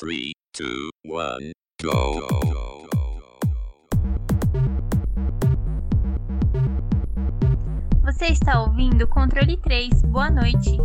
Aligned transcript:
3, 0.00 0.32
2, 0.56 0.88
1, 1.04 1.52
go. 1.82 2.26
Você 8.02 8.28
está 8.28 8.62
ouvindo 8.62 9.06
Controle 9.06 9.58
3. 9.58 10.02
Boa 10.04 10.30
noite. 10.30 10.78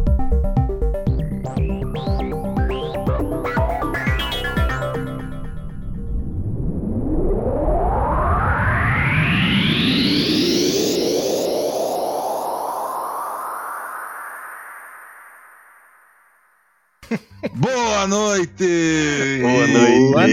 Boa 17.55 18.05
noite! 18.05 19.40
Boa 19.41 19.67
noite. 19.67 20.12
Boa 20.12 20.27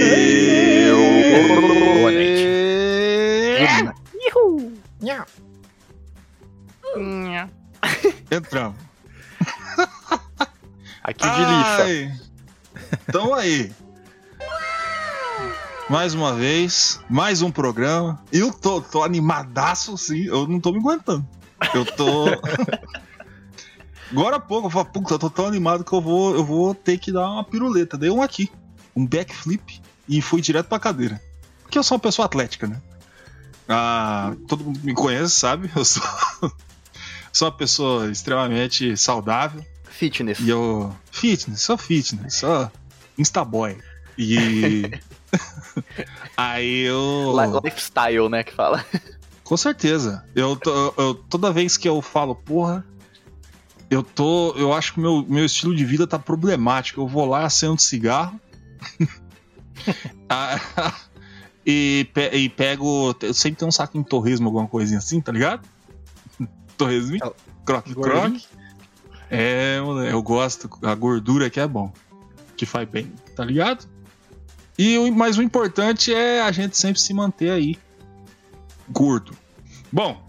Boa 2.00 2.10
noite. 2.10 2.42
Entramos. 8.28 8.76
Aqui 11.04 11.22
de 11.22 11.38
lixa. 11.38 11.84
Ai, 11.84 12.12
Então 13.08 13.32
aí. 13.34 13.72
Mais 15.88 16.14
uma 16.14 16.34
vez, 16.34 17.00
mais 17.08 17.40
um 17.40 17.52
programa. 17.52 18.20
Eu 18.32 18.52
tô, 18.52 18.80
tô 18.80 19.04
animadaço, 19.04 19.96
sim. 19.96 20.24
Eu 20.26 20.48
não 20.48 20.58
tô 20.58 20.72
me 20.72 20.78
aguentando. 20.78 21.24
Eu 21.72 21.84
tô. 21.84 22.24
Agora 24.12 24.36
há 24.36 24.40
pouco 24.40 24.66
eu 24.66 24.70
falo, 24.70 24.84
puta, 24.86 25.14
eu 25.14 25.18
tô 25.18 25.30
tão 25.30 25.46
animado 25.46 25.82
que 25.84 25.92
eu 25.92 26.00
vou, 26.00 26.34
eu 26.34 26.44
vou 26.44 26.74
ter 26.74 26.98
que 26.98 27.10
dar 27.10 27.28
uma 27.30 27.42
piruleta. 27.44 27.96
Dei 27.96 28.10
um 28.10 28.22
aqui, 28.22 28.50
um 28.94 29.06
backflip 29.06 29.80
e 30.08 30.20
fui 30.20 30.40
direto 30.42 30.66
pra 30.68 30.78
cadeira. 30.78 31.20
Porque 31.62 31.78
eu 31.78 31.82
sou 31.82 31.96
uma 31.96 32.00
pessoa 32.02 32.26
atlética, 32.26 32.66
né? 32.66 32.80
Ah, 33.68 34.34
todo 34.46 34.64
mundo 34.64 34.80
me 34.84 34.92
conhece, 34.92 35.34
sabe? 35.34 35.70
Eu 35.74 35.84
sou, 35.84 36.02
sou 37.32 37.48
uma 37.48 37.56
pessoa 37.56 38.10
extremamente 38.10 38.96
saudável. 38.98 39.64
Fitness. 39.84 40.38
E 40.40 40.48
eu. 40.50 40.94
Fitness, 41.10 41.62
sou 41.62 41.78
fitness, 41.78 42.34
sou 42.34 42.70
Instaboy. 43.16 43.78
E. 44.18 44.90
Aí 46.36 46.80
eu. 46.82 47.32
Li- 47.34 47.60
Lifestyle, 47.64 48.28
né, 48.28 48.42
que 48.42 48.52
fala. 48.52 48.84
Com 49.44 49.56
certeza. 49.56 50.24
Eu, 50.34 50.58
eu- 50.98 51.14
toda 51.14 51.50
vez 51.52 51.76
que 51.76 51.88
eu 51.88 52.00
falo, 52.02 52.34
porra, 52.34 52.84
eu 53.94 54.02
tô. 54.02 54.52
Eu 54.56 54.72
acho 54.72 54.94
que 54.94 55.00
meu, 55.00 55.24
meu 55.28 55.44
estilo 55.44 55.74
de 55.74 55.84
vida 55.84 56.06
tá 56.06 56.18
problemático. 56.18 57.00
Eu 57.00 57.06
vou 57.06 57.26
lá, 57.26 57.44
acendo 57.44 57.80
cigarro. 57.80 58.40
Ah, 60.28 60.60
e, 61.66 62.06
pe- 62.14 62.30
e 62.36 62.48
pego. 62.48 63.14
Eu 63.20 63.34
sempre 63.34 63.58
tenho 63.58 63.68
um 63.68 63.72
saquinho 63.72 64.04
de 64.04 64.10
torresmo, 64.10 64.46
alguma 64.46 64.68
coisinha 64.68 64.98
assim, 64.98 65.20
tá 65.20 65.32
ligado? 65.32 65.66
Torresmo, 66.76 67.18
croque, 67.64 67.94
croque. 67.94 68.46
É, 69.30 69.78
eu 70.10 70.22
gosto. 70.22 70.70
A 70.82 70.94
gordura 70.94 71.50
que 71.50 71.58
é 71.58 71.66
bom. 71.66 71.92
Que 72.56 72.64
faz 72.64 72.88
bem, 72.88 73.12
tá 73.34 73.44
ligado? 73.44 73.86
E 74.78 74.96
o, 74.98 75.12
mas 75.12 75.36
o 75.36 75.42
importante 75.42 76.14
é 76.14 76.40
a 76.42 76.52
gente 76.52 76.76
sempre 76.78 77.00
se 77.00 77.12
manter 77.12 77.50
aí 77.50 77.76
gordo. 78.88 79.32
Bom. 79.90 80.22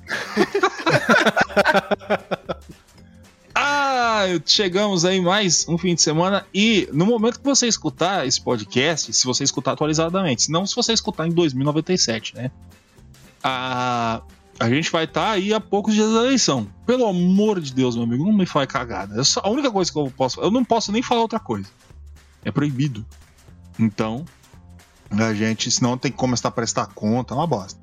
Chegamos 4.45 5.05
aí 5.05 5.19
mais 5.21 5.67
um 5.67 5.77
fim 5.77 5.95
de 5.95 6.01
semana 6.01 6.45
e 6.53 6.87
no 6.91 7.05
momento 7.05 7.39
que 7.39 7.45
você 7.45 7.67
escutar 7.67 8.25
esse 8.27 8.41
podcast, 8.41 9.13
se 9.13 9.25
você 9.25 9.43
escutar 9.43 9.73
atualizadamente, 9.73 10.51
não 10.51 10.65
se 10.65 10.75
você 10.75 10.93
escutar 10.93 11.27
em 11.27 11.31
2097, 11.31 12.35
né? 12.35 12.51
A, 13.43 14.21
a 14.59 14.69
gente 14.69 14.91
vai 14.91 15.03
estar 15.05 15.31
aí 15.31 15.53
a 15.53 15.59
poucos 15.59 15.93
dias 15.93 16.11
da 16.13 16.19
eleição. 16.25 16.67
Pelo 16.85 17.05
amor 17.07 17.59
de 17.59 17.73
Deus, 17.73 17.95
meu 17.95 18.05
amigo, 18.05 18.23
não 18.23 18.33
me 18.33 18.45
faz 18.45 18.67
cagada. 18.67 19.23
Só- 19.23 19.41
a 19.43 19.49
única 19.49 19.71
coisa 19.71 19.91
que 19.91 19.97
eu 19.97 20.11
posso, 20.15 20.39
eu 20.41 20.51
não 20.51 20.63
posso 20.63 20.91
nem 20.91 21.01
falar 21.01 21.21
outra 21.21 21.39
coisa. 21.39 21.67
É 22.43 22.51
proibido. 22.51 23.05
Então, 23.77 24.25
a 25.11 25.33
gente, 25.33 25.69
senão 25.71 25.97
tem 25.97 26.11
que 26.11 26.17
começar 26.17 26.47
a 26.47 26.51
prestar 26.51 26.87
conta, 26.87 27.33
é 27.33 27.37
uma 27.37 27.47
bosta. 27.47 27.79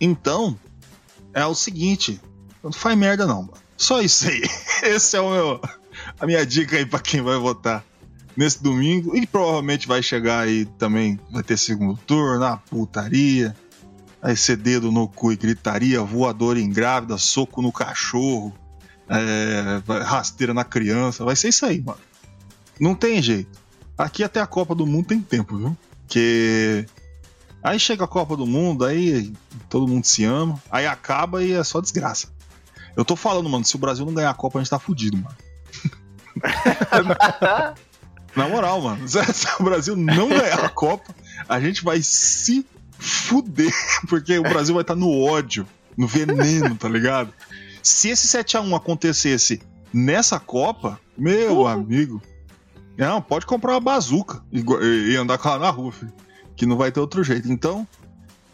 Então, 0.00 0.58
é 1.32 1.46
o 1.46 1.54
seguinte, 1.54 2.20
não 2.62 2.72
faz 2.72 2.96
merda 2.98 3.26
não, 3.26 3.42
mano. 3.42 3.61
Só 3.82 4.00
isso 4.00 4.28
aí. 4.28 4.42
Esse 4.94 5.16
é 5.16 5.20
o 5.20 5.28
meu 5.28 5.60
a 6.20 6.24
minha 6.24 6.46
dica 6.46 6.76
aí 6.76 6.86
pra 6.86 7.00
quem 7.00 7.20
vai 7.20 7.36
votar 7.36 7.84
nesse 8.36 8.62
domingo 8.62 9.16
e 9.16 9.26
provavelmente 9.26 9.88
vai 9.88 10.00
chegar 10.00 10.38
aí 10.38 10.64
também, 10.78 11.18
vai 11.32 11.42
ter 11.42 11.58
segundo 11.58 11.98
turno, 12.06 12.44
a 12.44 12.56
putaria, 12.56 13.56
vai 14.22 14.36
ser 14.36 14.56
dedo 14.56 14.92
no 14.92 15.08
cu 15.08 15.32
e 15.32 15.36
gritaria, 15.36 16.00
voador 16.00 16.56
em 16.56 16.70
grávida, 16.70 17.18
soco 17.18 17.60
no 17.60 17.72
cachorro, 17.72 18.54
é, 19.08 19.82
rasteira 20.04 20.54
na 20.54 20.64
criança, 20.64 21.24
vai 21.24 21.34
ser 21.34 21.48
isso 21.48 21.66
aí, 21.66 21.80
mano. 21.80 21.98
Não 22.78 22.94
tem 22.94 23.20
jeito. 23.20 23.60
Aqui 23.98 24.22
até 24.22 24.40
a 24.40 24.46
Copa 24.46 24.76
do 24.76 24.86
Mundo 24.86 25.08
tem 25.08 25.20
tempo, 25.20 25.56
viu? 25.56 25.76
Que 26.06 26.86
aí 27.60 27.80
chega 27.80 28.04
a 28.04 28.08
Copa 28.08 28.36
do 28.36 28.46
Mundo, 28.46 28.84
aí 28.84 29.32
todo 29.68 29.88
mundo 29.88 30.04
se 30.04 30.24
ama, 30.24 30.62
aí 30.70 30.86
acaba 30.86 31.42
e 31.42 31.52
é 31.52 31.64
só 31.64 31.80
desgraça. 31.80 32.31
Eu 32.96 33.04
tô 33.04 33.16
falando, 33.16 33.48
mano, 33.48 33.64
se 33.64 33.74
o 33.74 33.78
Brasil 33.78 34.04
não 34.04 34.14
ganhar 34.14 34.30
a 34.30 34.34
Copa, 34.34 34.58
a 34.58 34.62
gente 34.62 34.70
tá 34.70 34.78
fudido, 34.78 35.16
mano. 35.16 35.36
Na 38.34 38.48
moral, 38.48 38.80
mano, 38.80 39.06
se 39.06 39.18
o 39.60 39.62
Brasil 39.62 39.94
não 39.96 40.28
ganhar 40.28 40.64
a 40.64 40.68
Copa, 40.68 41.14
a 41.48 41.60
gente 41.60 41.84
vai 41.84 42.00
se 42.02 42.66
fuder, 42.98 43.72
porque 44.08 44.38
o 44.38 44.42
Brasil 44.42 44.74
vai 44.74 44.82
estar 44.82 44.94
no 44.94 45.10
ódio, 45.22 45.66
no 45.96 46.06
veneno, 46.06 46.74
tá 46.76 46.88
ligado? 46.88 47.32
Se 47.82 48.08
esse 48.08 48.26
7x1 48.38 48.74
acontecesse 48.76 49.60
nessa 49.92 50.38
Copa, 50.40 50.98
meu 51.16 51.66
amigo, 51.66 52.22
não, 52.96 53.20
pode 53.20 53.44
comprar 53.44 53.72
uma 53.72 53.80
bazuca 53.80 54.42
e, 54.52 54.62
e 55.12 55.16
andar 55.16 55.38
com 55.38 55.48
ela 55.48 55.58
na 55.58 55.70
rua, 55.70 55.92
filho, 55.92 56.12
que 56.56 56.64
não 56.64 56.76
vai 56.76 56.92
ter 56.92 57.00
outro 57.00 57.24
jeito. 57.24 57.50
Então, 57.50 57.86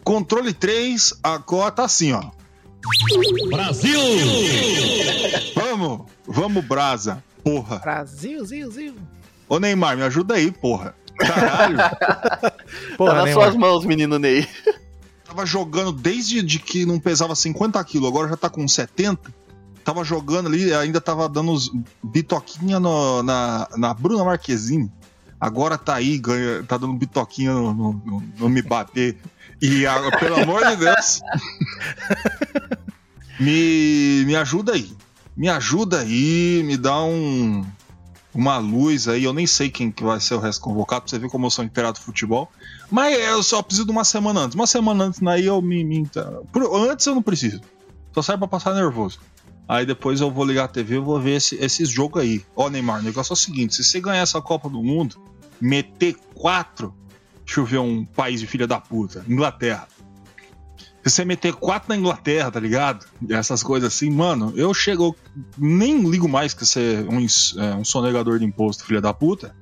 controle 0.03 0.53
3, 0.53 1.19
agora 1.23 1.71
tá 1.71 1.83
assim, 1.85 2.11
ó. 2.11 2.31
Brasil! 3.49 3.99
Vamos, 5.55 6.01
vamos, 6.25 6.65
brasa, 6.65 7.23
porra. 7.43 7.79
Brasil, 7.79 8.45
Zil, 8.45 8.71
Zil. 8.71 8.95
Ô 9.47 9.59
Neymar, 9.59 9.97
me 9.97 10.03
ajuda 10.03 10.35
aí, 10.35 10.51
porra. 10.51 10.95
Caralho, 11.17 11.77
Porra, 12.97 13.11
tá 13.11 13.15
nas 13.17 13.25
Neymar. 13.25 13.43
suas 13.43 13.55
mãos, 13.55 13.85
menino 13.85 14.17
Ney. 14.17 14.47
tava 15.25 15.45
jogando 15.45 15.91
desde 15.91 16.41
de 16.41 16.59
que 16.59 16.85
não 16.85 16.99
pesava 16.99 17.35
50 17.35 17.83
quilos, 17.83 18.07
agora 18.09 18.29
já 18.29 18.37
tá 18.37 18.49
com 18.49 18.65
70. 18.67 19.33
Tava 19.83 20.03
jogando 20.03 20.47
ali, 20.47 20.73
ainda 20.73 21.01
tava 21.01 21.27
dando 21.27 21.51
os 21.51 21.71
bitoquinha 22.03 22.79
no- 22.79 23.23
na, 23.23 23.67
na 23.77 23.93
Bruna 23.93 24.23
Marquezine. 24.23 24.91
Agora 25.39 25.77
tá 25.77 25.95
aí, 25.95 26.17
ganha, 26.17 26.63
tá 26.63 26.77
dando 26.77 26.93
bitoquinha 26.93 27.53
no, 27.53 27.73
no, 27.73 27.93
no, 28.05 28.23
no 28.37 28.49
me 28.49 28.61
bater. 28.61 29.17
E 29.61 29.85
a- 29.85 30.11
pelo 30.19 30.35
amor 30.41 30.65
de 30.67 30.75
Deus, 30.77 31.21
me, 33.39 34.23
me 34.25 34.35
ajuda 34.35 34.73
aí. 34.73 34.91
Me 35.35 35.47
ajuda 35.47 35.99
aí, 36.01 36.61
me 36.65 36.75
dá 36.75 37.01
um, 37.01 37.65
uma 38.33 38.57
luz 38.57 39.07
aí. 39.07 39.23
Eu 39.23 39.33
nem 39.33 39.47
sei 39.47 39.69
quem 39.69 39.89
que 39.91 40.03
vai 40.03 40.19
ser 40.19 40.33
o 40.33 40.39
resto 40.39 40.61
convocado, 40.61 41.03
pra 41.03 41.09
você 41.09 41.19
ver 41.19 41.29
como 41.29 41.45
eu 41.45 41.49
sou 41.51 41.63
inteirado 41.63 41.97
do 41.99 42.03
futebol. 42.03 42.51
Mas 42.91 43.17
eu 43.17 43.41
só 43.41 43.61
preciso 43.61 43.85
de 43.85 43.91
uma 43.91 44.03
semana 44.03 44.41
antes. 44.41 44.55
Uma 44.55 44.67
semana 44.67 45.05
antes, 45.05 45.21
aí 45.25 45.45
eu 45.45 45.61
me. 45.61 45.83
me 45.83 46.05
antes 46.89 47.05
eu 47.05 47.15
não 47.15 47.21
preciso. 47.21 47.61
Só 48.13 48.21
serve 48.21 48.39
pra 48.39 48.47
passar 48.49 48.73
nervoso. 48.73 49.19
Aí 49.67 49.85
depois 49.85 50.19
eu 50.19 50.31
vou 50.31 50.43
ligar 50.43 50.65
a 50.65 50.67
TV 50.67 50.95
e 50.95 50.99
vou 50.99 51.19
ver 51.21 51.35
esse, 51.37 51.55
esses 51.55 51.87
jogos 51.89 52.21
aí. 52.21 52.43
Ó, 52.55 52.69
Neymar, 52.69 52.99
o 52.99 53.03
negócio 53.03 53.31
é 53.31 53.35
o 53.35 53.37
seguinte: 53.37 53.75
se 53.75 53.83
você 53.83 54.01
ganhar 54.01 54.21
essa 54.23 54.41
Copa 54.41 54.67
do 54.67 54.81
Mundo, 54.83 55.15
meter 55.59 56.15
quatro. 56.33 56.93
Deixa 57.45 57.59
eu 57.59 57.65
ver 57.65 57.79
um 57.79 58.05
país 58.05 58.39
de 58.39 58.47
filha 58.47 58.67
da 58.67 58.79
puta. 58.79 59.23
Inglaterra. 59.27 59.87
Se 61.03 61.09
você 61.15 61.25
meter 61.25 61.53
quatro 61.53 61.89
na 61.89 61.97
Inglaterra, 61.97 62.51
tá 62.51 62.59
ligado? 62.59 63.05
Essas 63.29 63.63
coisas 63.63 63.93
assim, 63.93 64.09
mano, 64.09 64.53
eu 64.55 64.73
chego. 64.73 65.15
nem 65.57 66.03
ligo 66.09 66.27
mais 66.27 66.53
que 66.53 66.65
você 66.65 67.05
é 67.07 67.13
um, 67.13 67.25
é, 67.63 67.75
um 67.75 67.85
sonegador 67.85 68.37
de 68.37 68.45
imposto, 68.45 68.85
filha 68.85 69.01
da 69.01 69.13
puta. 69.13 69.55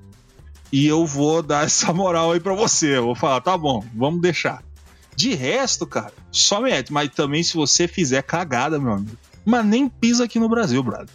E 0.70 0.86
eu 0.86 1.06
vou 1.06 1.42
dar 1.42 1.64
essa 1.66 1.92
moral 1.92 2.32
aí 2.32 2.40
pra 2.40 2.54
você. 2.54 2.98
Eu 2.98 3.04
vou 3.04 3.14
falar, 3.14 3.40
tá 3.40 3.56
bom, 3.56 3.82
vamos 3.94 4.20
deixar. 4.20 4.62
De 5.16 5.34
resto, 5.34 5.86
cara, 5.86 6.12
só 6.30 6.60
mete. 6.60 6.92
Mas 6.92 7.08
também 7.10 7.42
se 7.42 7.54
você 7.54 7.88
fizer 7.88 8.22
cagada, 8.22 8.78
meu 8.78 8.92
amigo. 8.92 9.16
Mas 9.44 9.64
nem 9.64 9.88
pisa 9.88 10.24
aqui 10.24 10.38
no 10.38 10.48
Brasil, 10.48 10.82
brother. 10.82 11.08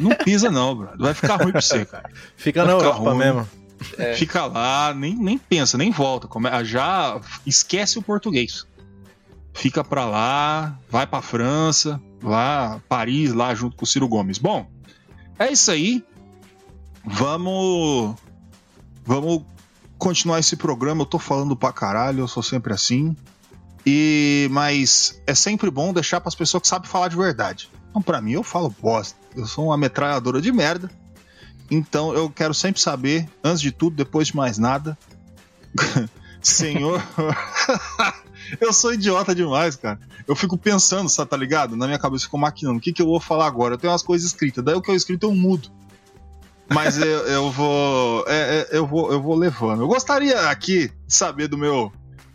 Não 0.00 0.10
pisa, 0.12 0.50
não, 0.50 0.74
brother. 0.74 0.98
Vai 0.98 1.14
ficar 1.14 1.36
ruim 1.36 1.52
pra 1.52 1.60
você, 1.60 1.84
cara. 1.84 2.08
Fica 2.36 2.64
Vai 2.64 2.74
na 2.74 2.80
Europa 2.80 3.10
ruim. 3.10 3.18
mesmo. 3.18 3.48
É. 3.98 4.14
Fica 4.14 4.46
lá, 4.46 4.94
nem, 4.94 5.14
nem 5.14 5.36
pensa, 5.38 5.76
nem 5.76 5.90
volta. 5.90 6.26
Come- 6.26 6.48
Já 6.64 7.20
esquece 7.44 7.98
o 7.98 8.02
português. 8.02 8.66
Fica 9.54 9.82
pra 9.84 10.04
lá, 10.04 10.78
vai 10.90 11.06
pra 11.06 11.22
França, 11.22 12.00
lá, 12.22 12.80
Paris, 12.88 13.32
lá 13.32 13.54
junto 13.54 13.76
com 13.76 13.84
o 13.84 13.86
Ciro 13.86 14.06
Gomes. 14.08 14.38
Bom, 14.38 14.66
é 15.38 15.50
isso 15.50 15.70
aí. 15.70 16.04
Vamos. 17.04 18.14
Vamos 19.04 19.42
continuar 19.98 20.40
esse 20.40 20.56
programa. 20.56 21.02
Eu 21.02 21.06
tô 21.06 21.18
falando 21.18 21.56
pra 21.56 21.72
caralho, 21.72 22.20
eu 22.20 22.28
sou 22.28 22.42
sempre 22.42 22.72
assim. 22.72 23.16
E 23.86 24.48
mas 24.50 25.22
é 25.26 25.34
sempre 25.34 25.70
bom 25.70 25.92
deixar 25.92 26.20
para 26.20 26.28
as 26.28 26.34
pessoas 26.34 26.62
que 26.62 26.68
sabem 26.68 26.88
falar 26.88 27.08
de 27.08 27.16
verdade. 27.16 27.70
Então, 27.90 28.02
para 28.02 28.20
mim, 28.20 28.32
eu 28.32 28.42
falo 28.42 28.74
bosta. 28.80 29.16
Eu 29.34 29.46
sou 29.46 29.66
uma 29.66 29.76
metralhadora 29.78 30.40
de 30.40 30.50
merda. 30.52 30.90
Então, 31.70 32.14
eu 32.14 32.30
quero 32.30 32.54
sempre 32.54 32.80
saber, 32.80 33.28
antes 33.42 33.60
de 33.60 33.72
tudo, 33.72 33.96
depois 33.96 34.28
de 34.28 34.36
mais 34.36 34.58
nada, 34.58 34.96
Senhor. 36.40 37.02
eu 38.60 38.72
sou 38.72 38.94
idiota 38.94 39.34
demais, 39.34 39.76
cara. 39.76 39.98
Eu 40.26 40.36
fico 40.36 40.56
pensando, 40.56 41.08
sabe, 41.08 41.30
tá 41.30 41.36
ligado? 41.36 41.76
Na 41.76 41.86
minha 41.86 41.98
cabeça 41.98 42.24
ficou 42.24 42.38
maquinando. 42.38 42.78
O 42.78 42.80
que, 42.80 42.92
que 42.92 43.02
eu 43.02 43.06
vou 43.06 43.20
falar 43.20 43.46
agora? 43.46 43.74
Eu 43.74 43.78
tenho 43.78 43.92
umas 43.92 44.02
coisas 44.02 44.26
escritas. 44.26 44.64
Daí 44.64 44.74
o 44.74 44.80
que 44.80 44.90
eu 44.90 44.94
escrito 44.94 45.26
eu 45.26 45.34
mudo. 45.34 45.70
Mas 46.68 46.98
eu, 46.98 47.06
eu 47.26 47.50
vou. 47.50 48.24
É, 48.26 48.68
é, 48.70 48.78
eu 48.78 48.86
vou. 48.86 49.12
Eu 49.12 49.22
vou 49.22 49.36
levando. 49.36 49.82
Eu 49.82 49.88
gostaria 49.88 50.48
aqui 50.48 50.90
de 51.06 51.14
saber 51.14 51.48
do 51.48 51.58
meu 51.58 51.92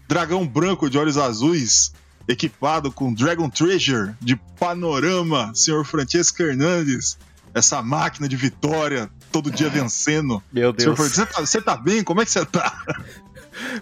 dragão 0.07 0.45
branco 0.45 0.89
de 0.89 0.98
olhos 0.98 1.18
azuis, 1.18 1.94
equipado 2.28 2.92
com 2.92 3.13
Dragon 3.13 3.50
Treasure 3.50 4.13
de 4.19 4.36
panorama, 4.60 5.51
senhor 5.56 5.86
Francesco 5.86 6.42
Hernandes. 6.44 7.18
Essa 7.54 7.81
máquina 7.81 8.30
de 8.30 8.38
vitória, 8.38 9.10
todo 9.31 9.50
dia 9.51 9.69
vencendo. 9.69 10.42
Meu 10.51 10.72
Deus. 10.74 10.98
Você 10.98 11.25
tá, 11.25 11.39
você 11.39 11.62
tá 11.62 11.78
bem? 11.78 12.04
Como 12.04 12.22
é 12.22 12.25
que 12.25 12.31
você 12.31 12.45
tá? 12.45 12.74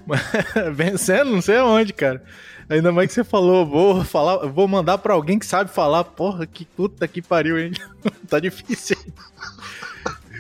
Vencendo, 0.74 1.32
não 1.32 1.42
sei 1.42 1.58
aonde, 1.58 1.94
cara. 1.94 2.24
Ainda 2.70 2.92
mais 2.92 3.08
que 3.08 3.14
você 3.16 3.24
falou, 3.24 3.66
vou 3.66 4.04
falar, 4.04 4.46
vou 4.48 4.68
mandar 4.68 4.98
pra 5.00 5.14
alguém 5.14 5.40
que 5.40 5.46
sabe 5.46 5.72
falar. 5.72 6.04
Porra, 6.04 6.46
que 6.46 6.66
puta 6.66 7.08
que 7.08 7.22
pariu, 7.22 7.58
hein? 7.60 7.72
tá 8.30 8.40
difícil. 8.40 8.98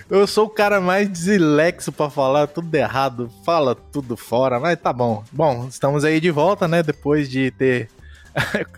Eu 0.10 0.26
sou 0.26 0.46
o 0.46 0.50
cara 0.50 0.82
mais 0.82 1.12
dislexo 1.12 1.92
pra 1.92 2.10
falar 2.10 2.48
tudo 2.48 2.74
errado, 2.74 3.32
fala 3.46 3.76
tudo 3.76 4.18
fora, 4.18 4.60
mas 4.60 4.80
tá 4.80 4.92
bom. 4.92 5.24
Bom, 5.32 5.68
estamos 5.68 6.04
aí 6.04 6.20
de 6.20 6.32
volta, 6.32 6.68
né? 6.68 6.82
Depois 6.82 7.30
de 7.30 7.52
ter 7.52 7.90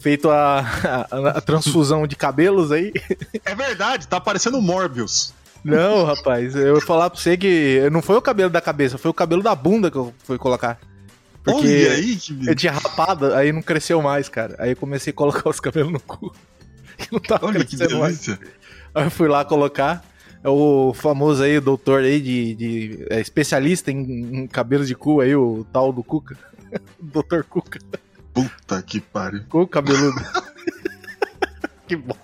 feito 0.00 0.28
a, 0.30 0.58
a- 1.10 1.28
a 1.38 1.40
transfusão 1.40 2.04
de 2.06 2.16
cabelos 2.16 2.72
aí. 2.72 2.92
É 3.44 3.54
verdade, 3.54 4.08
tá 4.08 4.20
parecendo 4.20 4.60
Morbius. 4.60 5.32
Não, 5.64 6.04
rapaz, 6.04 6.56
eu 6.56 6.72
vou 6.72 6.82
falar 6.82 7.08
pra 7.08 7.18
você 7.18 7.36
que 7.36 7.88
não 7.90 8.02
foi 8.02 8.16
o 8.16 8.22
cabelo 8.22 8.50
da 8.50 8.60
cabeça, 8.60 8.98
foi 8.98 9.10
o 9.10 9.14
cabelo 9.14 9.42
da 9.42 9.54
bunda 9.54 9.90
que 9.90 9.96
eu 9.96 10.12
fui 10.24 10.36
colocar. 10.38 10.78
Porque 11.44 11.66
Olha 11.66 11.92
aí 11.92 12.16
que 12.16 12.48
eu 12.48 12.54
tinha 12.54 12.72
rapado, 12.72 13.34
aí 13.34 13.52
não 13.52 13.62
cresceu 13.62 14.00
mais, 14.00 14.28
cara. 14.28 14.54
Aí 14.58 14.70
eu 14.70 14.76
comecei 14.76 15.10
a 15.12 15.14
colocar 15.14 15.48
os 15.50 15.60
cabelos 15.60 15.92
no 15.92 16.00
cu. 16.00 16.32
Não 17.10 17.18
tava 17.20 17.46
Olha 17.46 17.64
que 17.64 17.76
crescendo 17.76 18.00
mais. 18.00 18.20
delícia. 18.20 18.38
Aí 18.94 19.04
eu 19.04 19.10
fui 19.10 19.28
lá 19.28 19.44
colocar. 19.44 20.04
É 20.44 20.48
o 20.48 20.92
famoso 20.92 21.42
aí, 21.42 21.60
doutor 21.60 22.02
aí 22.02 22.20
de, 22.20 22.54
de 22.54 23.06
é, 23.10 23.20
especialista 23.20 23.92
em, 23.92 24.42
em 24.42 24.46
cabelos 24.48 24.88
de 24.88 24.94
cu 24.94 25.20
aí, 25.20 25.34
o 25.36 25.64
tal 25.72 25.92
do 25.92 26.02
Cuca. 26.02 26.36
doutor 27.00 27.44
Cuca. 27.44 27.78
Puta 28.34 28.82
que 28.82 29.00
pariu. 29.00 29.44
Cu 29.48 29.66
cabeludo. 29.68 30.20
que 31.86 31.96
bom. 31.96 32.16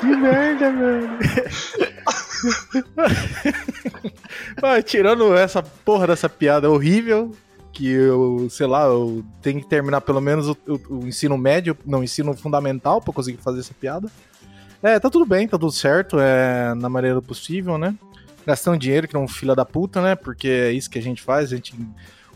Que 0.00 0.06
merda, 0.06 0.70
mano. 0.70 1.18
Ah, 4.62 4.82
tirando 4.82 5.34
essa 5.36 5.62
porra 5.62 6.06
dessa 6.06 6.28
piada 6.28 6.70
horrível, 6.70 7.32
que 7.72 7.90
eu, 7.90 8.48
sei 8.50 8.66
lá, 8.66 8.84
eu 8.84 9.24
tenho 9.42 9.60
que 9.60 9.68
terminar 9.68 10.00
pelo 10.00 10.20
menos 10.20 10.48
o, 10.48 10.56
o- 10.66 10.94
o 11.02 11.06
ensino 11.06 11.36
médio, 11.38 11.76
não, 11.86 12.00
o 12.00 12.04
ensino 12.04 12.34
fundamental 12.36 13.00
pra 13.00 13.12
conseguir 13.12 13.38
fazer 13.38 13.60
essa 13.60 13.74
piada. 13.74 14.08
É, 14.82 14.98
tá 14.98 15.10
tudo 15.10 15.26
bem, 15.26 15.46
tá 15.48 15.58
tudo 15.58 15.72
certo, 15.72 16.18
é 16.20 16.74
na 16.74 16.88
maneira 16.88 17.16
do 17.16 17.22
possível, 17.22 17.76
né? 17.78 17.94
Gastando 18.46 18.78
dinheiro, 18.78 19.06
que 19.08 19.14
não 19.14 19.26
filho 19.28 19.54
da 19.54 19.64
puta, 19.64 20.00
né? 20.00 20.14
Porque 20.14 20.48
é 20.48 20.72
isso 20.72 20.88
que 20.90 20.98
a 20.98 21.02
gente 21.02 21.20
faz, 21.22 21.52
a 21.52 21.56
gente 21.56 21.74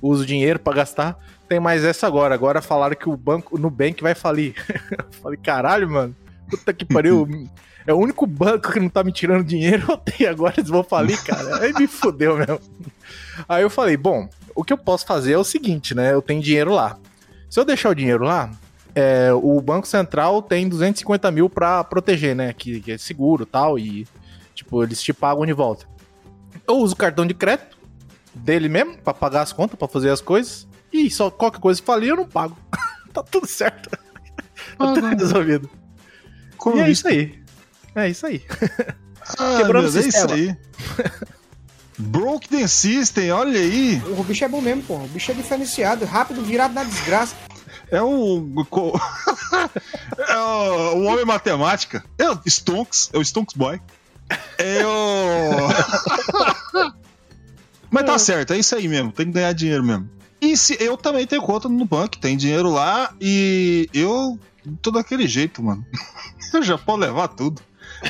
usa 0.01 0.23
o 0.25 0.27
dinheiro 0.27 0.59
pra 0.59 0.75
gastar. 0.75 1.17
Tem 1.49 1.61
mais 1.61 1.85
essa 1.85 2.07
agora. 2.07 2.35
Agora 2.35 2.61
falaram 2.61 2.97
que 2.97 3.09
o 3.09 3.17
banco, 3.17 3.57
o 3.57 3.59
Nubank 3.59 4.03
vai 4.03 4.15
falir. 4.15 4.55
Eu 4.91 5.05
Falei, 5.23 5.39
caralho, 5.43 5.89
mano. 5.89 6.17
Puta 6.49 6.73
que 6.73 6.85
pariu. 6.85 7.29
É 7.85 7.93
o 7.93 7.97
único 7.97 8.27
banco 8.27 8.71
que 8.71 8.79
não 8.79 8.89
tá 8.89 9.03
me 9.03 9.13
tirando 9.13 9.45
dinheiro 9.45 9.91
até 9.93 10.29
agora 10.29 10.55
eles 10.57 10.71
vão 10.71 10.85
falir, 10.85 11.21
cara. 11.25 11.63
Aí 11.63 11.73
me 11.73 11.87
fudeu 11.87 12.37
mesmo. 12.37 12.61
Aí 13.49 13.63
eu 13.63 13.71
falei, 13.71 13.97
bom, 13.97 14.29
o 14.55 14.63
que 14.63 14.73
eu 14.73 14.79
posso 14.79 15.07
fazer 15.07 15.33
é 15.33 15.39
o 15.39 15.45
seguinte, 15.45 15.95
né? 15.95 16.13
Eu 16.13 16.23
tenho 16.23 16.41
dinheiro 16.41 16.73
lá. 16.73 16.97
Se 17.51 17.59
eu 17.59 17.65
deixar 17.65 17.91
o 17.91 17.95
dinheiro 17.95 18.25
lá, 18.25 18.51
é, 18.95 19.33
o 19.33 19.61
Banco 19.61 19.87
Central 19.87 20.43
tem 20.43 20.69
250 20.69 21.31
mil 21.31 21.51
pra 21.51 21.83
proteger, 21.83 22.37
né? 22.37 22.53
Que, 22.53 22.81
que 22.81 22.93
é 22.93 22.99
seguro 22.99 23.43
e 23.43 23.47
tal, 23.47 23.79
e 23.79 24.07
tipo, 24.55 24.83
eles 24.83 25.03
te 25.03 25.13
pagam 25.13 25.45
de 25.45 25.53
volta. 25.53 25.87
Eu 26.67 26.77
uso 26.77 26.95
o 26.95 26.97
cartão 26.97 27.27
de 27.27 27.35
crédito 27.35 27.77
dele 28.35 28.69
mesmo 28.69 28.97
pra 28.99 29.13
pagar 29.13 29.43
as 29.43 29.53
contas, 29.53 29.79
pra 29.79 29.89
fazer 29.89 30.11
as 30.11 30.21
coisas. 30.21 30.69
E 30.93 31.11
só 31.11 31.31
qualquer 31.31 31.61
coisa 31.61 31.81
que 31.81 31.87
falir, 31.87 32.11
eu 32.11 32.17
não 32.17 32.29
pago. 32.29 32.57
tá 33.13 33.23
tudo 33.23 33.47
certo. 33.47 33.91
tá 34.79 34.95
tudo 34.95 35.07
resolvido. 35.09 35.82
Como 36.63 36.77
e 36.79 36.81
é 36.81 36.91
isso 36.91 37.09
aí. 37.09 37.39
É 37.95 38.09
isso 38.09 38.27
aí. 38.27 38.43
Ah, 39.39 39.55
Quebrando 39.59 39.91
meu, 39.91 40.01
é 40.01 40.05
o 40.05 40.09
isso 40.09 40.11
sistema. 40.11 40.35
aí. 40.35 40.57
Broke 41.97 42.49
the 42.49 42.67
System, 42.67 43.31
olha 43.31 43.59
aí. 43.61 44.03
O 44.19 44.25
bicho 44.25 44.45
é 44.45 44.49
bom 44.49 44.61
mesmo, 44.61 44.83
pô. 44.83 44.97
O 44.97 45.07
bicho 45.07 45.31
é 45.31 45.35
diferenciado, 45.35 46.05
rápido, 46.05 46.43
virado 46.43 46.75
na 46.75 46.83
desgraça. 46.83 47.37
É 47.91 48.03
o. 48.03 48.65
co- 48.69 48.99
é 50.19 50.37
o, 50.37 50.95
o 50.97 51.05
homem 51.05 51.25
matemática. 51.25 52.05
É 52.19 52.29
o 52.31 52.41
Stonks, 52.47 53.11
é 53.13 53.19
o 53.19 53.23
Stonks 53.25 53.55
Boy. 53.57 53.81
É 54.59 54.85
o. 54.85 55.69
Mas 57.91 58.05
tá 58.07 58.19
certo, 58.19 58.55
é 58.55 58.59
isso 58.59 58.75
aí 58.75 58.89
mesmo, 58.89 59.13
tem 59.13 59.27
que 59.27 59.33
ganhar 59.33 59.53
dinheiro 59.53 59.85
mesmo. 59.85 60.11
E 60.41 60.57
se 60.57 60.77
eu 60.81 60.97
também 60.97 61.27
tenho 61.27 61.43
conta 61.43 61.69
no 61.69 61.85
banco, 61.85 62.19
tem 62.19 62.37
dinheiro 62.37 62.71
lá 62.71 63.15
e 63.21 63.89
eu 63.95 64.37
tô 64.81 64.91
daquele 64.91 65.27
jeito, 65.27 65.63
mano. 65.63 65.85
Eu 66.53 66.63
já 66.63 66.77
posso 66.77 66.99
levar 66.99 67.29
tudo. 67.29 67.61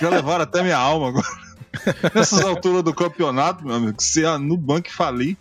Já 0.00 0.08
levaram 0.08 0.42
até 0.44 0.62
minha 0.62 0.76
alma 0.76 1.08
agora. 1.08 1.26
Nessas 2.14 2.40
alturas 2.42 2.82
do 2.82 2.92
campeonato, 2.92 3.64
meu 3.64 3.76
amigo, 3.76 4.02
se 4.02 4.24
a 4.26 4.38
Nubank 4.38 4.92
falir, 4.92 5.36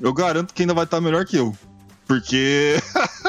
eu 0.00 0.12
garanto 0.12 0.52
que 0.52 0.62
ainda 0.62 0.74
vai 0.74 0.84
estar 0.84 1.00
melhor 1.00 1.24
que 1.24 1.36
eu. 1.36 1.56
Porque 2.06 2.76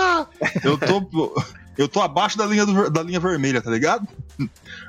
eu 0.63 0.77
tô. 0.77 1.33
Eu 1.77 1.87
tô 1.87 2.01
abaixo 2.01 2.37
da 2.37 2.45
linha, 2.45 2.65
do 2.65 2.89
da 2.89 3.01
linha 3.01 3.19
vermelha, 3.19 3.61
tá 3.61 3.71
ligado? 3.71 4.07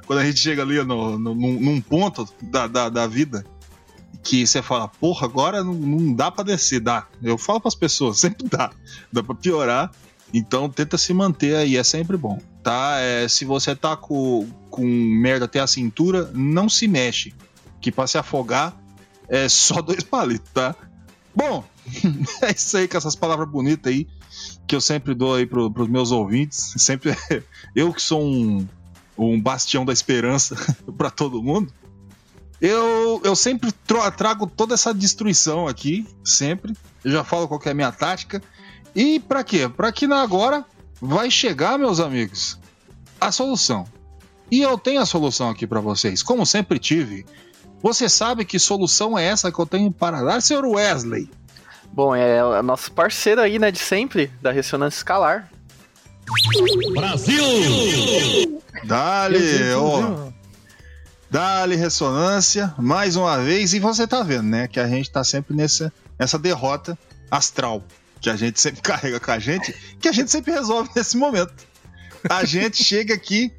Quando 0.06 0.18
a 0.18 0.24
gente 0.24 0.38
chega 0.38 0.62
ali 0.62 0.82
no, 0.84 1.18
no- 1.18 1.34
num, 1.34 1.80
ponto 1.80 2.28
da, 2.42 2.66
da, 2.66 2.88
da 2.90 3.06
vida 3.06 3.44
que 4.22 4.46
você 4.46 4.60
fala, 4.62 4.88
porra, 4.88 5.26
agora 5.26 5.62
não, 5.64 5.72
não 5.74 6.12
dá 6.14 6.30
pra 6.30 6.44
descer, 6.44 6.80
dá. 6.80 7.06
Eu 7.22 7.38
falo 7.38 7.60
pras 7.60 7.74
pessoas, 7.74 8.18
sempre 8.18 8.46
dá. 8.48 8.70
Dá 9.12 9.22
pra 9.22 9.34
piorar. 9.34 9.90
Então 10.36 10.68
tenta 10.68 10.98
se 10.98 11.14
manter 11.14 11.54
aí, 11.54 11.76
é 11.76 11.84
sempre 11.84 12.16
bom. 12.16 12.40
Tá? 12.60 12.98
É, 12.98 13.28
se 13.28 13.44
você 13.44 13.76
tá 13.76 13.96
com, 13.96 14.48
com 14.68 14.84
merda 14.84 15.44
até 15.44 15.60
a 15.60 15.66
cintura, 15.66 16.28
não 16.34 16.68
se 16.68 16.88
mexe. 16.88 17.32
Que 17.80 17.92
pra 17.92 18.08
se 18.08 18.18
afogar 18.18 18.76
é 19.28 19.48
só 19.48 19.80
dois 19.82 20.02
palitos, 20.02 20.50
tá? 20.52 20.74
Bom, 21.32 21.64
é 22.42 22.50
isso 22.50 22.76
aí 22.76 22.88
com 22.88 22.96
essas 22.96 23.14
palavras 23.14 23.48
bonitas 23.48 23.92
aí 23.92 24.08
que 24.66 24.74
eu 24.74 24.80
sempre 24.80 25.14
dou 25.14 25.34
aí 25.34 25.46
pro, 25.46 25.70
pros 25.70 25.88
meus 25.88 26.10
ouvintes. 26.10 26.74
Sempre 26.78 27.16
eu 27.74 27.92
que 27.92 28.02
sou 28.02 28.20
um, 28.20 28.66
um 29.16 29.40
bastião 29.40 29.84
da 29.84 29.92
esperança 29.92 30.56
pra 30.98 31.10
todo 31.10 31.42
mundo. 31.42 31.72
Eu, 32.60 33.20
eu 33.22 33.36
sempre 33.36 33.70
trago 34.16 34.46
toda 34.46 34.74
essa 34.74 34.92
destruição 34.92 35.68
aqui, 35.68 36.06
sempre. 36.24 36.72
Eu 37.04 37.12
já 37.12 37.22
falo 37.22 37.46
qual 37.46 37.60
é 37.64 37.70
a 37.70 37.74
minha 37.74 37.92
tática. 37.92 38.42
E 38.94 39.18
pra 39.18 39.42
quê? 39.42 39.68
Pra 39.68 39.90
que 39.90 40.06
na 40.06 40.22
agora 40.22 40.64
vai 41.00 41.30
chegar, 41.30 41.78
meus 41.78 42.00
amigos, 42.00 42.58
a 43.20 43.32
solução. 43.32 43.86
E 44.50 44.62
eu 44.62 44.78
tenho 44.78 45.00
a 45.00 45.06
solução 45.06 45.50
aqui 45.50 45.66
pra 45.66 45.80
vocês, 45.80 46.22
como 46.22 46.46
sempre 46.46 46.78
tive. 46.78 47.26
Você 47.82 48.08
sabe 48.08 48.44
que 48.44 48.58
solução 48.58 49.18
é 49.18 49.24
essa 49.24 49.50
que 49.50 49.58
eu 49.58 49.66
tenho 49.66 49.90
para 49.90 50.22
dar, 50.22 50.40
senhor 50.40 50.64
Wesley? 50.64 51.28
Bom, 51.92 52.14
é 52.14 52.42
o 52.44 52.62
nosso 52.62 52.90
parceiro 52.92 53.40
aí, 53.40 53.58
né, 53.58 53.70
de 53.70 53.78
sempre, 53.78 54.30
da 54.40 54.50
ressonância 54.50 54.98
escalar. 54.98 55.50
Brasil! 56.92 58.62
Dale, 58.84 59.74
ó. 59.74 60.32
Dale 61.30 61.76
ressonância, 61.76 62.74
mais 62.78 63.16
uma 63.16 63.38
vez, 63.38 63.74
e 63.74 63.80
você 63.80 64.06
tá 64.06 64.22
vendo, 64.22 64.44
né? 64.44 64.68
Que 64.68 64.78
a 64.78 64.86
gente 64.86 65.10
tá 65.10 65.24
sempre 65.24 65.54
nessa, 65.54 65.92
nessa 66.18 66.38
derrota 66.38 66.98
astral. 67.30 67.82
Que 68.24 68.30
a 68.30 68.36
gente 68.36 68.58
sempre 68.58 68.80
carrega 68.80 69.20
com 69.20 69.30
a 69.30 69.38
gente, 69.38 69.74
que 70.00 70.08
a 70.08 70.12
gente 70.12 70.30
sempre 70.30 70.50
resolve 70.50 70.88
nesse 70.96 71.14
momento. 71.14 71.52
A 72.30 72.42
gente 72.42 72.82
chega 72.82 73.12
aqui, 73.12 73.52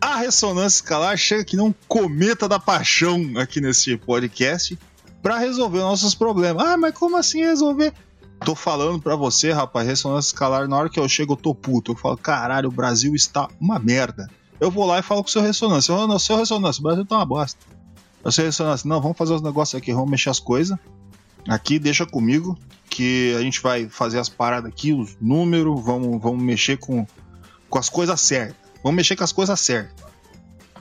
a 0.00 0.16
ressonância 0.16 0.78
escalar 0.78 1.16
chega 1.16 1.42
aqui 1.42 1.56
num 1.56 1.72
cometa 1.86 2.48
da 2.48 2.58
paixão 2.58 3.34
aqui 3.36 3.60
nesse 3.60 3.96
podcast 3.96 4.76
pra 5.22 5.38
resolver 5.38 5.78
nossos 5.78 6.12
problemas. 6.12 6.66
Ah, 6.66 6.76
mas 6.76 6.92
como 6.92 7.16
assim 7.16 7.44
resolver? 7.44 7.94
Tô 8.44 8.56
falando 8.56 9.00
pra 9.00 9.14
você, 9.14 9.52
rapaz, 9.52 9.86
ressonância 9.86 10.30
escalar, 10.30 10.66
na 10.66 10.76
hora 10.76 10.90
que 10.90 10.98
eu 10.98 11.08
chego 11.08 11.34
eu 11.34 11.36
tô 11.36 11.54
puto. 11.54 11.92
Eu 11.92 11.96
falo, 11.96 12.16
caralho, 12.16 12.68
o 12.68 12.72
Brasil 12.72 13.14
está 13.14 13.48
uma 13.60 13.78
merda. 13.78 14.28
Eu 14.58 14.72
vou 14.72 14.86
lá 14.86 14.98
e 14.98 15.02
falo 15.02 15.22
com 15.22 15.28
o 15.28 15.32
seu 15.32 15.40
ressonância. 15.40 15.94
Ô, 15.94 16.08
não, 16.08 16.18
seu 16.18 16.36
ressonância, 16.36 16.80
o 16.80 16.82
Brasil 16.82 17.06
tá 17.06 17.14
uma 17.14 17.26
bosta. 17.26 17.60
Você 18.24 18.42
ressonância, 18.42 18.88
não, 18.88 19.00
vamos 19.00 19.16
fazer 19.16 19.34
os 19.34 19.42
negócios 19.42 19.80
aqui, 19.80 19.92
vamos 19.92 20.10
mexer 20.10 20.30
as 20.30 20.40
coisas. 20.40 20.76
Aqui, 21.48 21.78
deixa 21.78 22.06
comigo, 22.06 22.58
que 22.88 23.34
a 23.36 23.40
gente 23.40 23.60
vai 23.60 23.88
fazer 23.88 24.18
as 24.18 24.28
paradas 24.28 24.70
aqui, 24.70 24.92
os 24.92 25.16
números, 25.20 25.82
vamos, 25.84 26.20
vamos 26.20 26.42
mexer 26.42 26.76
com, 26.76 27.06
com 27.68 27.78
as 27.78 27.88
coisas 27.88 28.20
certas. 28.20 28.56
Vamos 28.82 28.96
mexer 28.96 29.16
com 29.16 29.24
as 29.24 29.32
coisas 29.32 29.58
certas. 29.60 29.94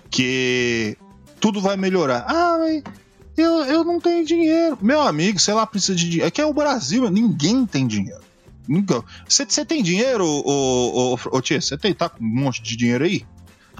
Que 0.09 0.97
tudo 1.39 1.61
vai 1.61 1.77
melhorar. 1.77 2.25
Ah, 2.27 2.57
eu, 3.37 3.65
eu 3.65 3.83
não 3.83 3.99
tenho 3.99 4.25
dinheiro. 4.25 4.77
Meu 4.81 5.01
amigo, 5.01 5.39
sei 5.39 5.53
lá, 5.53 5.65
precisa 5.65 5.95
de 5.95 6.05
dinheiro. 6.05 6.27
É 6.27 6.31
que 6.31 6.41
é 6.41 6.45
o 6.45 6.53
Brasil, 6.53 7.09
ninguém 7.09 7.65
tem 7.65 7.87
dinheiro. 7.87 8.21
Você 9.27 9.65
tem 9.65 9.81
dinheiro, 9.81 10.25
ô, 10.25 11.13
ô, 11.13 11.19
ô 11.31 11.41
Tia? 11.41 11.59
Você 11.59 11.75
tá 11.93 12.07
com 12.07 12.23
um 12.23 12.27
monte 12.27 12.61
de 12.61 12.75
dinheiro 12.75 13.03
aí? 13.03 13.25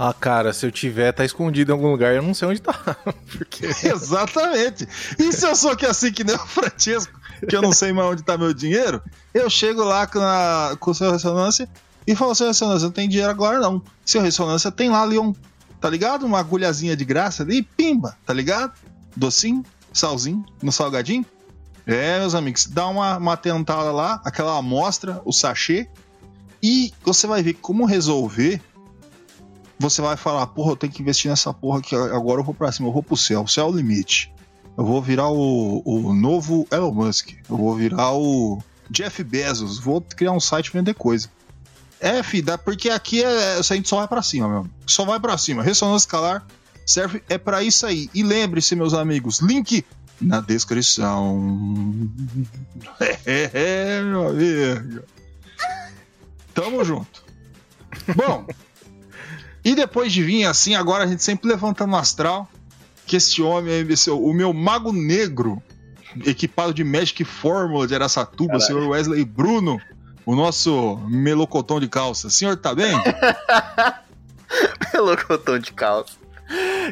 Ah, 0.02 0.14
cara, 0.14 0.54
se 0.54 0.66
eu 0.66 0.72
tiver, 0.72 1.12
tá 1.12 1.26
escondido 1.26 1.72
em 1.72 1.74
algum 1.74 1.92
lugar, 1.92 2.16
eu 2.16 2.22
não 2.22 2.34
sei 2.34 2.48
onde 2.48 2.62
tá. 2.62 2.74
Porque. 3.36 3.66
Exatamente. 3.84 4.88
E 5.20 5.34
se 5.34 5.46
eu 5.46 5.54
sou 5.58 5.76
que 5.76 5.86
assim 5.86 6.10
que 6.10 6.24
nem 6.24 6.38
o 6.38 6.40
Francesco, 6.40 7.20
que 7.46 7.54
eu 7.54 7.62
não 7.62 7.74
sei 7.74 7.92
mais 7.92 8.08
onde 8.08 8.24
tá 8.24 8.38
meu 8.38 8.54
dinheiro, 8.54 9.02
eu 9.34 9.50
chego 9.50 9.84
lá 9.84 10.08
com, 10.08 10.22
a, 10.22 10.78
com 10.80 10.92
o 10.92 10.96
seu 10.96 11.12
ressonância 11.12 11.68
e 12.08 12.16
falo, 12.16 12.34
seu 12.34 12.48
ressonância, 12.48 12.86
não 12.86 12.94
tem 12.94 13.10
dinheiro 13.10 13.30
agora 13.30 13.60
não. 13.60 13.84
Seu 14.06 14.22
ressonância 14.22 14.72
tem 14.72 14.90
lá 14.90 15.04
ali 15.04 15.20
um, 15.20 15.36
tá 15.82 15.90
ligado? 15.90 16.26
Uma 16.26 16.40
agulhazinha 16.40 16.96
de 16.96 17.04
graça 17.04 17.44
ali, 17.44 17.62
pimba, 17.62 18.18
tá 18.26 18.34
ligado? 18.34 18.72
Docinho, 19.18 19.66
salzinho, 19.92 20.46
no 20.64 20.72
salgadinho. 20.72 21.26
É, 21.86 22.20
meus 22.20 22.36
amigos, 22.36 22.68
dá 22.68 22.88
uma, 22.88 23.18
uma 23.18 23.36
tentada 23.36 23.92
lá, 23.92 24.22
aquela 24.24 24.58
amostra, 24.58 25.22
o 25.26 25.34
sachê, 25.34 25.90
e 26.64 26.94
você 27.04 27.28
vai 27.28 27.44
ver 27.44 27.56
como 27.56 27.84
resolver. 27.84 28.62
Você 29.80 30.02
vai 30.02 30.18
falar, 30.18 30.46
porra, 30.48 30.74
eu 30.74 30.76
tenho 30.76 30.92
que 30.92 31.02
investir 31.02 31.32
nessa 31.32 31.54
porra 31.54 31.80
aqui, 31.80 31.96
agora 31.96 32.42
eu 32.42 32.44
vou 32.44 32.54
pra 32.54 32.72
cima, 32.72 32.90
eu 32.90 32.94
vou 32.94 33.02
pro 33.02 33.16
céu, 33.16 33.44
o 33.44 33.48
céu 33.48 33.68
é 33.68 33.70
o 33.70 33.76
limite. 33.76 34.32
Eu 34.78 34.86
vou 34.86 35.02
virar 35.02 35.30
o, 35.30 35.82
o 35.86 36.14
novo 36.14 36.68
Elon 36.72 36.92
Musk, 36.92 37.32
eu 37.50 37.58
vou 37.58 37.76
virar 37.76 38.14
o 38.14 38.62
Jeff 38.90 39.24
Bezos, 39.24 39.80
vou 39.80 40.02
criar 40.02 40.32
um 40.32 40.40
site 40.40 40.72
vender 40.72 40.94
coisa. 40.94 41.30
É, 42.00 42.22
dá, 42.42 42.58
porque 42.58 42.90
aqui 42.90 43.22
é, 43.24 43.58
a 43.58 43.62
gente 43.62 43.90
só 43.90 43.98
vai 43.98 44.08
pra 44.08 44.22
cima, 44.22 44.48
meu. 44.48 44.68
Só 44.86 45.04
vai 45.04 45.20
pra 45.20 45.38
cima. 45.38 45.62
Ressonância 45.62 46.06
escalar 46.06 46.46
serve 46.86 47.22
é 47.28 47.38
para 47.38 47.62
isso 47.62 47.86
aí. 47.86 48.10
E 48.14 48.24
lembre-se, 48.24 48.76
meus 48.76 48.94
amigos, 48.94 49.40
link 49.40 49.86
na 50.22 50.42
descrição. 50.42 52.10
É, 53.26 53.52
é, 53.54 54.02
meu 54.02 54.30
amigo. 54.30 55.04
Tamo 56.54 56.84
junto. 56.84 57.24
Bom, 58.16 58.46
e 59.72 59.76
depois 59.76 60.12
de 60.14 60.24
vir 60.24 60.46
assim, 60.46 60.76
agora 60.76 61.04
a 61.04 61.08
gente 61.08 61.24
sempre 61.24 61.50
levantando 61.50 61.94
o 61.94 61.98
astral, 61.98 62.48
que 63.06 63.18
esse 63.18 63.42
homem, 63.42 63.74
aí, 63.74 63.82
esse- 63.92 64.10
o 64.10 64.34
meu 64.34 64.54
mago 64.54 64.92
negro, 64.94 65.62
equipado 66.26 66.74
de 66.74 66.84
Magic 66.84 67.24
Fórmula 67.24 67.88
de 67.88 67.96
Araçatuba, 67.96 68.58
o 68.58 68.60
senhor 68.60 68.88
Wesley 68.88 69.24
Bruno, 69.26 69.80
o 70.26 70.36
nosso 70.36 70.98
melocotão 71.08 71.80
de 71.80 71.88
calça. 71.88 72.28
O 72.28 72.32
senhor 72.32 72.56
tá 72.58 72.74
bem? 72.76 72.92
Melocotão 74.94 75.60
de 75.60 75.72
calça. 75.74 76.14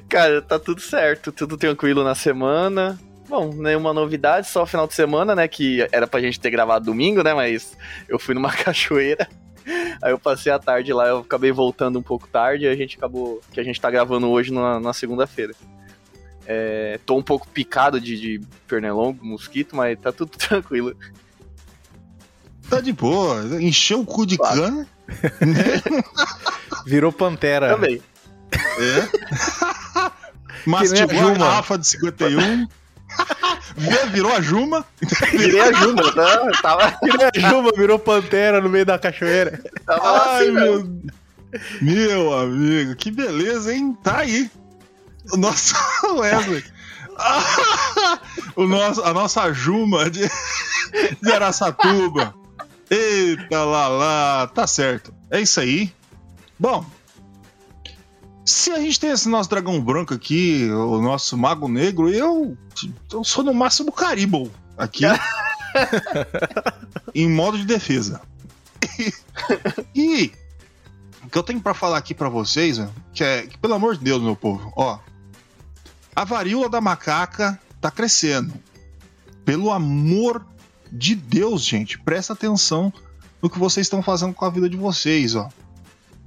Cara, 0.08 0.42
tá 0.42 0.60
tudo 0.60 0.82
certo, 0.82 1.32
tudo 1.32 1.58
tranquilo 1.58 2.04
na 2.04 2.16
semana. 2.16 3.00
Bom, 3.28 3.52
nenhuma 3.54 3.94
novidade, 3.94 4.48
só 4.48 4.66
final 4.66 4.88
de 4.88 4.94
semana, 4.94 5.36
né? 5.36 5.48
Que 5.48 5.88
era 5.92 6.08
pra 6.08 6.22
gente 6.22 6.40
ter 6.40 6.50
gravado 6.50 6.86
domingo, 6.86 7.24
né? 7.24 7.34
Mas 7.34 7.76
eu 8.08 8.20
fui 8.20 8.34
numa 8.36 8.52
cachoeira. 8.54 9.28
Aí 10.02 10.12
eu 10.12 10.20
passei 10.20 10.52
a 10.52 10.60
tarde 10.60 10.94
lá, 10.94 11.08
eu 11.08 11.20
acabei 11.20 11.52
voltando 11.52 12.00
um 12.00 12.04
pouco 12.04 12.28
tarde 12.28 12.66
e 12.66 12.68
a 12.68 12.76
gente 12.76 12.98
acabou. 12.98 13.42
Que 13.52 13.60
a 13.60 13.64
gente 13.64 13.80
tá 13.82 13.92
gravando 13.92 14.30
hoje 14.30 14.52
na, 14.52 14.80
na 14.80 14.94
segunda-feira. 14.94 15.54
É, 16.46 17.00
tô 17.06 17.18
um 17.18 17.24
pouco 17.24 17.48
picado 17.50 18.00
de, 18.00 18.18
de 18.18 18.42
pernilongo, 18.68 19.26
mosquito, 19.26 19.76
mas 19.76 20.00
tá 20.00 20.12
tudo 20.12 20.32
tranquilo. 20.38 20.96
Tá 22.70 22.80
de 22.80 22.94
boa. 22.94 23.44
Encheu 23.62 24.02
o 24.02 24.06
cu 24.06 24.26
de 24.26 24.38
Claro. 24.38 24.62
cana. 24.62 24.88
Virou 26.86 27.12
pantera. 27.12 27.70
Também. 27.76 28.02
É. 28.52 30.10
Mastigou 30.66 31.08
nem 31.08 31.20
a 31.20 31.34
garrafa 31.34 31.78
de 31.78 31.88
51. 31.88 32.68
Virou 34.12 34.34
a 34.34 34.42
Juma. 34.42 34.86
Virei 35.32 35.62
a 35.62 35.72
Juma, 35.74 36.12
tá? 36.14 36.52
Tava, 36.62 36.98
Virou 37.04 37.26
a 37.26 37.40
Juma, 37.50 37.72
virou 37.76 38.00
pantera 38.00 38.60
no 38.62 38.70
meio 38.70 38.86
da 38.86 38.98
cachoeira. 38.98 39.62
tava 39.86 40.30
Ai, 40.32 40.44
assim, 40.44 40.52
meu. 40.52 40.84
meu. 40.84 41.02
Meu 41.82 42.34
amigo, 42.40 42.96
que 42.96 43.10
beleza, 43.10 43.74
hein? 43.74 43.98
Tá 44.04 44.20
aí. 44.20 44.50
O 45.32 45.38
nosso 45.38 45.76
Wesley. 46.18 46.64
o 48.56 48.68
nosso, 48.68 49.04
a 49.04 49.14
nossa 49.14 49.52
Juma 49.54 50.10
de, 50.10 50.30
de 51.22 51.32
Araçatuba. 51.32 52.34
Eita 52.90 53.64
lá 53.64 53.88
lá, 53.88 54.48
tá 54.48 54.66
certo. 54.68 55.14
É 55.30 55.42
isso 55.42 55.60
aí. 55.60 55.92
Bom, 56.60 56.86
se 58.68 58.72
a 58.74 58.82
gente 58.82 59.00
tem 59.00 59.12
esse 59.12 59.30
nosso 59.30 59.50
dragão 59.50 59.80
branco 59.80 60.14
aqui, 60.14 60.70
o 60.70 61.02
nosso 61.02 61.38
mago 61.38 61.70
negro, 61.70 62.10
eu, 62.10 62.58
eu 63.14 63.24
sou 63.24 63.42
no 63.42 63.54
máximo 63.54 63.94
Caribou 63.94 64.52
aqui. 64.78 65.06
em 67.16 67.30
modo 67.30 67.58
de 67.58 67.66
defesa. 67.66 68.22
E 69.96 70.34
o 71.24 71.30
que 71.30 71.38
eu 71.38 71.44
tenho 71.44 71.62
pra 71.62 71.74
falar 71.74 71.98
aqui 71.98 72.14
pra 72.14 72.28
vocês, 72.28 72.78
que 73.14 73.24
é 73.24 73.48
que, 73.48 73.58
pelo 73.58 73.74
amor 73.74 73.96
de 73.96 74.04
Deus, 74.04 74.22
meu 74.22 74.36
povo, 74.36 74.74
ó, 74.76 75.00
a 76.14 76.26
varíola 76.26 76.68
da 76.68 76.82
macaca 76.82 77.58
tá 77.80 77.90
crescendo. 77.90 78.54
Pelo 79.46 79.72
amor 79.72 80.46
de 80.92 81.16
Deus, 81.16 81.64
gente, 81.64 81.98
presta 81.98 82.34
atenção 82.34 82.92
no 83.42 83.50
que 83.50 83.60
vocês 83.60 83.86
estão 83.86 84.04
fazendo 84.04 84.34
com 84.34 84.44
a 84.44 84.50
vida 84.50 84.70
de 84.70 84.76
vocês, 84.76 85.36
ó. 85.36 85.48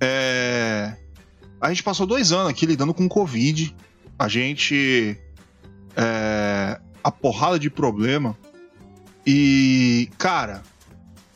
É, 0.00 0.96
a 1.60 1.68
gente 1.68 1.82
passou 1.82 2.06
dois 2.06 2.32
anos 2.32 2.48
aqui 2.48 2.66
lidando 2.66 2.94
com 2.94 3.08
Covid. 3.08 3.74
A 4.18 4.28
gente. 4.28 5.18
É... 5.96 6.80
A 7.02 7.10
porrada 7.10 7.58
de 7.58 7.70
problema. 7.70 8.36
E, 9.26 10.10
cara, 10.18 10.62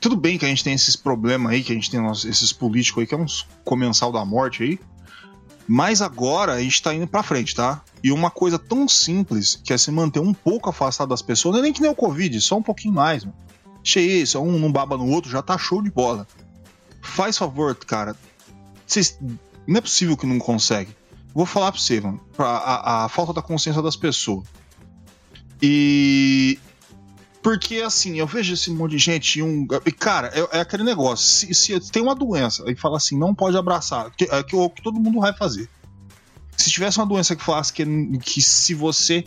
tudo 0.01 0.17
bem 0.17 0.37
que 0.37 0.45
a 0.45 0.49
gente 0.49 0.63
tem 0.63 0.75
esses 0.75 0.97
problemas 0.97 1.53
aí, 1.53 1.63
que 1.63 1.73
a 1.73 1.75
gente 1.75 1.91
tem 1.91 2.01
esses 2.11 2.53
políticos 2.53 3.01
aí, 3.01 3.07
que 3.07 3.15
é 3.15 3.19
uns 3.19 3.47
comensal 3.65 4.13
da 4.13 4.25
morte 4.25 4.63
aí. 4.63 4.79
Mas 5.67 6.03
agora 6.03 6.53
a 6.53 6.61
gente 6.61 6.83
tá 6.83 6.93
indo 6.95 7.07
pra 7.07 7.23
frente, 7.23 7.55
tá? 7.55 7.83
E 8.03 8.13
uma 8.13 8.31
coisa 8.31 8.59
tão 8.59 8.87
simples, 8.87 9.59
que 9.65 9.73
é 9.73 9.79
se 9.79 9.91
manter 9.91 10.21
um 10.21 10.35
pouco 10.35 10.69
afastado 10.69 11.09
das 11.09 11.23
pessoas, 11.23 11.55
não 11.55 11.61
é 11.61 11.63
nem 11.63 11.73
que 11.73 11.81
nem 11.81 11.91
o 11.91 11.95
Covid, 11.95 12.39
só 12.41 12.59
um 12.59 12.63
pouquinho 12.63 12.93
mais, 12.93 13.25
mano. 13.25 13.37
Cheio 13.83 14.23
isso, 14.23 14.39
um 14.39 14.59
não 14.59 14.71
baba 14.71 14.97
no 14.99 15.09
outro, 15.09 15.31
já 15.31 15.41
tá 15.41 15.57
show 15.57 15.83
de 15.83 15.91
bola. 15.91 16.27
Faz 17.01 17.39
favor, 17.39 17.75
cara. 17.75 18.15
Vocês, 18.87 19.19
não 19.67 19.79
é 19.79 19.81
possível 19.81 20.17
que 20.17 20.27
não 20.27 20.39
consegue. 20.39 20.95
Vou 21.35 21.47
falar 21.47 21.73
pra 21.73 21.81
você, 21.81 22.01
mano. 22.01 22.21
pra- 22.37 22.47
A, 22.47 23.05
a 23.05 23.09
falta 23.09 23.33
da 23.33 23.43
consciência 23.43 23.83
das 23.83 23.97
pessoas. 23.97 24.47
E. 25.63 26.59
Porque, 27.43 27.77
assim, 27.83 28.19
eu 28.19 28.27
vejo 28.27 28.55
esse 28.55 28.71
monte 28.71 28.93
de 28.93 28.99
gente. 28.99 29.39
e 29.39 29.43
Um, 29.43 29.67
e, 29.85 29.93
cara, 29.93 30.29
é, 30.35 30.59
é 30.59 30.61
aquele 30.61 30.83
negócio. 30.83 31.27
Se, 31.27 31.55
se 31.55 31.79
tem 31.93 32.03
uma 32.03 32.15
doença 32.15 32.65
e 32.71 32.75
fala 32.75 32.97
assim, 32.97 33.19
não 33.19 33.35
pode 33.35 33.57
abraçar, 33.57 34.11
que, 34.13 34.25
é 34.25 34.43
que, 34.43 34.57
o 34.57 34.71
que 34.71 34.83
todo 34.83 34.99
mundo 34.99 35.21
vai 35.21 35.35
fazer. 35.35 35.69
Se 36.57 36.71
tivesse 36.71 36.99
uma 36.99 37.07
doença 37.07 37.37
que 37.37 37.45
falasse 37.45 37.73
que, 37.73 37.85
que 38.19 38.41
se 38.41 38.75
você. 38.75 39.25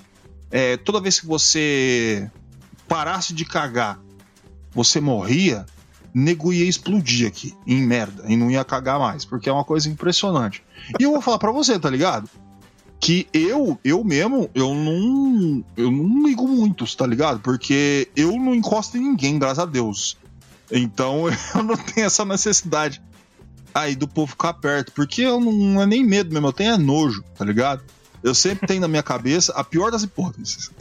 é, 0.50 0.78
toda 0.78 1.00
vez 1.02 1.20
que 1.20 1.28
você 1.28 2.30
parasse 2.88 3.34
de 3.34 3.46
cagar, 3.46 4.00
você 4.72 5.00
morria, 5.00 5.66
nego 6.14 6.52
ia 6.52 6.66
explodir 6.66 7.28
aqui, 7.28 7.54
em 7.66 7.82
merda, 7.82 8.24
e 8.28 8.36
não 8.36 8.50
ia 8.50 8.64
cagar 8.64 9.00
mais, 9.00 9.26
porque 9.26 9.50
é 9.50 9.52
uma 9.52 9.64
coisa 9.64 9.90
impressionante. 9.90 10.64
E 11.00 11.04
eu 11.04 11.12
vou 11.12 11.22
falar 11.22 11.38
pra 11.38 11.52
você, 11.52 11.80
tá 11.80 11.90
ligado? 11.90 12.30
Que 13.00 13.28
eu, 13.32 13.80
eu 13.84 14.04
mesmo, 14.04 14.50
eu 14.56 14.74
não. 14.74 15.64
Eu 15.76 15.92
não 15.92 16.26
ligo 16.26 16.48
muito, 16.48 16.84
tá 16.96 17.06
ligado? 17.06 17.40
Porque 17.40 18.10
eu 18.16 18.32
não 18.40 18.56
encosto 18.56 18.98
em 18.98 19.02
ninguém, 19.02 19.38
graças 19.38 19.60
a 19.60 19.66
Deus. 19.66 20.18
Então 20.72 21.26
eu 21.54 21.64
não 21.64 21.78
tenho 21.78 22.08
essa 22.08 22.26
necessidade 22.26 23.02
aí 23.74 23.96
do 23.96 24.08
povo 24.08 24.32
ficar 24.32 24.54
perto. 24.54 24.92
Porque 24.94 25.22
eu 25.22 25.40
não, 25.40 25.52
não 25.52 25.82
é 25.82 25.86
nem 25.86 26.04
medo 26.04 26.34
mesmo, 26.34 26.48
eu 26.48 26.54
tenho 26.54 26.74
é 26.74 26.78
nojo, 26.78 27.24
tá 27.38 27.46
ligado? 27.46 27.84
Eu 28.24 28.34
sempre 28.34 28.68
tenho 28.68 28.82
na 28.82 28.88
minha 28.88 29.04
cabeça 29.04 29.54
a 29.54 29.64
pior 29.64 29.92
das 29.92 30.02
hipóteses. 30.02 30.72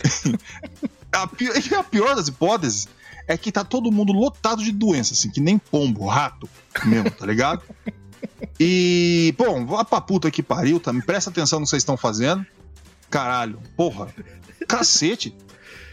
a, 1.12 1.22
a 1.78 1.84
pior 1.84 2.16
das 2.16 2.28
hipóteses 2.28 2.88
é 3.26 3.36
que 3.36 3.50
tá 3.50 3.64
todo 3.64 3.90
mundo 3.90 4.12
lotado 4.12 4.62
de 4.62 4.72
doença, 4.72 5.14
assim, 5.14 5.30
que 5.30 5.40
nem 5.40 5.58
pombo, 5.58 6.06
rato 6.06 6.48
mesmo, 6.84 7.10
tá 7.10 7.26
ligado? 7.26 7.62
E, 8.58 9.34
bom, 9.38 9.64
vá 9.66 9.84
pra 9.84 10.00
puta 10.00 10.30
que 10.30 10.42
pariu, 10.42 10.80
tá? 10.80 10.92
Me 10.92 11.02
presta 11.02 11.30
atenção 11.30 11.60
no 11.60 11.64
que 11.64 11.70
vocês 11.70 11.82
estão 11.82 11.96
fazendo. 11.96 12.44
Caralho, 13.10 13.60
porra. 13.76 14.08
Cacete. 14.66 15.34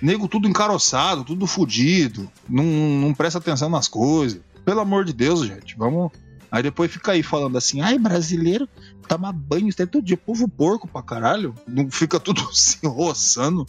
Nego 0.01 0.27
tudo 0.27 0.47
encaroçado, 0.47 1.23
tudo 1.23 1.45
fudido. 1.45 2.29
Não, 2.49 2.63
não 2.63 3.13
presta 3.13 3.39
atenção 3.39 3.69
nas 3.69 3.87
coisas. 3.87 4.41
Pelo 4.65 4.79
amor 4.79 5.05
de 5.05 5.13
Deus, 5.13 5.45
gente. 5.45 5.75
Vamos. 5.77 6.11
Aí 6.49 6.63
depois 6.63 6.91
fica 6.91 7.11
aí 7.11 7.21
falando 7.21 7.57
assim, 7.57 7.81
ai, 7.81 7.97
brasileiro 7.99 8.67
tomar 9.07 9.31
banho 9.31 9.67
isso 9.69 9.81
aí 9.81 9.87
todo 9.87 10.03
dia, 10.03 10.17
povo 10.17 10.47
porco 10.47 10.87
pra 10.87 11.01
caralho. 11.01 11.53
Não 11.67 11.89
fica 11.89 12.19
tudo 12.19 12.41
se 12.53 12.85
roçando. 12.85 13.67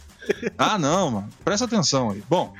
Ah, 0.57 0.77
não, 0.77 1.11
mano. 1.11 1.29
Presta 1.43 1.65
atenção 1.65 2.11
aí. 2.11 2.23
Bom, 2.29 2.53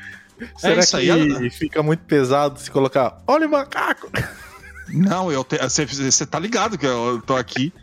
Será 0.58 0.82
isso 0.82 0.98
aí, 0.98 1.38
que 1.38 1.50
fica 1.50 1.82
muito 1.82 2.04
pesado 2.04 2.60
se 2.60 2.70
colocar 2.70 3.22
olha 3.26 3.48
o 3.48 3.52
macaco? 3.52 4.10
não, 4.90 5.32
eu 5.32 5.46
você 5.88 6.26
tá 6.26 6.40
ligado 6.40 6.78
que 6.78 6.86
eu 6.86 7.22
tô 7.26 7.36
aqui 7.36 7.74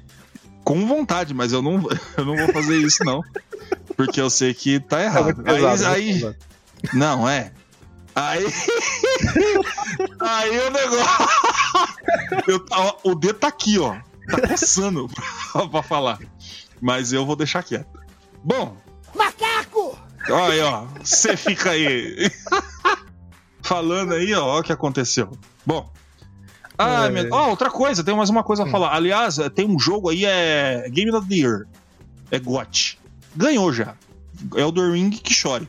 com 0.64 0.86
vontade, 0.86 1.34
mas 1.34 1.52
eu 1.52 1.62
não, 1.62 1.74
eu 2.16 2.24
não 2.24 2.36
vou 2.36 2.52
fazer 2.52 2.76
isso, 2.76 3.04
não. 3.04 3.22
Porque 3.96 4.20
eu 4.20 4.30
sei 4.30 4.54
que 4.54 4.80
tá 4.80 5.00
É 5.00 5.04
errado. 5.04 5.24
muito 5.24 5.42
pesado, 5.42 5.86
aí, 5.86 6.12
muito 6.12 6.26
aí. 6.28 6.36
Não, 6.92 7.28
é. 7.28 7.52
Aí. 8.14 8.44
aí 10.20 10.58
o 10.58 10.70
negócio. 10.70 11.28
Eu, 12.46 12.64
ó, 12.70 12.96
o 13.04 13.14
dedo 13.14 13.38
tá 13.38 13.48
aqui, 13.48 13.78
ó. 13.78 13.96
Tá 14.28 14.48
coçando 14.48 15.08
pra, 15.08 15.68
pra 15.68 15.82
falar. 15.82 16.18
Mas 16.80 17.12
eu 17.12 17.24
vou 17.24 17.36
deixar 17.36 17.62
quieto. 17.62 18.00
Bom. 18.44 18.76
Macaco! 19.14 19.98
Ó 20.30 20.50
aí, 20.50 20.60
ó. 20.60 20.86
Você 21.02 21.36
fica 21.36 21.70
aí. 21.70 22.30
Falando 23.62 24.14
aí, 24.14 24.32
ó, 24.34 24.58
o 24.60 24.62
que 24.62 24.72
aconteceu. 24.72 25.30
Bom. 25.64 25.90
Ah, 26.78 27.06
É. 27.06 27.10
meu... 27.10 27.28
ó, 27.32 27.48
outra 27.50 27.70
coisa, 27.70 28.02
tem 28.02 28.14
mais 28.16 28.30
uma 28.30 28.42
coisa 28.42 28.64
a 28.64 28.70
falar. 28.70 28.94
Aliás, 28.94 29.36
tem 29.54 29.66
um 29.68 29.78
jogo 29.78 30.08
aí, 30.10 30.24
é 30.24 30.88
Game 30.90 31.10
of 31.12 31.28
the 31.28 31.34
Year. 31.34 31.66
É 32.30 32.38
GOT. 32.38 32.98
Ganhou 33.36 33.72
já. 33.72 33.94
É 34.56 34.64
o 34.64 34.70
do 34.72 34.90
Ring 34.92 35.10
que 35.10 35.32
chore. 35.34 35.68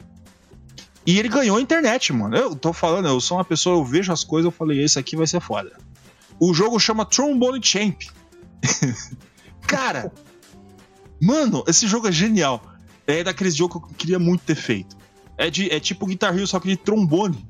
E 1.05 1.19
ele 1.19 1.27
ganhou 1.27 1.57
a 1.57 1.61
internet, 1.61 2.13
mano. 2.13 2.35
Eu 2.35 2.55
tô 2.55 2.71
falando, 2.71 3.07
eu 3.07 3.19
sou 3.19 3.37
uma 3.37 3.43
pessoa, 3.45 3.77
eu 3.77 3.83
vejo 3.83 4.11
as 4.11 4.23
coisas, 4.23 4.45
eu 4.45 4.51
falei, 4.51 4.81
esse 4.83 4.97
aqui 4.97 5.15
vai 5.17 5.27
ser 5.27 5.41
foda. 5.41 5.71
O 6.39 6.53
jogo 6.53 6.79
chama 6.79 7.05
Trombone 7.05 7.61
Champ. 7.61 8.01
Cara, 9.67 10.11
mano, 11.21 11.63
esse 11.67 11.87
jogo 11.87 12.07
é 12.07 12.11
genial. 12.11 12.61
É 13.07 13.23
daqueles 13.23 13.55
jogos 13.55 13.81
que 13.83 13.89
eu 13.91 13.95
queria 13.97 14.19
muito 14.19 14.41
ter 14.41 14.55
feito. 14.55 14.95
É, 15.37 15.49
de, 15.49 15.69
é 15.71 15.79
tipo 15.79 16.05
Guitar 16.05 16.33
Hero, 16.35 16.47
só 16.47 16.59
que 16.59 16.67
de 16.69 16.77
trombone. 16.77 17.45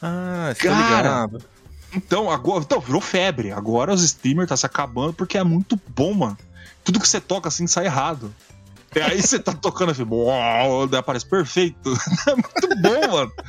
Ah, 0.00 0.52
tá 0.54 0.68
Cara, 0.68 0.76
ligado. 1.26 1.44
Então, 1.94 2.30
agora. 2.30 2.62
Então, 2.64 2.80
virou 2.80 3.00
febre. 3.00 3.52
Agora 3.52 3.92
os 3.92 4.02
streamers 4.02 4.48
tá 4.48 4.56
se 4.56 4.66
acabando 4.66 5.12
porque 5.12 5.36
é 5.38 5.44
muito 5.44 5.80
bom, 5.94 6.12
mano. 6.14 6.38
Tudo 6.84 7.00
que 7.00 7.08
você 7.08 7.20
toca 7.20 7.48
assim 7.48 7.66
sai 7.66 7.86
errado. 7.86 8.34
E 8.94 9.00
aí 9.00 9.20
você 9.20 9.38
tá 9.38 9.52
tocando 9.54 9.92
assim, 9.92 10.04
uau, 10.08 10.84
aparece 10.94 11.26
perfeito. 11.26 11.92
É 12.28 12.34
muito 12.34 12.82
bom, 12.82 13.12
mano. 13.12 13.32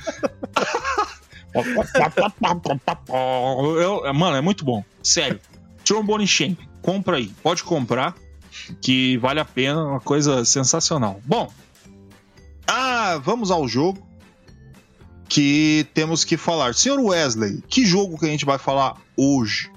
Eu- 3.79 4.13
mano, 4.13 4.35
é 4.37 4.41
muito 4.41 4.63
bom. 4.63 4.83
Sério. 5.01 5.39
Trombone 5.83 6.27
Champ, 6.27 6.59
compra 6.81 7.17
aí. 7.17 7.27
Pode 7.41 7.63
comprar, 7.63 8.13
que 8.81 9.17
vale 9.17 9.39
a 9.39 9.45
pena, 9.45 9.83
uma 9.83 9.99
coisa 9.99 10.43
sensacional. 10.45 11.21
Bom, 11.25 11.51
ah, 12.67 13.19
vamos 13.23 13.51
ao 13.51 13.67
jogo 13.67 14.05
que 15.29 15.85
temos 15.93 16.23
que 16.23 16.37
falar. 16.37 16.73
Senhor 16.73 16.99
Wesley, 16.99 17.61
que 17.67 17.85
jogo 17.85 18.17
que 18.17 18.25
a 18.25 18.29
gente 18.29 18.45
vai 18.45 18.57
falar 18.57 18.95
hoje? 19.15 19.71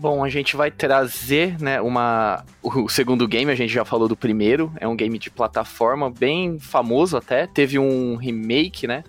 Bom, 0.00 0.22
a 0.22 0.28
gente 0.28 0.56
vai 0.56 0.70
trazer, 0.70 1.60
né, 1.60 1.80
uma... 1.80 2.44
O 2.62 2.88
segundo 2.88 3.26
game, 3.26 3.50
a 3.50 3.54
gente 3.56 3.72
já 3.72 3.84
falou 3.84 4.06
do 4.06 4.16
primeiro, 4.16 4.72
é 4.78 4.86
um 4.86 4.94
game 4.94 5.18
de 5.18 5.28
plataforma 5.28 6.08
bem 6.08 6.56
famoso 6.60 7.16
até, 7.16 7.48
teve 7.48 7.80
um 7.80 8.14
remake, 8.14 8.86
né, 8.86 9.02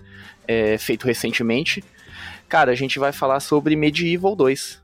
é, 0.48 0.76
feito 0.78 1.06
recentemente. 1.06 1.84
Cara, 2.48 2.72
a 2.72 2.74
gente 2.74 2.98
vai 2.98 3.12
falar 3.12 3.38
sobre 3.38 3.76
Medieval 3.76 4.34
2. 4.34 4.82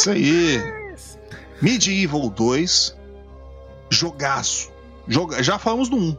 Isso 0.00 0.10
aí. 0.10 0.62
Medieval 1.60 2.30
2. 2.30 2.96
Jogaço. 3.90 4.70
Joga... 5.06 5.42
Já 5.42 5.58
falamos 5.58 5.90
do 5.90 5.96
1. 5.96 6.16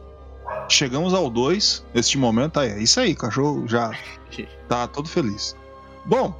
Chegamos 0.68 1.12
ao 1.12 1.28
2. 1.28 1.84
Neste 1.92 2.16
momento, 2.16 2.60
aí, 2.60 2.70
é 2.70 2.78
isso 2.80 3.00
aí, 3.00 3.12
cachorro 3.16 3.66
já 3.66 3.90
tá 4.68 4.86
todo 4.86 5.08
feliz. 5.08 5.56
Bom, 6.04 6.32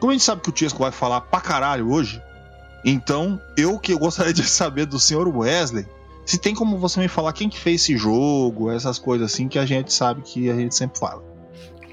como 0.00 0.10
a 0.10 0.14
gente 0.14 0.24
sabe 0.24 0.40
que 0.40 0.48
o 0.48 0.52
Tiesco 0.52 0.78
vai 0.78 0.90
falar 0.90 1.20
pra 1.20 1.38
caralho 1.38 1.92
hoje, 1.92 2.22
então 2.82 3.38
eu 3.58 3.78
que 3.78 3.94
gostaria 3.94 4.32
de 4.32 4.44
saber 4.44 4.86
do 4.86 4.98
senhor 4.98 5.28
Wesley, 5.28 5.86
se 6.24 6.38
tem 6.38 6.54
como 6.54 6.78
você 6.78 6.98
me 6.98 7.08
falar 7.08 7.34
quem 7.34 7.50
que 7.50 7.58
fez 7.58 7.82
esse 7.82 7.96
jogo, 7.98 8.70
essas 8.70 8.98
coisas 8.98 9.30
assim 9.30 9.48
que 9.48 9.58
a 9.58 9.66
gente 9.66 9.92
sabe 9.92 10.22
que 10.22 10.48
a 10.48 10.54
gente 10.54 10.74
sempre 10.74 10.98
fala. 10.98 11.22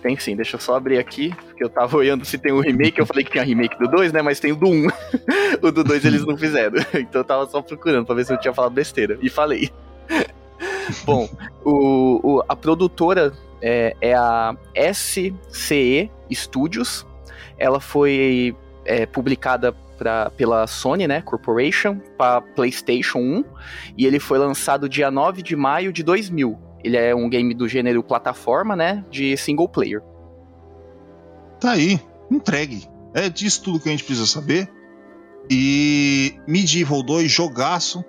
Tem 0.01 0.17
sim, 0.17 0.35
deixa 0.35 0.55
eu 0.55 0.59
só 0.59 0.75
abrir 0.75 0.97
aqui, 0.97 1.33
porque 1.45 1.63
eu 1.63 1.69
tava 1.69 1.95
olhando 1.95 2.25
se 2.25 2.37
tem 2.37 2.51
um 2.51 2.59
remake, 2.59 2.99
eu 2.99 3.05
falei 3.05 3.23
que 3.23 3.31
tinha 3.31 3.43
remake 3.43 3.77
do 3.77 3.87
2, 3.87 4.11
né, 4.11 4.21
mas 4.21 4.39
tem 4.39 4.51
o 4.51 4.55
do 4.55 4.67
1. 4.67 4.87
o 5.61 5.71
do 5.71 5.83
2 5.83 6.05
eles 6.05 6.25
não 6.25 6.35
fizeram, 6.35 6.77
então 6.95 7.21
eu 7.21 7.25
tava 7.25 7.45
só 7.47 7.61
procurando 7.61 8.05
pra 8.05 8.15
ver 8.15 8.25
se 8.25 8.33
eu 8.33 8.39
tinha 8.39 8.53
falado 8.53 8.71
besteira, 8.71 9.17
e 9.21 9.29
falei. 9.29 9.69
Bom, 11.05 11.29
o, 11.63 12.37
o- 12.37 12.43
a 12.49 12.55
produtora 12.55 13.31
é, 13.61 13.95
é 14.01 14.13
a 14.15 14.55
SCE 14.93 16.09
Studios, 16.33 17.05
ela 17.57 17.79
foi 17.79 18.55
é, 18.83 19.05
publicada 19.05 19.71
pra, 19.97 20.31
pela 20.31 20.65
Sony, 20.65 21.07
né, 21.07 21.21
Corporation, 21.21 21.99
para 22.17 22.41
PlayStation 22.41 23.19
1, 23.19 23.45
e 23.95 24.07
ele 24.07 24.19
foi 24.19 24.39
lançado 24.39 24.89
dia 24.89 25.11
9 25.11 25.43
de 25.43 25.55
maio 25.55 25.93
de 25.93 26.01
2000. 26.01 26.57
Ele 26.83 26.97
é 26.97 27.13
um 27.15 27.29
game 27.29 27.53
do 27.53 27.67
gênero 27.67 28.03
plataforma, 28.03 28.75
né, 28.75 29.03
de 29.09 29.35
single 29.37 29.69
player. 29.69 30.01
Tá 31.59 31.71
aí, 31.71 31.99
entregue. 32.29 32.87
É 33.13 33.29
disso 33.29 33.63
tudo 33.63 33.79
que 33.79 33.89
a 33.89 33.91
gente 33.91 34.03
precisa 34.03 34.25
saber. 34.25 34.69
E 35.49 36.35
Medieval 36.47 37.03
2, 37.03 37.31
jogaço. 37.31 38.03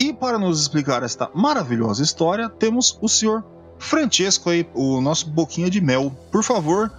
E 0.00 0.12
para 0.12 0.38
nos 0.38 0.60
explicar 0.60 1.02
esta 1.02 1.30
maravilhosa 1.34 2.02
história, 2.02 2.48
temos 2.48 2.98
o 3.00 3.08
senhor 3.08 3.44
Francesco 3.78 4.50
aí, 4.50 4.68
o 4.74 5.00
nosso 5.00 5.28
boquinha 5.30 5.70
de 5.70 5.80
mel. 5.80 6.12
Por 6.30 6.42
favor, 6.42 6.92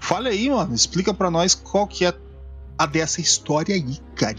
fale 0.00 0.28
aí, 0.28 0.48
mano. 0.48 0.74
Explica 0.74 1.12
pra 1.12 1.30
nós 1.30 1.54
qual 1.54 1.86
que 1.86 2.04
é 2.04 2.14
a 2.78 2.86
dessa 2.86 3.20
história 3.20 3.74
aí, 3.74 3.98
cara. 4.14 4.36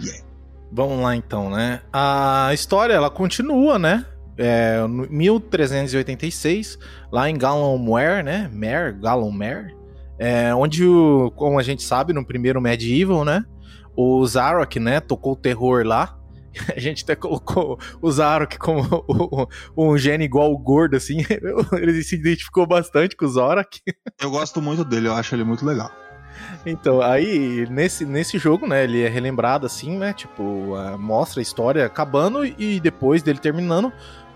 Vamos 0.72 1.04
lá 1.04 1.16
então, 1.16 1.50
né? 1.50 1.82
A 1.92 2.50
história 2.54 2.94
ela 2.94 3.10
continua, 3.10 3.78
né? 3.78 4.06
É, 4.38 4.80
no 4.88 5.08
1386, 5.10 6.80
lá 7.12 7.30
em 7.30 7.38
Gallowmere, 7.38 8.24
né? 8.24 8.50
Mare, 8.52 8.94
Gallowmere, 8.94 9.76
é, 10.18 10.54
onde, 10.56 10.86
o, 10.86 11.32
como 11.36 11.60
a 11.60 11.64
gente 11.64 11.84
sabe, 11.84 12.14
no 12.14 12.26
primeiro 12.26 12.62
Medieval, 12.62 13.24
né? 13.26 13.46
O 13.96 14.26
Zarok, 14.26 14.80
né? 14.80 15.00
Tocou 15.00 15.34
o 15.34 15.38
terror 15.38 15.86
lá. 15.86 16.18
A 16.76 16.80
gente 16.80 17.04
até 17.04 17.16
colocou 17.16 17.80
o 18.02 18.12
Zarok 18.12 18.58
como 18.60 18.84
um 19.76 19.98
gênio 19.98 20.26
igual 20.26 20.52
o 20.52 20.58
gordo, 20.58 20.96
assim. 20.96 21.18
Ele 21.74 22.04
se 22.04 22.16
identificou 22.16 22.66
bastante 22.66 23.16
com 23.16 23.26
o 23.26 23.30
Zarok. 23.30 23.82
Eu 24.22 24.30
gosto 24.30 24.62
muito 24.62 24.84
dele, 24.84 25.08
eu 25.08 25.14
acho 25.14 25.34
ele 25.36 25.44
muito 25.44 25.66
legal. 25.66 25.92
Então, 26.66 27.02
aí, 27.02 27.68
nesse, 27.70 28.06
nesse 28.06 28.38
jogo, 28.38 28.68
né, 28.68 28.84
ele 28.84 29.02
é 29.02 29.08
relembrado 29.08 29.66
assim, 29.66 29.98
né, 29.98 30.14
tipo, 30.14 30.76
mostra 30.98 31.40
a 31.40 31.44
história 31.44 31.86
acabando 31.86 32.46
e 32.46 32.80
depois 32.80 33.22
dele 33.22 33.40
terminando, 33.40 33.92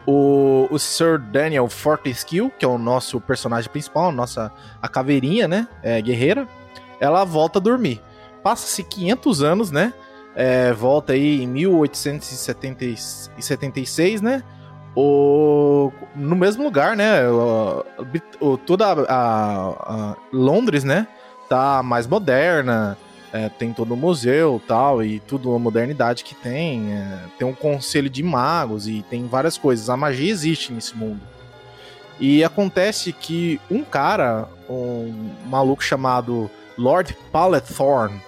o, 0.08 0.68
o 0.72 0.80
Sir 0.80 1.20
Daniel 1.20 1.68
Fortescue, 1.68 2.52
que 2.58 2.66
é 2.66 2.68
o 2.68 2.80
nosso 2.80 3.22
personagem 3.22 3.70
principal, 3.70 4.10
a 4.10 4.12
nossa, 4.12 4.52
a 4.82 4.88
caveirinha, 4.88 5.48
né, 5.48 5.68
é, 5.84 6.02
guerreira, 6.02 6.48
ela 7.00 7.24
volta 7.26 7.60
a 7.60 7.62
dormir. 7.62 8.02
Passa-se 8.42 8.82
500 8.84 9.44
anos, 9.44 9.70
né, 9.70 9.94
é, 10.36 10.74
volta 10.74 11.14
aí 11.14 11.44
em 11.44 11.48
1876, 11.48 14.22
né, 14.22 14.42
o, 14.96 15.92
no 16.16 16.36
mesmo 16.36 16.64
lugar, 16.64 16.96
né? 16.96 17.28
O, 17.30 17.84
o- 18.40 18.58
toda 18.58 18.88
a, 18.88 18.94
a- 19.04 20.12
a 20.12 20.16
Londres, 20.34 20.84
né? 20.84 21.08
Tá 21.48 21.84
mais 21.84 22.08
moderna, 22.08 22.98
é, 23.34 23.50
tem 23.50 23.74
todo 23.74 23.94
o 23.94 23.98
museu 23.98 24.62
tal, 24.68 25.04
e 25.04 25.20
tudo 25.20 25.54
a 25.54 25.60
modernidade 25.60 26.24
que 26.24 26.34
tem. 26.36 26.94
é, 26.94 27.20
tem 27.38 27.48
um 27.48 27.54
conselho 27.54 28.10
de 28.10 28.24
magos 28.24 28.88
e 28.88 29.04
tem 29.10 29.28
várias 29.28 29.58
coisas. 29.58 29.90
A 29.90 29.98
magia 29.98 30.32
existe 30.32 30.72
nesse 30.74 30.96
mundo. 30.96 31.20
E 32.20 32.44
acontece 32.44 33.14
que 33.14 33.60
um 33.70 33.84
cara, 33.84 34.48
um 34.70 35.30
maluco 35.46 35.84
chamado 35.84 36.50
Lord 36.78 37.16
Palethorn, 37.32 38.20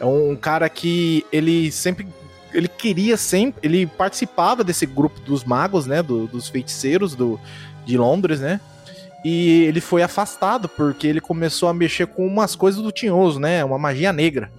é 0.00 0.04
um 0.04 0.34
cara 0.36 0.68
que 0.68 1.24
ele 1.32 1.70
sempre. 1.70 2.06
Ele 2.52 2.68
queria 2.68 3.16
sempre. 3.16 3.60
Ele 3.62 3.86
participava 3.86 4.64
desse 4.64 4.84
grupo 4.86 5.20
dos 5.20 5.44
magos, 5.44 5.86
né? 5.86 6.02
do- 6.02 6.26
dos 6.26 6.48
feiticeiros 6.48 7.14
do, 7.14 7.38
de 7.84 7.96
Londres, 7.96 8.40
né? 8.40 8.60
E 9.28 9.64
ele 9.64 9.80
foi 9.80 10.04
afastado 10.04 10.68
porque 10.68 11.04
ele 11.04 11.20
começou 11.20 11.68
a 11.68 11.74
mexer 11.74 12.06
com 12.06 12.24
umas 12.24 12.54
coisas 12.54 12.80
do 12.80 12.92
Tinhoso, 12.92 13.40
né? 13.40 13.64
Uma 13.64 13.76
magia 13.76 14.12
negra. 14.12 14.52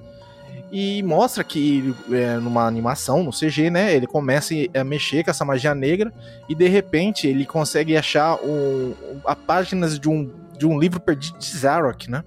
E 0.69 1.01
mostra 1.03 1.41
que 1.41 1.95
é, 2.11 2.35
numa 2.35 2.67
animação, 2.67 3.23
no 3.23 3.31
CG, 3.31 3.69
né? 3.69 3.95
Ele 3.95 4.05
começa 4.05 4.53
a 4.77 4.83
mexer 4.83 5.23
com 5.23 5.31
essa 5.31 5.45
magia 5.45 5.73
negra 5.73 6.11
e 6.49 6.53
de 6.53 6.67
repente 6.67 7.27
ele 7.27 7.45
consegue 7.45 7.95
achar 7.95 8.35
um, 8.43 8.93
a 9.23 9.37
páginas 9.37 9.97
de 9.97 10.09
um, 10.09 10.29
de 10.57 10.67
um 10.67 10.77
livro 10.77 10.99
perdido 10.99 11.39
de 11.39 11.57
Zarok, 11.57 12.11
né? 12.11 12.21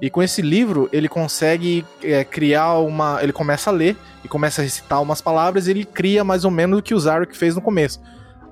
E 0.00 0.08
com 0.08 0.22
esse 0.22 0.42
livro 0.42 0.88
ele 0.92 1.08
consegue 1.08 1.84
é, 2.00 2.22
criar 2.22 2.74
uma. 2.74 3.18
Ele 3.20 3.32
começa 3.32 3.70
a 3.70 3.72
ler 3.72 3.96
e 4.22 4.28
começa 4.28 4.60
a 4.60 4.64
recitar 4.64 5.02
umas 5.02 5.20
palavras 5.20 5.66
e 5.66 5.72
ele 5.72 5.84
cria 5.84 6.22
mais 6.22 6.44
ou 6.44 6.50
menos 6.52 6.78
o 6.78 6.82
que 6.82 6.94
o 6.94 7.00
Zarok 7.00 7.36
fez 7.36 7.56
no 7.56 7.60
começo. 7.60 8.00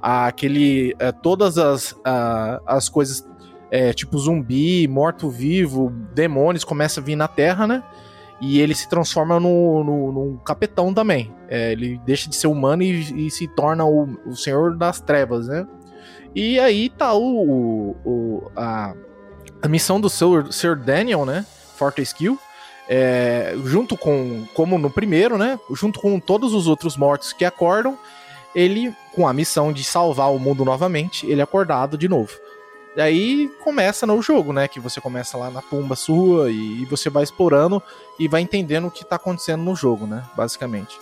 Aquele. 0.06 0.94
é, 0.98 1.10
todas 1.12 1.56
as, 1.58 1.94
ah, 2.04 2.60
as 2.66 2.88
coisas. 2.88 3.26
é, 3.70 3.92
tipo 3.92 4.18
zumbi, 4.18 4.86
morto-vivo, 4.86 5.90
demônios 6.14 6.62
começam 6.64 7.02
a 7.02 7.04
vir 7.06 7.16
na 7.16 7.26
Terra, 7.26 7.66
né? 7.66 7.82
E 8.40 8.60
ele 8.60 8.74
se 8.74 8.88
transforma 8.88 9.40
no, 9.40 9.82
no, 9.82 10.12
num 10.12 10.36
capetão 10.38 10.92
também. 10.92 11.32
É, 11.48 11.72
ele 11.72 11.98
deixa 12.04 12.28
de 12.28 12.36
ser 12.36 12.48
humano 12.48 12.82
e, 12.82 13.26
e 13.26 13.30
se 13.30 13.48
torna 13.48 13.84
o, 13.84 14.08
o 14.26 14.36
senhor 14.36 14.76
das 14.76 15.00
trevas, 15.00 15.48
né? 15.48 15.66
E 16.34 16.58
aí 16.60 16.90
tá 16.90 17.14
o- 17.14 17.96
o- 18.04 18.50
a, 18.56 18.92
a 19.62 19.68
missão 19.68 20.00
do 20.00 20.10
Sir, 20.10 20.52
Sir 20.52 20.76
Daniel, 20.76 21.24
né? 21.24 21.46
Fortescue, 21.76 22.36
é, 22.88 23.54
junto 23.64 23.96
com, 23.96 24.44
como 24.52 24.78
no 24.78 24.90
primeiro, 24.90 25.38
né? 25.38 25.58
Junto 25.72 25.98
com 26.00 26.20
todos 26.20 26.52
os 26.52 26.66
outros 26.66 26.96
mortos 26.96 27.32
que 27.32 27.44
acordam, 27.44 27.96
ele, 28.54 28.94
com 29.14 29.26
a 29.26 29.32
missão 29.32 29.72
de 29.72 29.84
salvar 29.84 30.32
o 30.32 30.38
mundo 30.38 30.64
novamente, 30.64 31.26
ele 31.26 31.40
é 31.40 31.44
acordado 31.44 31.96
de 31.96 32.08
novo. 32.08 32.32
E 32.96 33.00
aí 33.00 33.50
começa 33.62 34.06
no 34.06 34.20
jogo, 34.22 34.52
né? 34.52 34.68
Que 34.68 34.78
você 34.78 35.00
começa 35.00 35.36
lá 35.36 35.50
na 35.50 35.60
tumba 35.60 35.96
sua 35.96 36.50
e, 36.50 36.82
e 36.82 36.84
você 36.84 37.10
vai 37.10 37.24
explorando 37.24 37.82
e 38.18 38.28
vai 38.28 38.40
entendendo 38.40 38.86
o 38.86 38.90
que 38.90 39.04
tá 39.04 39.16
acontecendo 39.16 39.62
no 39.62 39.74
jogo, 39.74 40.06
né? 40.06 40.24
Basicamente. 40.36 40.96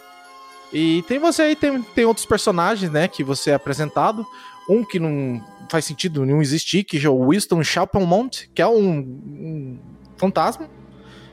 E 0.73 1.03
tem 1.03 1.19
você 1.19 1.43
aí, 1.43 1.57
tem, 1.57 1.83
tem 1.83 2.05
outros 2.07 2.25
personagens, 2.25 2.91
né? 2.91 3.09
Que 3.09 3.23
você 3.23 3.51
é 3.51 3.55
apresentado. 3.55 4.27
Um 4.69 4.85
que 4.85 4.99
não 4.99 5.45
faz 5.69 5.85
sentido 5.85 6.25
nenhum 6.25 6.41
existir, 6.41 6.85
que 6.85 7.05
é 7.05 7.11
o 7.11 7.31
Winston 7.31 7.63
Chapelmont, 7.63 8.49
que 8.55 8.63
é 8.63 8.67
um, 8.67 8.99
um 8.99 9.79
fantasma, 10.17 10.71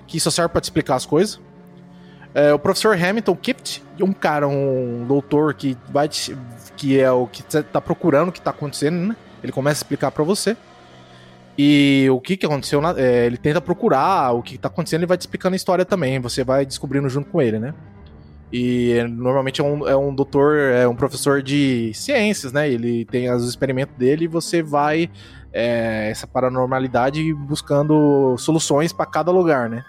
que 0.07 0.19
só 0.19 0.29
serve 0.29 0.51
pra 0.51 0.59
te 0.59 0.65
explicar 0.65 0.95
as 0.95 1.05
coisas. 1.05 1.39
É, 2.33 2.53
o 2.53 2.59
professor 2.59 2.95
Hamilton 2.95 3.35
Kipt, 3.35 3.83
um 4.01 4.13
cara, 4.13 4.47
um 4.47 5.05
doutor 5.07 5.53
que 5.53 5.75
vai 5.89 6.07
te- 6.07 6.37
que 6.77 6.99
é 6.99 7.11
o 7.11 7.25
que 7.27 7.43
tá 7.43 7.81
procurando 7.81 8.29
o 8.29 8.31
que 8.31 8.39
tá 8.41 8.51
acontecendo, 8.51 9.07
né? 9.09 9.15
Ele 9.43 9.51
começa 9.51 9.77
a 9.77 9.83
explicar 9.83 10.11
pra 10.11 10.23
você. 10.23 10.55
E 11.57 12.07
o 12.11 12.21
que 12.21 12.37
que 12.37 12.45
aconteceu, 12.45 12.79
na- 12.79 12.93
é, 12.97 13.25
ele 13.25 13.35
tenta 13.37 13.59
procurar 13.59 14.31
o 14.33 14.41
que 14.41 14.57
tá 14.57 14.69
acontecendo 14.69 15.03
e 15.03 15.05
vai 15.05 15.17
te 15.17 15.21
explicando 15.21 15.55
a 15.55 15.57
história 15.57 15.83
também. 15.83 16.19
Você 16.19 16.43
vai 16.43 16.65
descobrindo 16.65 17.09
junto 17.09 17.29
com 17.29 17.41
ele, 17.41 17.59
né? 17.59 17.73
E 18.51 18.93
é, 18.93 19.07
normalmente 19.07 19.59
é 19.59 19.63
um, 19.63 19.87
é 19.87 19.95
um 19.95 20.13
doutor, 20.15 20.57
é 20.57 20.87
um 20.87 20.95
professor 20.95 21.41
de 21.41 21.91
ciências, 21.93 22.53
né? 22.53 22.69
Ele 22.69 23.05
tem 23.05 23.29
os 23.31 23.47
experimentos 23.47 23.95
dele 23.97 24.25
e 24.25 24.27
você 24.27 24.63
vai 24.63 25.09
é, 25.51 26.09
essa 26.11 26.25
paranormalidade 26.27 27.33
buscando 27.33 28.35
soluções 28.37 28.93
pra 28.93 29.05
cada 29.05 29.31
lugar, 29.31 29.67
né? 29.69 29.83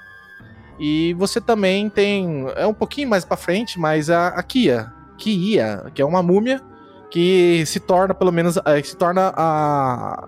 E 0.80 1.12
você 1.12 1.42
também 1.42 1.90
tem. 1.90 2.46
É 2.56 2.66
um 2.66 2.72
pouquinho 2.72 3.10
mais 3.10 3.22
pra 3.22 3.36
frente, 3.36 3.78
mas 3.78 4.08
a, 4.08 4.28
a 4.28 4.42
Kia. 4.42 4.90
Kia, 5.18 5.84
que 5.94 6.00
é 6.00 6.04
uma 6.04 6.22
múmia 6.22 6.62
que 7.10 7.62
se 7.66 7.78
torna, 7.78 8.14
pelo 8.14 8.32
menos, 8.32 8.56
eh, 8.56 8.82
se 8.82 8.96
torna 8.96 9.30
a. 9.36 10.26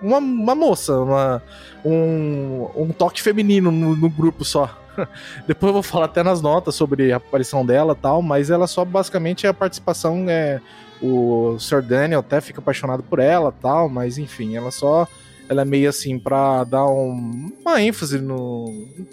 Uma, 0.00 0.18
uma 0.18 0.54
moça, 0.54 0.96
uma, 0.96 1.42
um, 1.84 2.70
um 2.76 2.88
toque 2.90 3.20
feminino 3.20 3.72
no, 3.72 3.96
no 3.96 4.08
grupo 4.08 4.44
só. 4.44 4.70
Depois 5.48 5.68
eu 5.68 5.72
vou 5.72 5.82
falar 5.82 6.04
até 6.04 6.22
nas 6.22 6.40
notas 6.40 6.76
sobre 6.76 7.12
a 7.12 7.16
aparição 7.16 7.66
dela 7.66 7.96
tal, 7.96 8.22
mas 8.22 8.50
ela 8.50 8.68
só 8.68 8.84
basicamente 8.84 9.48
a 9.48 9.54
participação 9.54 10.26
é. 10.28 10.60
O 11.00 11.56
Sir 11.60 11.80
Daniel 11.82 12.20
até 12.20 12.40
fica 12.40 12.60
apaixonado 12.60 13.04
por 13.04 13.20
ela 13.20 13.52
tal, 13.52 13.88
mas 13.88 14.16
enfim, 14.16 14.56
ela 14.56 14.70
só. 14.70 15.08
Ela 15.48 15.62
é 15.62 15.64
meio 15.64 15.88
assim 15.88 16.18
pra 16.18 16.64
dar 16.64 16.84
um- 16.86 17.50
uma 17.64 17.80
ênfase 17.80 18.18
no. 18.20 18.66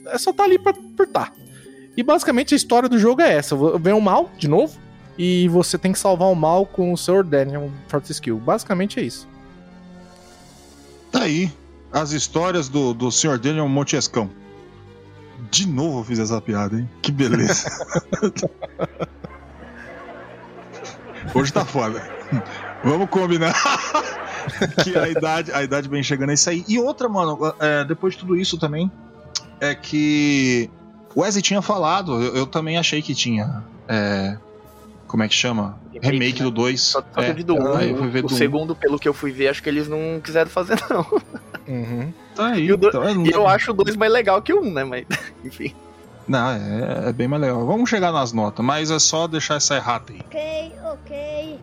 É 0.08 0.18
só 0.18 0.34
tá 0.34 0.44
ali 0.44 0.60
pra, 0.60 0.74
por 0.74 1.08
tá. 1.08 1.32
E 1.96 2.04
basicamente 2.04 2.54
a 2.54 2.58
história 2.58 2.90
do 2.90 3.00
jogo 3.00 3.22
é 3.22 3.34
essa: 3.34 3.56
vem 3.80 3.94
o 3.94 4.02
mal, 4.02 4.30
de 4.38 4.48
novo, 4.48 4.78
e 5.18 5.48
você 5.48 5.78
tem 5.78 5.94
que 5.94 6.00
salvar 6.00 6.28
o 6.30 6.36
mal 6.36 6.66
com 6.66 6.92
o 6.92 6.98
Sr. 6.98 7.24
Daniel 7.24 7.72
Fortescue. 7.88 8.34
Basicamente 8.34 9.00
é 9.00 9.04
isso. 9.04 9.28
Tá 11.12 11.24
aí 11.24 11.50
as 11.92 12.12
histórias 12.12 12.68
do, 12.68 12.94
do 12.94 13.10
Sr. 13.12 13.38
Daniel 13.40 13.70
Montescão. 13.70 14.30
De 15.50 15.66
novo 15.68 16.00
eu 16.00 16.04
fiz 16.04 16.20
essa 16.20 16.42
piada, 16.42 16.78
hein? 16.78 16.90
Que 17.02 17.12
beleza. 17.14 17.70
Hoje 21.34 21.52
tá 21.54 21.64
foda. 21.66 22.02
Vamos 22.86 23.10
combinar 23.10 23.54
que 24.84 24.98
a 24.98 25.10
idade, 25.10 25.52
a 25.52 25.64
idade 25.64 25.90
vem 25.90 26.04
chegando 26.04 26.30
é 26.30 26.34
isso 26.34 26.50
aí. 26.50 26.64
E 26.68 26.80
outra, 26.80 27.10
mano, 27.10 27.38
é, 27.60 27.84
depois 27.84 28.14
de 28.14 28.20
tudo 28.20 28.36
isso 28.36 28.58
também, 28.58 28.92
é 29.60 29.74
que 29.74 30.70
o 31.16 31.22
Wesley 31.22 31.42
tinha 31.42 31.62
falado, 31.62 32.22
eu, 32.22 32.36
eu 32.36 32.46
também 32.48 32.78
achei 32.78 33.02
que 33.02 33.16
tinha. 33.16 33.64
é, 33.88 34.38
como 35.08 35.24
é 35.24 35.28
que 35.28 35.34
chama? 35.36 35.78
Remake, 35.94 36.12
Remake, 36.12 36.40
né? 36.40 36.44
do 36.46 36.52
2. 36.52 36.82
Só, 36.82 37.02
só 37.14 37.22
é, 37.22 37.26
teve 37.28 37.44
do 37.44 37.56
1. 37.56 37.76
aí 37.76 37.90
eu 37.92 37.98
fui 37.98 38.08
ver 38.10 38.20
o 38.24 38.28
do 38.28 38.34
um. 38.34 38.38
segundo, 38.38 38.76
pelo 38.76 39.00
que 39.00 39.08
eu 39.08 39.14
fui 39.14 39.32
ver, 39.32 39.48
acho 39.48 39.64
que 39.64 39.70
eles 39.70 39.88
não 39.88 40.20
quiseram 40.24 40.50
fazer, 40.50 40.78
não. 40.90 41.06
Uhum. 41.68 42.14
Tá 42.36 42.50
aí, 42.50 42.66
E 42.66 42.74
o 42.74 42.78
do- 42.78 42.90
então, 42.90 43.26
E 43.26 43.32
eu 43.32 43.48
acho 43.48 43.72
o 43.72 43.74
2 43.74 43.96
mais 43.96 44.12
legal 44.12 44.40
que 44.40 44.54
o 44.54 44.62
1, 44.62 44.72
né? 44.72 44.84
Mas, 44.84 45.06
enfim. 45.44 45.74
Não, 46.28 46.50
é, 46.52 47.10
é 47.10 47.14
bem 47.14 47.28
mais 47.28 47.42
legal. 47.42 47.66
Vamos 47.66 47.90
chegar 47.90 48.12
nas 48.12 48.32
notas, 48.34 48.64
mas 48.64 48.92
é 48.92 49.00
só 49.00 49.26
deixar 49.26 49.56
essa 49.56 49.76
errata 49.76 50.14
aí. 50.14 50.20
Ok, 50.28 50.72
ok. 50.94 51.60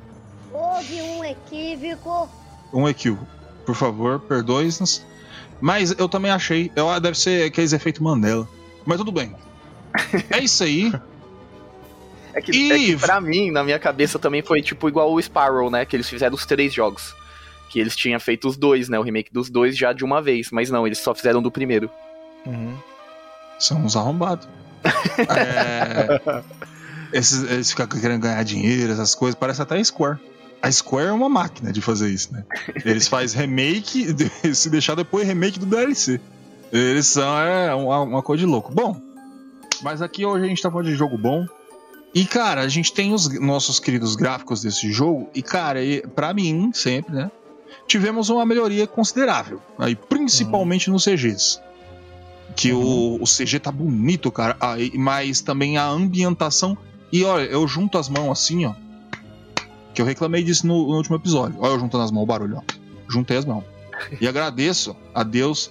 Houve 0.52 1.00
um 1.02 1.24
equívoco. 1.24 2.28
Um 2.72 2.88
equívoco. 2.88 3.26
Por 3.66 3.74
favor, 3.74 4.20
perdoe-nos. 4.20 5.04
Mas 5.60 5.92
eu 5.98 6.08
também 6.08 6.30
achei. 6.30 6.70
Eu, 6.74 6.98
deve 7.00 7.18
ser 7.18 7.46
aqueles 7.46 7.72
efeitos 7.72 8.00
Mandela. 8.02 8.48
Mas 8.84 8.98
tudo 8.98 9.12
bem. 9.12 9.34
É 10.30 10.40
isso 10.40 10.62
aí. 10.64 10.92
É 12.34 12.40
que, 12.40 12.50
E- 12.50 12.72
é 12.72 12.78
que 12.78 12.96
pra 12.96 13.20
mim, 13.20 13.50
na 13.50 13.62
minha 13.62 13.78
cabeça, 13.78 14.18
também 14.18 14.40
foi 14.40 14.62
tipo 14.62 14.88
igual 14.88 15.12
o 15.12 15.20
Sparrow, 15.20 15.70
né? 15.70 15.84
Que 15.84 15.94
eles 15.94 16.08
fizeram 16.08 16.34
os 16.34 16.46
três 16.46 16.72
jogos. 16.72 17.14
Que 17.68 17.78
eles 17.78 17.94
tinham 17.94 18.18
feito 18.18 18.48
os 18.48 18.56
dois, 18.56 18.88
né? 18.88 18.98
O 18.98 19.02
remake 19.02 19.30
dos 19.30 19.50
dois 19.50 19.76
já 19.76 19.92
de 19.92 20.02
uma 20.02 20.22
vez. 20.22 20.50
Mas 20.50 20.70
não, 20.70 20.86
eles 20.86 20.96
só 20.98 21.14
fizeram 21.14 21.42
do 21.42 21.50
primeiro. 21.50 21.90
Uhum. 22.46 22.74
São 23.58 23.84
uns 23.84 23.96
arrombados. 23.96 24.48
É, 25.28 26.42
esses, 27.12 27.42
eles 27.50 27.70
ficam 27.70 27.86
querendo 27.86 28.22
ganhar 28.22 28.42
dinheiro, 28.44 28.92
essas 28.94 29.14
coisas. 29.14 29.38
Parece 29.38 29.60
até 29.60 29.82
Square. 29.84 30.18
A 30.62 30.70
Square 30.70 31.08
é 31.08 31.12
uma 31.12 31.28
máquina 31.28 31.72
de 31.72 31.80
fazer 31.80 32.08
isso, 32.08 32.32
né? 32.32 32.44
Eles 32.84 33.08
fazem 33.08 33.40
remake, 33.40 34.14
se 34.54 34.70
deixar 34.70 34.94
depois 34.94 35.26
remake 35.26 35.58
do 35.58 35.66
DLC. 35.66 36.20
Eles 36.72 37.08
são 37.08 37.36
é, 37.38 37.74
uma, 37.74 38.00
uma 38.00 38.22
coisa 38.22 38.44
de 38.44 38.46
louco. 38.46 38.72
Bom, 38.72 38.96
mas 39.82 40.00
aqui 40.00 40.24
hoje 40.24 40.44
a 40.44 40.48
gente 40.48 40.62
tá 40.62 40.70
falando 40.70 40.86
de 40.86 40.94
jogo 40.94 41.18
bom. 41.18 41.44
E, 42.14 42.24
cara, 42.24 42.60
a 42.60 42.68
gente 42.68 42.92
tem 42.92 43.12
os 43.12 43.28
nossos 43.40 43.80
queridos 43.80 44.14
gráficos 44.14 44.62
desse 44.62 44.92
jogo. 44.92 45.28
E, 45.34 45.42
cara, 45.42 45.82
e, 45.82 46.06
pra 46.06 46.32
mim, 46.32 46.70
sempre, 46.72 47.14
né? 47.14 47.30
Tivemos 47.86 48.30
uma 48.30 48.46
melhoria 48.46 48.86
considerável. 48.86 49.60
Aí, 49.78 49.96
principalmente 49.96 50.90
nos 50.90 51.04
CGs. 51.04 51.60
Que 52.54 52.72
o, 52.72 53.18
o 53.20 53.24
CG 53.24 53.58
tá 53.58 53.72
bonito, 53.72 54.30
cara. 54.30 54.56
Aí, 54.60 54.92
mas 54.94 55.40
também 55.40 55.78
a 55.78 55.88
ambientação. 55.88 56.76
E 57.10 57.24
olha, 57.24 57.44
eu 57.44 57.66
junto 57.66 57.98
as 57.98 58.08
mãos 58.08 58.30
assim, 58.30 58.66
ó. 58.66 58.74
Que 59.94 60.00
eu 60.00 60.06
reclamei 60.06 60.42
disso 60.42 60.66
no, 60.66 60.88
no 60.88 60.96
último 60.96 61.16
episódio. 61.16 61.56
Olha, 61.60 61.72
eu 61.72 61.80
juntando 61.80 62.04
as 62.04 62.10
mãos, 62.10 62.22
o 62.22 62.26
barulho, 62.26 62.58
ó. 62.58 62.62
Juntei 63.08 63.36
as 63.36 63.44
mãos. 63.44 63.64
E 64.20 64.26
agradeço 64.26 64.96
a 65.14 65.22
Deus 65.22 65.70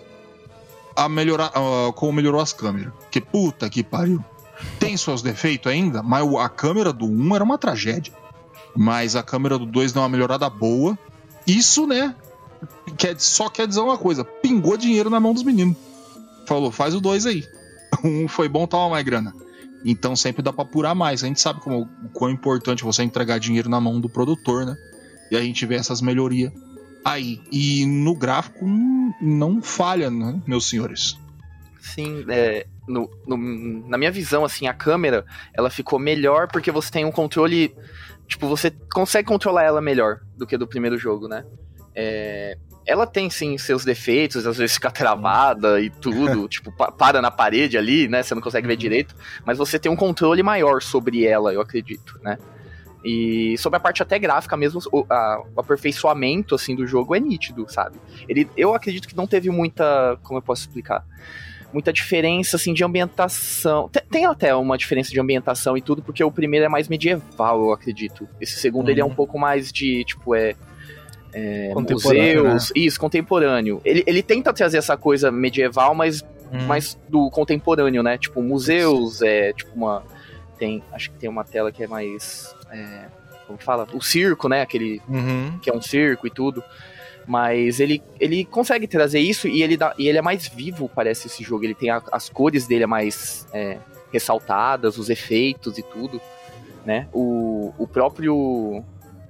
a 0.95 1.09
melhorar, 1.09 1.51
ah, 1.55 1.91
como 1.93 2.13
melhorou 2.13 2.41
as 2.41 2.53
câmeras. 2.53 2.93
Que 3.09 3.19
puta 3.19 3.69
que 3.69 3.83
pariu. 3.83 4.23
Tem 4.79 4.95
seus 4.95 5.21
defeitos 5.21 5.71
ainda, 5.71 6.03
mas 6.03 6.23
a 6.35 6.49
câmera 6.49 6.93
do 6.93 7.05
1 7.05 7.35
era 7.35 7.43
uma 7.43 7.57
tragédia. 7.57 8.13
Mas 8.75 9.15
a 9.15 9.23
câmera 9.23 9.57
do 9.57 9.65
2 9.65 9.91
deu 9.91 10.01
uma 10.01 10.09
melhorada 10.09 10.49
boa. 10.49 10.97
Isso, 11.45 11.87
né? 11.87 12.15
Quer, 12.97 13.19
só 13.19 13.49
quer 13.49 13.67
dizer 13.67 13.81
uma 13.81 13.97
coisa: 13.97 14.23
pingou 14.23 14.77
dinheiro 14.77 15.09
na 15.09 15.19
mão 15.19 15.33
dos 15.33 15.43
meninos. 15.43 15.75
Falou, 16.45 16.71
faz 16.71 16.93
o 16.93 17.01
2 17.01 17.25
aí. 17.25 17.43
Um 18.03 18.27
foi 18.27 18.47
bom, 18.47 18.65
toma 18.65 18.89
mais 18.89 19.03
grana. 19.03 19.35
Então 19.83 20.15
sempre 20.15 20.41
dá 20.43 20.53
pra 20.53 20.63
apurar 20.63 20.93
mais. 20.95 21.23
A 21.23 21.27
gente 21.27 21.41
sabe 21.41 21.59
como, 21.61 21.81
o 22.03 22.09
quão 22.09 22.29
importante 22.31 22.83
você 22.83 23.03
entregar 23.03 23.39
dinheiro 23.39 23.69
na 23.69 23.79
mão 23.81 23.99
do 23.99 24.09
produtor, 24.09 24.65
né? 24.65 24.75
E 25.31 25.35
a 25.35 25.41
gente 25.41 25.65
vê 25.65 25.75
essas 25.75 26.01
melhorias 26.01 26.51
aí. 27.03 27.39
E 27.51 27.85
no 27.85 28.15
gráfico 28.15 28.65
hum, 28.65 29.11
não 29.21 29.61
falha, 29.61 30.09
né, 30.11 30.39
meus 30.45 30.69
senhores? 30.69 31.15
Sim, 31.79 32.23
é, 32.29 32.67
no- 32.87 33.09
no- 33.25 33.87
na 33.87 33.97
minha 33.97 34.11
visão, 34.11 34.45
assim, 34.45 34.67
a 34.67 34.73
câmera, 34.73 35.25
ela 35.53 35.69
ficou 35.69 35.97
melhor 35.97 36.47
porque 36.47 36.69
você 36.71 36.91
tem 36.91 37.05
um 37.05 37.11
controle. 37.11 37.73
Tipo, 38.27 38.47
você 38.47 38.71
consegue 38.93 39.27
controlar 39.27 39.63
ela 39.63 39.81
melhor 39.81 40.19
do 40.37 40.45
que 40.45 40.57
do 40.57 40.67
primeiro 40.67 40.97
jogo, 40.97 41.27
né? 41.27 41.43
É, 41.95 42.57
ela 42.85 43.05
tem, 43.05 43.29
sim, 43.29 43.57
seus 43.57 43.85
defeitos, 43.85 44.45
às 44.47 44.57
vezes 44.57 44.75
fica 44.75 44.89
travada 44.91 45.79
e 45.79 45.89
tudo, 45.89 46.47
tipo, 46.49 46.71
pa- 46.71 46.91
para 46.91 47.21
na 47.21 47.29
parede 47.31 47.77
ali, 47.77 48.07
né? 48.07 48.23
Você 48.23 48.33
não 48.33 48.41
consegue 48.41 48.67
ver 48.67 48.75
direito, 48.77 49.15
mas 49.45 49.57
você 49.57 49.77
tem 49.77 49.91
um 49.91 49.95
controle 49.95 50.41
maior 50.41 50.81
sobre 50.81 51.25
ela, 51.25 51.53
eu 51.53 51.61
acredito, 51.61 52.19
né? 52.23 52.37
E 53.03 53.57
sobre 53.57 53.77
a 53.77 53.79
parte 53.79 54.03
até 54.03 54.19
gráfica 54.19 54.55
mesmo, 54.55 54.79
o, 54.91 55.05
a- 55.09 55.43
o 55.55 55.59
aperfeiçoamento, 55.59 56.53
assim, 56.55 56.75
do 56.75 56.85
jogo 56.85 57.15
é 57.15 57.19
nítido, 57.19 57.65
sabe? 57.67 57.99
Ele, 58.27 58.47
eu 58.55 58.73
acredito 58.75 59.07
que 59.07 59.15
não 59.17 59.25
teve 59.27 59.49
muita, 59.49 60.17
como 60.23 60.37
eu 60.39 60.43
posso 60.43 60.61
explicar? 60.61 61.03
muita 61.73 61.93
diferença 61.93 62.57
assim 62.57 62.73
de 62.73 62.83
ambientação. 62.83 63.87
Tem, 63.87 64.03
tem 64.11 64.25
até 64.25 64.53
uma 64.53 64.77
diferença 64.77 65.09
de 65.09 65.17
ambientação 65.21 65.77
e 65.77 65.81
tudo, 65.81 66.03
porque 66.03 66.21
o 66.21 66.29
primeiro 66.29 66.65
é 66.65 66.67
mais 66.67 66.89
medieval, 66.89 67.61
eu 67.63 67.71
acredito. 67.71 68.27
Esse 68.41 68.59
segundo 68.59 68.89
ele 68.89 68.99
é 68.99 69.05
um 69.05 69.07
Uhum. 69.07 69.15
pouco 69.15 69.39
mais 69.39 69.71
de, 69.71 70.03
tipo, 70.03 70.35
é. 70.35 70.53
É 71.33 71.73
museus, 71.73 72.71
isso, 72.75 72.99
contemporâneo. 72.99 73.81
Ele, 73.85 74.03
ele 74.05 74.21
tenta 74.23 74.51
trazer 74.53 74.77
essa 74.77 74.97
coisa 74.97 75.31
medieval, 75.31 75.93
mas 75.95 76.23
Hum. 76.53 76.65
mais 76.67 76.99
do 77.07 77.29
contemporâneo, 77.29 78.03
né? 78.03 78.17
Tipo, 78.17 78.41
museus, 78.41 79.21
é 79.21 79.53
tipo 79.53 79.71
uma. 79.73 80.03
Tem. 80.59 80.83
Acho 80.91 81.09
que 81.11 81.17
tem 81.17 81.29
uma 81.29 81.45
tela 81.45 81.71
que 81.71 81.81
é 81.83 81.87
mais. 81.87 82.53
é, 82.69 83.05
como 83.47 83.57
fala? 83.57 83.87
O 83.93 84.01
circo, 84.01 84.49
né? 84.49 84.61
Aquele 84.61 85.01
Uhum. 85.07 85.57
que 85.61 85.69
é 85.69 85.73
um 85.73 85.81
circo 85.81 86.27
e 86.27 86.29
tudo. 86.29 86.61
Mas 87.25 87.79
ele, 87.79 88.03
ele 88.19 88.43
consegue 88.43 88.85
trazer 88.87 89.19
isso 89.19 89.47
e 89.47 89.61
ele, 89.63 89.77
dá, 89.77 89.93
e 89.97 90.07
ele 90.09 90.17
é 90.17 90.21
mais 90.21 90.47
vivo, 90.47 90.89
parece, 90.93 91.27
esse 91.27 91.41
jogo. 91.43 91.63
Ele 91.63 91.75
tem 91.75 91.89
a- 91.89 92.01
as 92.11 92.29
cores 92.29 92.67
dele 92.67 92.83
é 92.83 92.87
mais 92.87 93.47
é, 93.53 93.77
ressaltadas, 94.11 94.97
os 94.97 95.09
efeitos 95.09 95.77
e 95.77 95.83
tudo, 95.83 96.19
né? 96.85 97.07
O, 97.13 97.73
o 97.77 97.87
próprio 97.87 98.83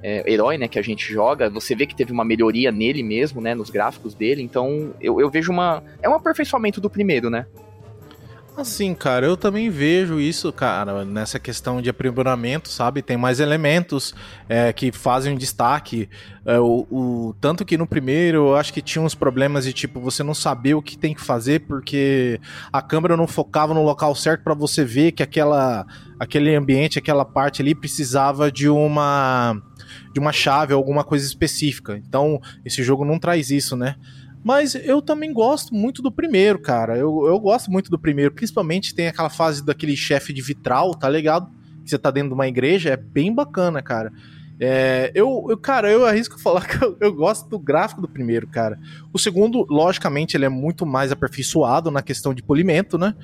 é, 0.04 0.32
herói, 0.32 0.58
né, 0.58 0.68
que 0.68 0.80
a 0.80 0.82
gente 0.82 1.12
joga, 1.12 1.50
você 1.50 1.76
vê 1.76 1.86
que 1.86 1.96
teve 1.96 2.12
uma 2.12 2.26
melhoria 2.26 2.72
nele 2.72 3.04
mesmo, 3.04 3.42
né, 3.42 3.54
nos 3.56 3.70
gráficos 3.70 4.14
dele. 4.14 4.42
Então, 4.42 4.94
eu, 5.02 5.20
eu 5.20 5.30
vejo 5.30 5.52
uma... 5.52 5.84
É 6.02 6.10
um 6.10 6.16
aperfeiçoamento 6.16 6.80
do 6.82 6.90
primeiro, 6.90 7.30
né? 7.30 7.46
Assim, 8.58 8.94
cara, 8.94 9.26
eu 9.26 9.38
também 9.38 9.70
vejo 9.70 10.20
isso, 10.20 10.52
cara, 10.52 11.06
nessa 11.06 11.40
questão 11.40 11.82
de 11.82 11.90
aprimoramento, 11.90 12.68
sabe? 12.68 13.02
Tem 13.02 13.16
mais 13.16 13.40
elementos 13.40 14.14
é, 14.50 14.74
que 14.74 14.92
fazem 14.92 15.34
um 15.34 15.38
destaque. 15.38 16.10
É, 16.46 16.60
o, 16.60 16.86
o- 16.92 17.36
tanto 17.40 17.64
que 17.64 17.78
no 17.78 17.88
primeiro 17.88 18.50
eu 18.50 18.56
acho 18.58 18.74
que 18.74 18.82
tinha 18.82 19.02
uns 19.02 19.16
problemas 19.16 19.64
de 19.64 19.72
tipo, 19.72 20.02
você 20.02 20.22
não 20.22 20.34
saber 20.34 20.74
o 20.74 20.82
que 20.82 20.98
tem 20.98 21.14
que 21.14 21.22
fazer 21.22 21.62
porque 21.62 22.42
a 22.74 22.82
câmera 22.82 23.16
não 23.16 23.26
focava 23.26 23.74
no 23.74 23.84
local 23.84 24.14
certo 24.14 24.44
pra 24.44 24.54
você 24.54 24.84
ver 24.84 25.14
que 25.14 25.24
aquela, 25.24 25.88
aquele 26.20 26.54
ambiente, 26.54 27.00
aquela 27.00 27.24
parte 27.24 27.62
ali 27.62 27.74
precisava 27.74 28.52
de 28.52 28.68
uma 28.68 29.62
de 30.14 30.20
uma 30.20 30.32
chave, 30.32 30.74
alguma 30.74 31.04
coisa 31.04 31.26
específica. 31.26 31.98
Então, 31.98 32.42
esse 32.66 32.84
jogo 32.84 33.06
não 33.06 33.20
traz 33.20 33.50
isso, 33.50 33.76
né? 33.76 33.96
Mas 34.44 34.74
eu 34.76 35.02
também 35.02 35.32
gosto 35.32 35.74
muito 35.74 36.02
do 36.02 36.12
primeiro, 36.12 36.60
cara. 36.60 36.98
Eu, 36.98 37.26
eu 37.28 37.40
gosto 37.40 37.72
muito 37.72 37.92
do 37.92 38.00
primeiro. 38.00 38.32
Principalmente 38.32 38.96
tem 38.96 39.08
aquela 39.08 39.30
fase 39.30 39.64
daquele 39.64 39.96
chefe 39.96 40.34
de 40.34 40.42
vitral, 40.42 40.96
tá 40.96 41.08
ligado? 41.08 41.50
Que 41.84 41.90
você 41.90 41.98
tá 41.98 42.10
dentro 42.10 42.30
de 42.30 42.34
uma 42.34 42.48
igreja. 42.48 42.90
É 42.90 42.98
bem 42.98 43.34
bacana, 43.34 43.82
cara. 43.82 44.12
É, 44.60 45.12
eu, 45.16 45.48
eu, 45.50 45.58
cara, 45.58 45.92
eu 45.92 46.06
arrisco 46.06 46.38
falar 46.42 46.68
que 46.68 46.84
eu, 46.84 46.98
eu 47.00 47.14
gosto 47.14 47.50
do 47.50 47.60
gráfico 47.60 48.02
do 48.02 48.08
primeiro, 48.08 48.48
cara. 48.48 48.80
O 49.14 49.20
segundo, 49.20 49.66
logicamente, 49.70 50.36
ele 50.36 50.46
é 50.46 50.50
muito 50.50 50.86
mais 50.86 51.12
aperfeiçoado 51.12 51.92
na 51.92 52.02
questão 52.02 52.34
de 52.34 52.42
polimento, 52.42 52.98
né? 52.98 53.16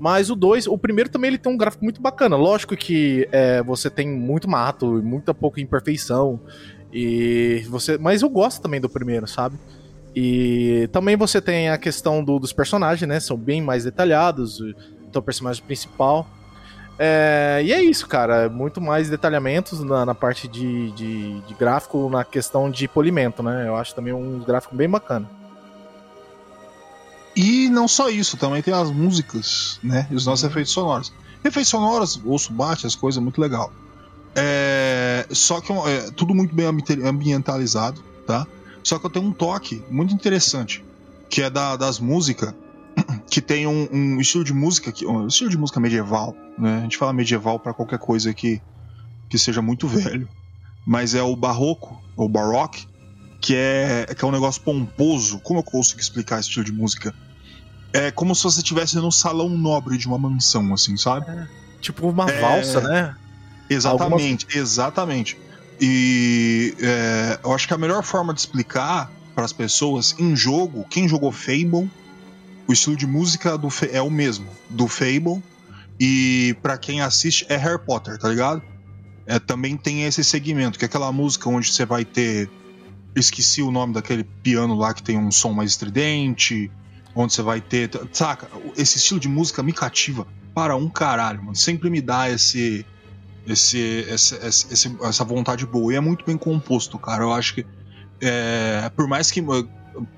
Mas 0.00 0.30
o 0.30 0.34
2, 0.34 0.66
o 0.66 0.78
primeiro 0.78 1.10
também 1.10 1.28
ele 1.28 1.36
tem 1.38 1.52
um 1.52 1.58
gráfico 1.58 1.84
muito 1.84 2.00
bacana. 2.00 2.34
Lógico 2.34 2.74
que 2.74 3.28
é, 3.30 3.62
você 3.62 3.90
tem 3.90 4.08
muito 4.08 4.48
mato 4.48 4.98
e 4.98 5.02
muita 5.02 5.34
pouca 5.34 5.60
imperfeição. 5.60 6.40
E 6.90 7.62
você, 7.68 7.98
mas 7.98 8.22
eu 8.22 8.30
gosto 8.30 8.62
também 8.62 8.80
do 8.80 8.88
primeiro, 8.88 9.26
sabe? 9.26 9.56
E 10.16 10.88
também 10.90 11.16
você 11.16 11.40
tem 11.40 11.68
a 11.68 11.76
questão 11.78 12.24
do- 12.24 12.38
dos 12.38 12.52
personagens, 12.52 13.06
né? 13.06 13.20
São 13.20 13.36
bem 13.36 13.60
mais 13.62 13.84
detalhados. 13.84 14.58
Então, 15.06 15.20
o 15.20 15.22
personagem 15.22 15.62
principal. 15.62 16.26
É, 16.98 17.60
e 17.64 17.72
é 17.72 17.82
isso, 17.82 18.08
cara. 18.08 18.48
Muito 18.48 18.80
mais 18.80 19.08
detalhamentos 19.10 19.80
na, 19.80 20.04
na 20.06 20.14
parte 20.14 20.48
de, 20.48 20.90
de, 20.92 21.40
de 21.42 21.54
gráfico, 21.54 22.08
na 22.10 22.24
questão 22.24 22.70
de 22.70 22.88
polimento, 22.88 23.42
né? 23.42 23.68
Eu 23.68 23.76
acho 23.76 23.94
também 23.94 24.12
um 24.12 24.38
gráfico 24.40 24.74
bem 24.74 24.88
bacana. 24.88 25.28
E 27.36 27.68
não 27.68 27.86
só 27.86 28.08
isso, 28.08 28.36
também 28.36 28.62
tem 28.62 28.74
as 28.74 28.90
músicas, 28.90 29.78
né? 29.82 30.06
E 30.10 30.14
os 30.14 30.26
nossos 30.26 30.44
efeitos 30.44 30.72
sonoros. 30.72 31.12
Efeitos 31.44 31.70
sonoros, 31.70 32.20
ouço 32.24 32.52
bate, 32.52 32.86
as 32.86 32.94
coisas, 32.94 33.22
muito 33.22 33.40
legal. 33.40 33.72
É, 34.36 35.26
só 35.30 35.60
que 35.60 35.72
é 35.72 36.10
tudo 36.12 36.34
muito 36.34 36.54
bem 36.54 36.66
ambi- 36.66 37.02
ambientalizado, 37.04 38.02
tá? 38.26 38.46
Só 38.84 38.98
que 38.98 39.06
eu 39.06 39.10
tenho 39.10 39.26
um 39.26 39.32
toque 39.32 39.84
muito 39.90 40.14
interessante, 40.14 40.84
que 41.30 41.42
é 41.42 41.50
da- 41.50 41.76
das 41.76 41.98
músicas, 41.98 42.54
que 43.30 43.40
tem 43.40 43.66
um, 43.66 43.88
um 43.92 44.20
estilo 44.20 44.44
de 44.44 44.52
música, 44.52 44.92
que, 44.92 45.06
um 45.06 45.26
estilo 45.26 45.50
de 45.50 45.58
música 45.58 45.80
medieval, 45.80 46.34
né? 46.58 46.78
A 46.78 46.82
gente 46.82 46.96
fala 46.96 47.12
medieval 47.12 47.58
para 47.58 47.74
qualquer 47.74 47.98
coisa 47.98 48.32
que, 48.34 48.60
que 49.28 49.38
seja 49.38 49.62
muito 49.62 49.86
velho, 49.88 50.28
mas 50.86 51.14
é 51.14 51.22
o 51.22 51.36
barroco, 51.36 52.00
ou 52.16 52.28
baroque, 52.28 52.86
que 53.40 53.54
é, 53.56 54.14
que 54.16 54.24
é 54.24 54.28
um 54.28 54.30
negócio 54.30 54.60
pomposo. 54.62 55.38
Como 55.40 55.60
eu 55.60 55.64
consigo 55.64 56.00
explicar 56.00 56.38
esse 56.38 56.48
estilo 56.48 56.64
de 56.64 56.72
música? 56.72 57.14
É 57.92 58.10
como 58.10 58.34
se 58.34 58.42
você 58.44 58.58
estivesse 58.58 58.96
no 58.96 59.10
salão 59.10 59.48
nobre 59.48 59.96
de 59.98 60.06
uma 60.06 60.18
mansão, 60.18 60.72
assim, 60.72 60.96
sabe? 60.96 61.26
Tipo 61.80 62.08
uma 62.08 62.30
É. 62.30 62.40
valsa, 62.40 62.80
né? 62.80 63.16
Exatamente, 63.68 64.46
exatamente. 64.54 65.38
E 65.80 66.74
é, 66.80 67.40
eu 67.42 67.52
acho 67.52 67.66
que 67.66 67.74
a 67.74 67.78
melhor 67.78 68.02
forma 68.02 68.34
de 68.34 68.40
explicar 68.40 69.10
para 69.34 69.44
as 69.44 69.52
pessoas 69.52 70.14
em 70.18 70.36
jogo, 70.36 70.84
quem 70.90 71.08
jogou 71.08 71.32
Fable, 71.32 71.90
o 72.68 72.72
estilo 72.72 72.96
de 72.96 73.06
música 73.06 73.56
do 73.56 73.68
é 73.90 74.02
o 74.02 74.10
mesmo 74.10 74.46
do 74.68 74.86
Fable 74.86 75.42
e 75.98 76.54
para 76.62 76.76
quem 76.76 77.00
assiste 77.00 77.46
é 77.48 77.56
Harry 77.56 77.78
Potter, 77.78 78.18
tá 78.18 78.28
ligado? 78.28 78.62
É, 79.26 79.38
também 79.38 79.76
tem 79.76 80.04
esse 80.04 80.22
segmento, 80.22 80.78
que 80.78 80.84
é 80.84 80.86
aquela 80.86 81.10
música 81.12 81.48
onde 81.48 81.72
você 81.72 81.86
vai 81.86 82.04
ter 82.04 82.50
esqueci 83.14 83.62
o 83.62 83.70
nome 83.70 83.94
daquele 83.94 84.24
piano 84.24 84.74
lá 84.74 84.92
que 84.94 85.02
tem 85.02 85.18
um 85.18 85.30
som 85.30 85.52
mais 85.52 85.70
estridente, 85.70 86.70
onde 87.14 87.32
você 87.32 87.42
vai 87.42 87.60
ter, 87.60 87.90
saca? 88.12 88.48
Esse 88.76 88.98
estilo 88.98 89.18
de 89.20 89.28
música 89.28 89.62
me 89.62 89.72
cativa 89.72 90.26
para 90.54 90.76
um 90.76 90.88
caralho, 90.88 91.42
mano. 91.42 91.56
Sempre 91.56 91.90
me 91.90 92.00
dá 92.00 92.30
esse 92.30 92.84
esse, 93.46 93.78
esse, 94.08 94.34
esse- 94.44 94.96
essa 95.02 95.24
vontade 95.24 95.64
boa. 95.66 95.92
E 95.92 95.96
é 95.96 96.00
muito 96.00 96.24
bem 96.24 96.36
composto, 96.36 96.98
cara. 96.98 97.24
Eu 97.24 97.32
acho 97.32 97.54
que. 97.54 97.66
é, 98.20 98.90
por 98.94 99.06
mais 99.08 99.30
que. 99.30 99.40
uh, 99.40 99.68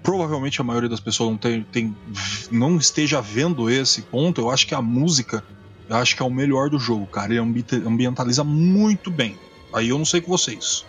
Provavelmente 0.02 0.60
a 0.60 0.64
maioria 0.64 0.88
das 0.88 1.00
pessoas 1.00 1.30
não, 1.30 1.38
tem, 1.38 1.62
tem- 1.64 1.96
não 2.50 2.76
esteja 2.76 3.22
vendo 3.22 3.70
esse 3.70 4.02
ponto, 4.02 4.40
eu 4.40 4.50
acho 4.50 4.66
que 4.66 4.74
a 4.74 4.82
música. 4.82 5.42
Eu 5.88 5.96
acho 5.96 6.14
que 6.14 6.22
é 6.22 6.26
o 6.26 6.30
melhor 6.30 6.68
do 6.70 6.78
jogo, 6.78 7.06
cara. 7.06 7.32
Ele 7.32 7.40
ambi- 7.40 7.64
ambientaliza 7.86 8.44
muito 8.44 9.10
bem. 9.10 9.38
Aí 9.74 9.88
eu 9.88 9.96
não 9.98 10.04
sei 10.04 10.20
com 10.20 10.30
vocês. 10.30 10.84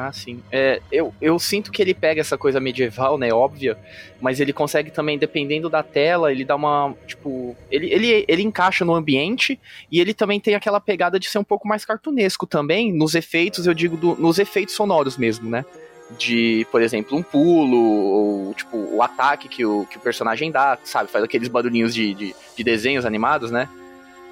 Ah, 0.00 0.12
sim. 0.12 0.40
É, 0.52 0.80
eu, 0.92 1.12
eu 1.20 1.36
sinto 1.40 1.72
que 1.72 1.82
ele 1.82 1.92
pega 1.92 2.20
essa 2.20 2.38
coisa 2.38 2.60
medieval, 2.60 3.18
né, 3.18 3.32
óbvia, 3.32 3.76
mas 4.20 4.38
ele 4.38 4.52
consegue 4.52 4.92
também, 4.92 5.18
dependendo 5.18 5.68
da 5.68 5.82
tela, 5.82 6.30
ele 6.30 6.44
dá 6.44 6.54
uma, 6.54 6.94
tipo, 7.04 7.56
ele, 7.68 7.92
ele, 7.92 8.24
ele 8.28 8.42
encaixa 8.42 8.84
no 8.84 8.94
ambiente 8.94 9.58
e 9.90 10.00
ele 10.00 10.14
também 10.14 10.38
tem 10.38 10.54
aquela 10.54 10.78
pegada 10.78 11.18
de 11.18 11.28
ser 11.28 11.38
um 11.38 11.44
pouco 11.44 11.66
mais 11.66 11.84
cartunesco 11.84 12.46
também, 12.46 12.92
nos 12.92 13.16
efeitos, 13.16 13.66
eu 13.66 13.74
digo, 13.74 13.96
do- 13.96 14.14
nos 14.14 14.38
efeitos 14.38 14.76
sonoros 14.76 15.16
mesmo, 15.16 15.50
né? 15.50 15.64
De, 16.16 16.64
por 16.70 16.80
exemplo, 16.80 17.18
um 17.18 17.22
pulo, 17.22 17.76
ou 17.76 18.54
tipo, 18.54 18.76
o 18.76 19.02
ataque 19.02 19.48
que 19.48 19.66
o, 19.66 19.84
que 19.84 19.96
o 19.96 20.00
personagem 20.00 20.52
dá, 20.52 20.78
sabe? 20.84 21.10
Faz 21.10 21.24
aqueles 21.24 21.48
barulhinhos 21.48 21.92
de, 21.92 22.14
de, 22.14 22.34
de 22.56 22.62
desenhos 22.64 23.04
animados, 23.04 23.50
né? 23.50 23.68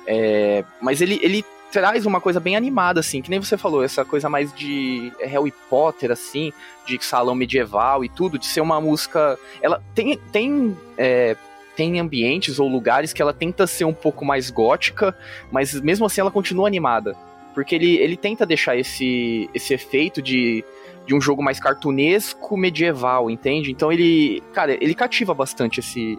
É, 0.06 0.64
mas 0.80 1.00
ele, 1.00 1.18
ele 1.20 1.44
traz 1.70 2.06
uma 2.06 2.20
coisa 2.20 2.40
bem 2.40 2.56
animada, 2.56 3.00
assim, 3.00 3.20
que 3.20 3.30
nem 3.30 3.40
você 3.40 3.56
falou, 3.56 3.82
essa 3.82 4.04
coisa 4.04 4.28
mais 4.28 4.52
de 4.52 5.12
Harry 5.20 5.52
Potter, 5.68 6.10
assim, 6.10 6.52
de 6.86 7.02
salão 7.04 7.34
medieval 7.34 8.04
e 8.04 8.08
tudo, 8.08 8.38
de 8.38 8.46
ser 8.46 8.60
uma 8.60 8.80
música. 8.80 9.38
Ela 9.60 9.82
tem. 9.94 10.16
tem 10.32 10.76
é, 10.96 11.36
tem 11.76 12.00
ambientes 12.00 12.58
ou 12.58 12.66
lugares 12.66 13.12
que 13.12 13.20
ela 13.20 13.34
tenta 13.34 13.66
ser 13.66 13.84
um 13.84 13.92
pouco 13.92 14.24
mais 14.24 14.50
gótica, 14.50 15.14
mas 15.52 15.78
mesmo 15.78 16.06
assim 16.06 16.22
ela 16.22 16.30
continua 16.30 16.66
animada. 16.66 17.14
Porque 17.54 17.74
ele, 17.74 17.96
ele 17.96 18.16
tenta 18.16 18.46
deixar 18.46 18.78
esse, 18.78 19.50
esse 19.52 19.74
efeito 19.74 20.22
de, 20.22 20.64
de 21.06 21.14
um 21.14 21.20
jogo 21.20 21.42
mais 21.42 21.60
cartunesco 21.60 22.56
medieval, 22.56 23.30
entende? 23.30 23.70
Então 23.70 23.92
ele, 23.92 24.42
cara, 24.54 24.72
ele 24.72 24.94
cativa 24.94 25.34
bastante 25.34 25.80
esse 25.80 26.18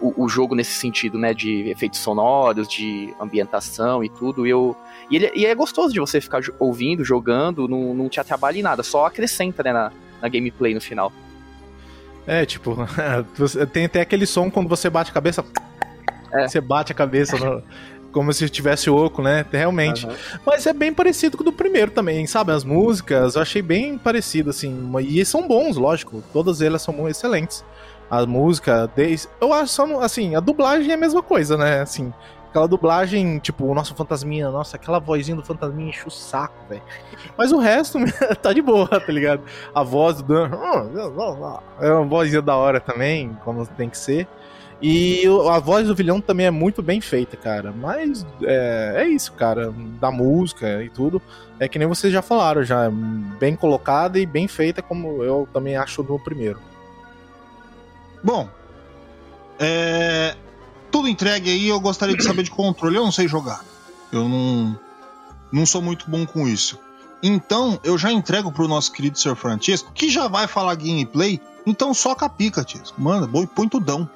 o, 0.00 0.24
o 0.24 0.28
jogo 0.28 0.54
nesse 0.54 0.72
sentido, 0.72 1.18
né, 1.18 1.32
de 1.32 1.68
efeitos 1.70 2.00
sonoros, 2.00 2.68
de 2.68 3.14
ambientação 3.20 4.02
e 4.04 4.08
tudo. 4.08 4.46
E 4.46 4.50
eu 4.50 4.76
e, 5.10 5.16
ele, 5.16 5.30
e 5.34 5.46
é 5.46 5.54
gostoso 5.54 5.92
de 5.92 6.00
você 6.00 6.20
ficar 6.20 6.42
ouvindo, 6.58 7.04
jogando, 7.04 7.68
não, 7.68 7.94
não 7.94 8.08
te 8.08 8.20
atrapalha 8.20 8.58
em 8.58 8.62
nada, 8.62 8.82
só 8.82 9.06
acrescenta, 9.06 9.62
né, 9.62 9.72
na, 9.72 9.92
na 10.20 10.28
gameplay 10.28 10.74
no 10.74 10.80
final. 10.80 11.12
É, 12.26 12.44
tipo, 12.44 12.76
tem 13.72 13.84
até 13.84 14.00
aquele 14.00 14.26
som 14.26 14.50
quando 14.50 14.68
você 14.68 14.90
bate 14.90 15.10
a 15.10 15.14
cabeça. 15.14 15.44
É. 16.32 16.48
Você 16.48 16.60
bate 16.60 16.90
a 16.92 16.94
cabeça 16.94 17.36
no- 17.38 17.62
como 18.10 18.32
se 18.32 18.48
tivesse 18.48 18.88
oco, 18.88 19.20
né? 19.20 19.44
Realmente. 19.52 20.08
Mas 20.44 20.66
é 20.66 20.72
bem 20.72 20.90
parecido 20.92 21.36
com 21.36 21.42
o 21.42 21.44
do 21.44 21.52
primeiro 21.52 21.90
também, 21.90 22.26
sabe? 22.26 22.50
As 22.50 22.64
músicas 22.64 23.36
eu 23.36 23.42
achei 23.42 23.60
bem 23.60 23.98
parecido, 23.98 24.48
assim. 24.50 24.90
E 25.00 25.22
são 25.24 25.46
bons, 25.46 25.76
lógico. 25.76 26.22
Todas 26.32 26.62
elas 26.62 26.80
são 26.80 27.06
excelentes. 27.06 27.62
A 28.08 28.24
música, 28.24 28.90
desde. 28.94 29.28
Eu 29.40 29.52
acho 29.52 29.72
só, 29.72 30.00
assim, 30.00 30.34
a 30.34 30.40
dublagem 30.40 30.90
é 30.90 30.94
a 30.94 30.98
mesma 30.98 31.22
coisa, 31.22 31.56
né? 31.56 31.80
Assim, 31.80 32.12
aquela 32.48 32.66
dublagem, 32.66 33.38
tipo, 33.38 33.66
o 33.66 33.74
nosso 33.74 33.94
fantasminha, 33.94 34.50
nossa, 34.50 34.76
aquela 34.76 34.98
vozinha 34.98 35.36
do 35.36 35.42
fantasminha 35.42 35.90
enche 35.90 36.06
o 36.06 36.10
saco, 36.10 36.54
velho. 36.68 36.82
Mas 37.36 37.52
o 37.52 37.58
resto 37.58 37.98
tá 38.40 38.52
de 38.52 38.62
boa, 38.62 38.88
tá 38.88 39.12
ligado? 39.12 39.42
A 39.74 39.82
voz 39.82 40.22
do 40.22 40.22
Dan. 40.22 40.50
É 41.80 41.92
uma 41.92 42.04
vozinha 42.06 42.40
da 42.40 42.56
hora 42.56 42.80
também, 42.80 43.36
como 43.44 43.66
tem 43.66 43.90
que 43.90 43.98
ser. 43.98 44.26
E 44.80 45.22
a 45.50 45.58
voz 45.58 45.88
do 45.88 45.94
vilão 45.94 46.20
também 46.20 46.46
é 46.46 46.50
muito 46.50 46.82
bem 46.82 47.00
feita, 47.00 47.36
cara. 47.36 47.72
Mas 47.72 48.26
é, 48.42 48.94
é 48.98 49.08
isso, 49.08 49.32
cara. 49.32 49.72
Da 50.00 50.10
música 50.10 50.82
e 50.82 50.90
tudo. 50.90 51.20
É 51.58 51.66
que 51.66 51.78
nem 51.78 51.88
vocês 51.88 52.12
já 52.12 52.20
falaram, 52.20 52.62
já. 52.62 52.90
Bem 53.38 53.56
colocada 53.56 54.18
e 54.18 54.26
bem 54.26 54.46
feita, 54.46 54.82
como 54.82 55.22
eu 55.22 55.48
também 55.52 55.76
acho 55.76 56.02
no 56.02 56.18
primeiro. 56.18 56.60
Bom, 58.26 58.48
é, 59.56 60.36
tudo 60.90 61.06
entregue 61.06 61.48
aí. 61.48 61.68
Eu 61.68 61.78
gostaria 61.78 62.16
de 62.16 62.24
saber 62.24 62.42
de 62.42 62.50
controle. 62.50 62.96
Eu 62.96 63.04
não 63.04 63.12
sei 63.12 63.28
jogar. 63.28 63.64
Eu 64.10 64.28
não, 64.28 64.76
não 65.52 65.64
sou 65.64 65.80
muito 65.80 66.10
bom 66.10 66.26
com 66.26 66.48
isso. 66.48 66.76
Então, 67.22 67.78
eu 67.84 67.96
já 67.96 68.10
entrego 68.10 68.50
pro 68.50 68.66
nosso 68.66 68.90
querido 68.90 69.16
Sr. 69.16 69.36
Francisco, 69.36 69.92
que 69.92 70.10
já 70.10 70.26
vai 70.26 70.48
falar 70.48 70.74
gameplay. 70.74 71.40
Então, 71.64 71.94
soca 71.94 72.26
a 72.26 72.28
pica, 72.28 72.64
Tisco. 72.64 73.00
Manda, 73.00 73.28
põe 73.46 73.68
tudão. 73.68 74.10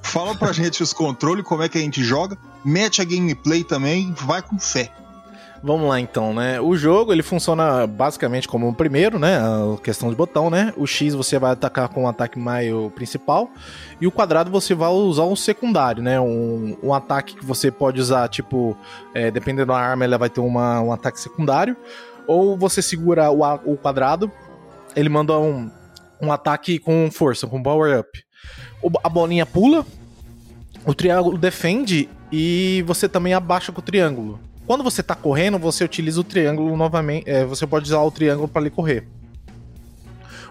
Fala 0.00 0.36
pra 0.36 0.52
gente 0.54 0.80
os 0.80 0.92
controles, 0.92 1.44
como 1.44 1.64
é 1.64 1.68
que 1.68 1.76
a 1.76 1.80
gente 1.80 2.04
joga. 2.04 2.38
Mete 2.64 3.02
a 3.02 3.04
gameplay 3.04 3.64
também, 3.64 4.12
vai 4.12 4.42
com 4.42 4.60
fé. 4.60 4.92
Vamos 5.66 5.88
lá 5.88 5.98
então, 5.98 6.32
né? 6.32 6.60
O 6.60 6.76
jogo 6.76 7.12
ele 7.12 7.24
funciona 7.24 7.88
basicamente 7.88 8.46
como 8.46 8.68
o 8.68 8.72
primeiro, 8.72 9.18
né? 9.18 9.36
A 9.38 9.76
questão 9.82 10.08
de 10.08 10.14
botão, 10.14 10.48
né? 10.48 10.72
O 10.76 10.86
X 10.86 11.12
você 11.12 11.40
vai 11.40 11.50
atacar 11.50 11.88
com 11.88 12.04
o 12.04 12.08
ataque 12.08 12.38
maio 12.38 12.92
principal 12.94 13.50
e 14.00 14.06
o 14.06 14.12
quadrado 14.12 14.48
você 14.48 14.76
vai 14.76 14.90
usar 14.90 15.24
um 15.24 15.34
secundário, 15.34 16.04
né? 16.04 16.20
Um, 16.20 16.76
um 16.80 16.94
ataque 16.94 17.34
que 17.34 17.44
você 17.44 17.68
pode 17.68 18.00
usar, 18.00 18.28
tipo, 18.28 18.76
é, 19.12 19.28
dependendo 19.28 19.66
da 19.72 19.76
arma, 19.76 20.04
ela 20.04 20.16
vai 20.16 20.30
ter 20.30 20.38
uma, 20.38 20.80
um 20.80 20.92
ataque 20.92 21.18
secundário. 21.20 21.76
Ou 22.28 22.56
você 22.56 22.80
segura 22.80 23.28
o, 23.32 23.42
o 23.64 23.76
quadrado, 23.76 24.30
ele 24.94 25.08
manda 25.08 25.36
um, 25.36 25.68
um 26.22 26.30
ataque 26.30 26.78
com 26.78 27.10
força, 27.10 27.44
com 27.48 27.60
power 27.60 27.98
up. 27.98 28.22
O- 28.80 29.00
a 29.02 29.08
bolinha 29.08 29.44
pula, 29.44 29.84
o 30.86 30.94
triângulo 30.94 31.36
defende 31.36 32.08
e 32.30 32.84
você 32.86 33.08
também 33.08 33.34
abaixa 33.34 33.72
com 33.72 33.80
o 33.80 33.84
triângulo. 33.84 34.45
Quando 34.66 34.82
você 34.82 35.02
tá 35.02 35.14
correndo, 35.14 35.58
você 35.58 35.84
utiliza 35.84 36.20
o 36.20 36.24
triângulo 36.24 36.76
novamente. 36.76 37.28
é, 37.28 37.44
você 37.44 37.66
pode 37.66 37.86
usar 37.86 38.00
o 38.00 38.10
triângulo 38.10 38.48
para 38.48 38.62
ele 38.62 38.70
correr. 38.70 39.06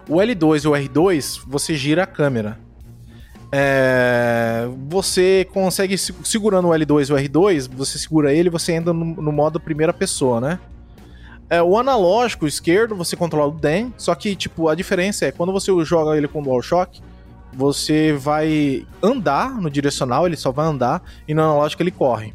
O 0.08 0.14
L2 0.16 0.64
e 0.64 0.68
o 0.68 0.72
R2, 0.72 1.40
você 1.46 1.74
gira 1.74 2.04
a 2.04 2.06
câmera. 2.06 2.58
É, 3.52 4.68
você 4.88 5.46
consegue, 5.52 5.96
se- 5.96 6.14
segurando 6.24 6.68
o 6.68 6.70
L2 6.72 7.08
e 7.08 7.12
o 7.12 7.16
R2, 7.16 7.68
você 7.72 7.98
segura 7.98 8.32
ele 8.32 8.50
você 8.50 8.76
anda 8.76 8.92
no, 8.92 9.04
no 9.04 9.32
modo 9.32 9.60
primeira 9.60 9.92
pessoa, 9.92 10.40
né? 10.40 10.58
É, 11.48 11.62
o 11.62 11.78
analógico 11.78 12.46
esquerdo, 12.46 12.96
você 12.96 13.14
controla 13.14 13.52
o 13.52 13.58
DEM, 13.58 13.94
só 13.96 14.14
que, 14.16 14.34
tipo, 14.34 14.68
a 14.68 14.74
diferença 14.74 15.26
é 15.26 15.32
quando 15.32 15.52
você 15.52 15.70
joga 15.84 16.16
ele 16.16 16.26
com 16.26 16.40
o 16.40 16.42
DualShock, 16.42 17.00
você 17.52 18.12
vai 18.12 18.84
andar 19.00 19.50
no 19.60 19.70
direcional, 19.70 20.26
ele 20.26 20.36
só 20.36 20.50
vai 20.50 20.66
andar, 20.66 21.02
e 21.26 21.32
no 21.32 21.42
analógico 21.42 21.82
ele 21.82 21.92
corre. 21.92 22.34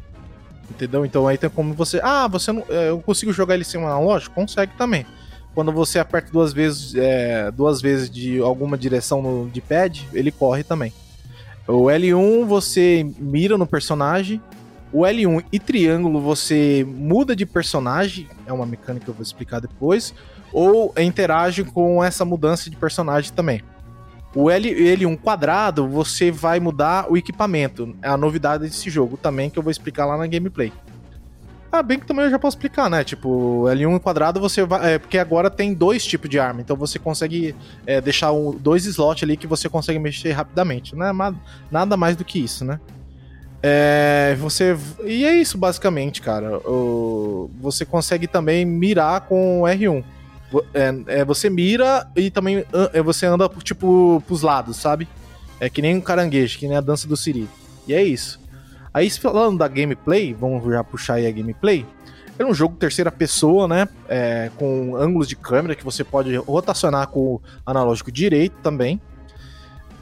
Entendeu? 0.70 1.04
Então 1.04 1.26
aí 1.28 1.36
tem 1.36 1.50
como 1.50 1.74
você. 1.74 2.00
Ah, 2.02 2.26
você 2.28 2.52
não. 2.52 2.64
é, 2.68 2.90
Eu 2.90 3.00
consigo 3.00 3.32
jogar 3.32 3.54
ele 3.54 3.64
sem 3.64 3.80
um 3.80 3.86
analógico? 3.86 4.34
Consegue 4.34 4.72
também. 4.76 5.06
Quando 5.54 5.70
você 5.70 5.98
aperta 5.98 6.32
duas 6.32 6.52
vezes, 6.52 6.94
é, 6.94 7.50
duas 7.50 7.82
vezes 7.82 8.10
de 8.10 8.40
alguma 8.40 8.78
direção 8.78 9.20
no 9.20 9.50
de 9.50 9.60
pad, 9.60 10.08
ele 10.12 10.32
corre 10.32 10.64
também. 10.64 10.92
O 11.68 11.84
L1 11.84 12.46
você 12.46 13.06
mira 13.18 13.58
no 13.58 13.66
personagem. 13.66 14.40
O 14.92 15.02
L1 15.02 15.44
e 15.50 15.58
triângulo 15.58 16.20
você 16.20 16.86
muda 16.86 17.34
de 17.34 17.46
personagem, 17.46 18.28
é 18.46 18.52
uma 18.52 18.66
mecânica 18.66 19.06
que 19.06 19.10
eu 19.10 19.14
vou 19.14 19.22
explicar 19.22 19.58
depois, 19.58 20.14
ou 20.52 20.92
interage 20.98 21.64
com 21.64 22.04
essa 22.04 22.26
mudança 22.26 22.68
de 22.68 22.76
personagem 22.76 23.32
também. 23.32 23.62
O 24.34 24.50
L, 24.50 24.68
L1 24.96 25.18
quadrado, 25.18 25.86
você 25.86 26.30
vai 26.30 26.58
mudar 26.58 27.06
o 27.10 27.16
equipamento. 27.16 27.94
É 28.02 28.08
a 28.08 28.16
novidade 28.16 28.64
desse 28.64 28.88
jogo 28.88 29.16
também, 29.16 29.50
que 29.50 29.58
eu 29.58 29.62
vou 29.62 29.70
explicar 29.70 30.06
lá 30.06 30.16
na 30.16 30.26
gameplay. 30.26 30.72
Ah, 31.70 31.82
bem 31.82 31.98
que 31.98 32.06
também 32.06 32.26
eu 32.26 32.30
já 32.30 32.38
posso 32.38 32.56
explicar, 32.56 32.90
né? 32.90 33.02
Tipo, 33.02 33.64
L1 33.66 33.98
quadrado 34.00 34.38
você 34.40 34.62
vai. 34.64 34.94
É, 34.94 34.98
porque 34.98 35.16
agora 35.16 35.48
tem 35.50 35.72
dois 35.72 36.04
tipos 36.04 36.28
de 36.28 36.38
arma, 36.38 36.60
então 36.60 36.76
você 36.76 36.98
consegue 36.98 37.54
é, 37.86 37.98
deixar 38.00 38.30
um, 38.32 38.52
dois 38.52 38.84
slots 38.84 39.22
ali 39.22 39.38
que 39.38 39.46
você 39.46 39.68
consegue 39.70 39.98
mexer 39.98 40.32
rapidamente. 40.32 40.94
É 40.94 41.12
ma- 41.12 41.34
nada 41.70 41.96
mais 41.96 42.14
do 42.14 42.24
que 42.26 42.38
isso, 42.38 42.62
né? 42.64 42.78
É, 43.62 44.36
você. 44.38 44.76
E 45.04 45.24
é 45.24 45.34
isso, 45.34 45.56
basicamente, 45.56 46.20
cara. 46.20 46.58
O- 46.58 47.50
você 47.60 47.84
consegue 47.86 48.26
também 48.26 48.64
mirar 48.64 49.22
com 49.22 49.62
o 49.62 49.64
R1. 49.64 50.02
É, 50.74 51.20
é, 51.20 51.24
você 51.24 51.48
mira 51.48 52.06
e 52.16 52.30
também 52.30 52.64
é, 52.92 53.02
você 53.02 53.26
anda, 53.26 53.48
tipo, 53.62 54.22
pros 54.26 54.42
lados, 54.42 54.76
sabe? 54.76 55.08
É 55.60 55.70
que 55.70 55.80
nem 55.80 55.96
um 55.96 56.00
caranguejo, 56.00 56.58
que 56.58 56.66
nem 56.66 56.76
a 56.76 56.80
dança 56.80 57.06
do 57.06 57.16
Siri. 57.16 57.48
E 57.86 57.94
é 57.94 58.02
isso. 58.02 58.40
Aí, 58.92 59.08
falando 59.10 59.58
da 59.58 59.68
gameplay, 59.68 60.34
vamos 60.34 60.64
já 60.70 60.84
puxar 60.84 61.14
aí 61.14 61.26
a 61.26 61.30
gameplay. 61.30 61.86
É 62.38 62.44
um 62.44 62.52
jogo 62.52 62.76
terceira 62.76 63.10
pessoa, 63.10 63.68
né? 63.68 63.88
É, 64.08 64.50
com 64.56 64.96
ângulos 64.96 65.28
de 65.28 65.36
câmera 65.36 65.74
que 65.74 65.84
você 65.84 66.02
pode 66.02 66.34
rotacionar 66.36 67.06
com 67.08 67.34
o 67.34 67.42
analógico 67.64 68.10
direito 68.10 68.56
também. 68.62 69.00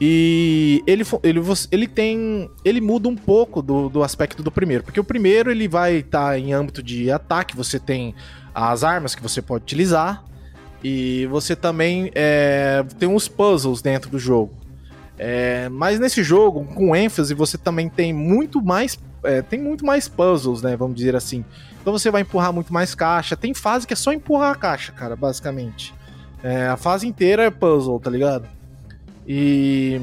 E 0.03 0.83
ele, 0.87 1.03
ele, 1.21 1.39
ele 1.71 1.87
tem. 1.87 2.49
Ele 2.65 2.81
muda 2.81 3.07
um 3.07 3.15
pouco 3.15 3.61
do, 3.61 3.87
do 3.87 4.03
aspecto 4.03 4.41
do 4.41 4.51
primeiro. 4.51 4.83
Porque 4.83 4.99
o 4.99 5.03
primeiro 5.03 5.51
ele 5.51 5.67
vai 5.67 5.97
estar 5.97 6.39
em 6.39 6.53
âmbito 6.53 6.81
de 6.81 7.11
ataque, 7.11 7.55
você 7.55 7.79
tem 7.79 8.15
as 8.53 8.83
armas 8.83 9.13
que 9.13 9.21
você 9.21 9.41
pode 9.41 9.63
utilizar. 9.63 10.23
E 10.83 11.27
você 11.27 11.55
também 11.55 12.11
é, 12.15 12.83
tem 12.97 13.07
uns 13.07 13.27
puzzles 13.27 13.81
dentro 13.81 14.09
do 14.09 14.17
jogo. 14.17 14.53
É, 15.17 15.69
mas 15.69 15.99
nesse 15.99 16.23
jogo, 16.23 16.65
com 16.65 16.95
ênfase, 16.95 17.33
você 17.33 17.57
também 17.57 17.87
tem 17.87 18.11
muito 18.11 18.61
mais. 18.61 18.97
é, 19.23 19.41
tem 19.41 19.59
muito 19.59 19.85
mais 19.85 20.07
puzzles, 20.07 20.61
né? 20.61 20.75
Vamos 20.75 20.95
dizer 20.95 21.15
assim. 21.15 21.45
Então 21.81 21.93
você 21.93 22.09
vai 22.09 22.21
empurrar 22.21 22.51
muito 22.51 22.73
mais 22.73 22.95
caixa. 22.95 23.35
Tem 23.35 23.53
fase 23.53 23.85
que 23.85 23.93
é 23.93 23.95
só 23.95 24.11
empurrar 24.11 24.51
a 24.51 24.55
caixa, 24.55 24.91
cara, 24.91 25.15
basicamente. 25.15 25.93
É, 26.43 26.67
a 26.67 26.77
fase 26.77 27.07
inteira 27.07 27.43
é 27.43 27.51
puzzle, 27.51 27.99
tá 27.99 28.09
ligado? 28.09 28.47
E 29.27 30.01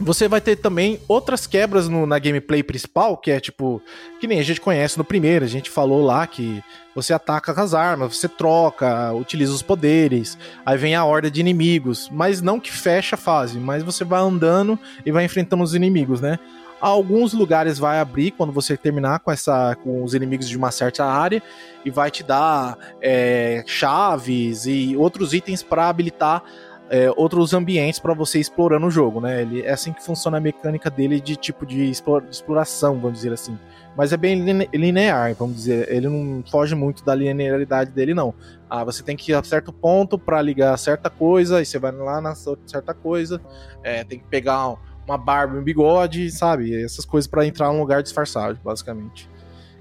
você 0.00 0.26
vai 0.26 0.40
ter 0.40 0.56
também 0.56 0.98
outras 1.06 1.46
quebras 1.46 1.88
no- 1.88 2.06
na 2.06 2.18
gameplay 2.18 2.62
principal, 2.62 3.16
que 3.16 3.30
é 3.30 3.38
tipo, 3.38 3.82
que 4.18 4.26
nem 4.26 4.40
a 4.40 4.42
gente 4.42 4.60
conhece 4.60 4.96
no 4.96 5.04
primeiro, 5.04 5.44
a 5.44 5.48
gente 5.48 5.68
falou 5.68 6.02
lá 6.02 6.26
que 6.26 6.62
você 6.94 7.12
ataca 7.12 7.54
com 7.54 7.60
as 7.60 7.74
armas, 7.74 8.16
você 8.16 8.28
troca, 8.28 9.12
utiliza 9.12 9.52
os 9.52 9.62
poderes, 9.62 10.36
aí 10.64 10.76
vem 10.78 10.94
a 10.94 11.04
horda 11.04 11.30
de 11.30 11.40
inimigos, 11.40 12.08
mas 12.10 12.40
não 12.40 12.58
que 12.58 12.72
fecha 12.72 13.14
a 13.14 13.18
fase, 13.18 13.58
mas 13.58 13.82
você 13.82 14.04
vai 14.04 14.20
andando 14.20 14.78
e 15.04 15.12
vai 15.12 15.24
enfrentando 15.24 15.62
os 15.62 15.74
inimigos, 15.74 16.20
né? 16.20 16.38
Alguns 16.80 17.34
lugares 17.34 17.78
vai 17.78 18.00
abrir 18.00 18.30
quando 18.30 18.54
você 18.54 18.74
terminar 18.74 19.18
com 19.18 19.30
essa 19.30 19.76
com 19.84 20.02
os 20.02 20.14
inimigos 20.14 20.48
de 20.48 20.56
uma 20.56 20.70
certa 20.70 21.04
área 21.04 21.42
e 21.84 21.90
vai 21.90 22.10
te 22.10 22.22
dar 22.22 22.78
é, 23.02 23.62
chaves 23.66 24.64
e 24.64 24.96
outros 24.96 25.34
itens 25.34 25.62
para 25.62 25.90
habilitar 25.90 26.42
é, 26.90 27.08
outros 27.16 27.54
ambientes 27.54 28.00
para 28.00 28.12
você 28.12 28.40
explorando 28.40 28.86
o 28.86 28.90
jogo, 28.90 29.20
né? 29.20 29.42
Ele, 29.42 29.62
é 29.62 29.70
assim 29.70 29.92
que 29.92 30.02
funciona 30.04 30.38
a 30.38 30.40
mecânica 30.40 30.90
dele 30.90 31.20
de 31.20 31.36
tipo 31.36 31.64
de, 31.64 31.88
de 31.88 31.90
exploração, 32.30 32.98
vamos 32.98 33.18
dizer 33.18 33.32
assim. 33.32 33.56
Mas 33.96 34.12
é 34.12 34.16
bem 34.16 34.40
line- 34.44 34.68
linear, 34.74 35.32
vamos 35.34 35.54
dizer. 35.56 35.88
Ele 35.88 36.08
não 36.08 36.42
foge 36.50 36.74
muito 36.74 37.04
da 37.04 37.14
linearidade 37.14 37.90
dele, 37.92 38.12
não. 38.12 38.34
Ah, 38.68 38.82
você 38.84 39.02
tem 39.02 39.16
que 39.16 39.30
ir 39.30 39.34
a 39.34 39.42
certo 39.42 39.72
ponto 39.72 40.18
para 40.18 40.42
ligar 40.42 40.76
certa 40.78 41.08
coisa, 41.08 41.58
aí 41.58 41.64
você 41.66 41.78
vai 41.78 41.92
lá 41.92 42.20
na 42.20 42.34
certa 42.34 42.92
coisa, 42.92 43.40
é, 43.84 44.02
tem 44.04 44.18
que 44.18 44.26
pegar 44.26 44.68
um- 44.70 44.76
uma 45.06 45.16
barba 45.18 45.56
e 45.56 45.60
um 45.60 45.62
bigode, 45.62 46.30
sabe? 46.30 46.74
Essas 46.84 47.04
coisas 47.04 47.26
para 47.28 47.46
entrar 47.46 47.72
num 47.72 47.80
lugar 47.80 48.02
disfarçado, 48.02 48.58
basicamente. 48.64 49.28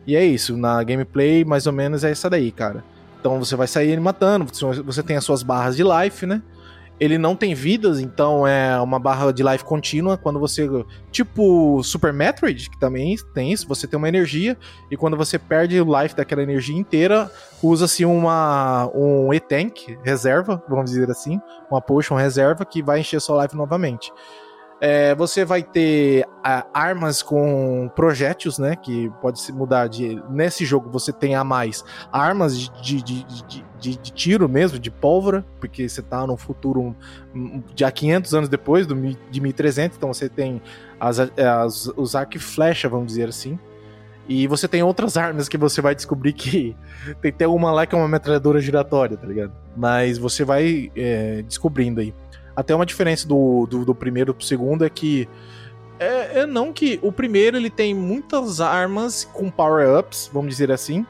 E 0.07 0.15
é 0.15 0.23
isso, 0.25 0.57
na 0.57 0.81
gameplay 0.83 1.43
mais 1.45 1.67
ou 1.67 1.73
menos 1.73 2.03
é 2.03 2.11
essa 2.11 2.29
daí, 2.29 2.51
cara. 2.51 2.83
Então 3.19 3.37
você 3.37 3.55
vai 3.55 3.67
sair 3.67 3.99
matando, 3.99 4.45
você 4.83 5.03
tem 5.03 5.17
as 5.17 5.23
suas 5.23 5.43
barras 5.43 5.75
de 5.75 5.83
life, 5.83 6.25
né? 6.25 6.41
Ele 6.99 7.17
não 7.17 7.35
tem 7.35 7.53
vidas, 7.53 7.99
então 7.99 8.45
é 8.45 8.79
uma 8.81 8.99
barra 8.99 9.31
de 9.31 9.41
life 9.41 9.63
contínua. 9.63 10.17
Quando 10.17 10.39
você. 10.39 10.67
Tipo 11.11 11.81
Super 11.83 12.13
Metroid, 12.13 12.69
que 12.69 12.79
também 12.79 13.15
tem 13.33 13.51
isso, 13.51 13.67
você 13.67 13.87
tem 13.87 13.97
uma 13.97 14.07
energia, 14.07 14.57
e 14.91 14.97
quando 14.97 15.17
você 15.17 15.39
perde 15.39 15.79
o 15.81 16.01
life 16.01 16.15
daquela 16.15 16.43
energia 16.43 16.77
inteira, 16.77 17.31
usa-se 17.63 18.05
uma 18.05 18.89
um 18.93 19.33
E-Tank 19.33 19.97
reserva, 20.03 20.61
vamos 20.67 20.91
dizer 20.91 21.09
assim, 21.09 21.39
uma 21.71 21.81
potion 21.81 22.15
reserva 22.15 22.65
que 22.65 22.83
vai 22.83 22.99
encher 22.99 23.19
sua 23.19 23.43
life 23.43 23.55
novamente. 23.55 24.11
É, 24.81 25.13
você 25.13 25.43
vai 25.43 25.61
ter 25.61 26.25
ah, 26.43 26.65
armas 26.73 27.21
com 27.21 27.91
projéteis, 27.95 28.57
né? 28.57 28.75
Que 28.75 29.11
pode 29.21 29.41
se 29.41 29.51
mudar 29.51 29.87
de. 29.87 30.21
Nesse 30.29 30.63
jogo 30.65 30.89
você 30.89 31.11
tem 31.11 31.35
a 31.35 31.43
mais 31.43 31.83
armas 32.11 32.57
de, 32.57 33.01
de, 33.01 33.23
de, 33.23 33.23
de, 33.79 33.97
de- 33.97 34.11
tiro 34.13 34.47
mesmo, 34.47 34.79
de 34.79 34.89
pólvora, 34.89 35.45
porque 35.59 35.87
você 35.87 36.01
tá 36.01 36.25
num 36.25 36.37
futuro 36.37 36.95
um, 37.35 37.61
de 37.75 37.83
há 37.83 37.91
500 37.91 38.33
anos 38.33 38.49
depois 38.49 38.87
do, 38.87 38.95
de 38.95 39.41
1300, 39.41 39.97
então 39.97 40.13
você 40.13 40.29
tem 40.29 40.61
as, 40.99 41.19
as, 41.19 41.87
os 41.97 42.15
arco 42.15 42.37
e 42.37 42.39
flecha, 42.39 42.87
vamos 42.87 43.07
dizer 43.07 43.29
assim. 43.29 43.59
E 44.29 44.45
você 44.45 44.67
tem 44.67 44.83
outras 44.83 45.17
armas 45.17 45.49
que 45.49 45.57
você 45.57 45.81
vai 45.81 45.95
descobrir 45.95 46.33
que 46.33 46.75
tem 47.19 47.31
até 47.31 47.47
uma 47.47 47.71
lá 47.71 47.85
que 47.85 47.95
é 47.95 47.97
uma 47.97 48.07
metralhadora 48.07 48.61
giratória, 48.61 49.17
tá 49.17 49.27
ligado? 49.27 49.51
Mas 49.75 50.17
você 50.17 50.45
vai 50.45 50.91
é, 50.95 51.41
descobrindo 51.41 51.99
aí. 51.99 52.13
Até 52.59 52.75
uma 52.75 52.85
diferença 52.85 53.25
do, 53.25 53.65
do, 53.67 53.85
do 53.85 53.95
primeiro 53.95 54.33
pro 54.33 54.45
segundo 54.45 54.83
é 54.83 54.89
que. 54.89 55.29
É, 55.97 56.41
é 56.41 56.45
não 56.45 56.73
que. 56.73 56.99
O 57.01 57.09
primeiro 57.09 57.55
ele 57.55 57.69
tem 57.69 57.93
muitas 57.93 58.59
armas 58.59 59.23
com 59.23 59.49
power-ups, 59.49 60.29
vamos 60.33 60.49
dizer 60.49 60.69
assim. 60.69 61.05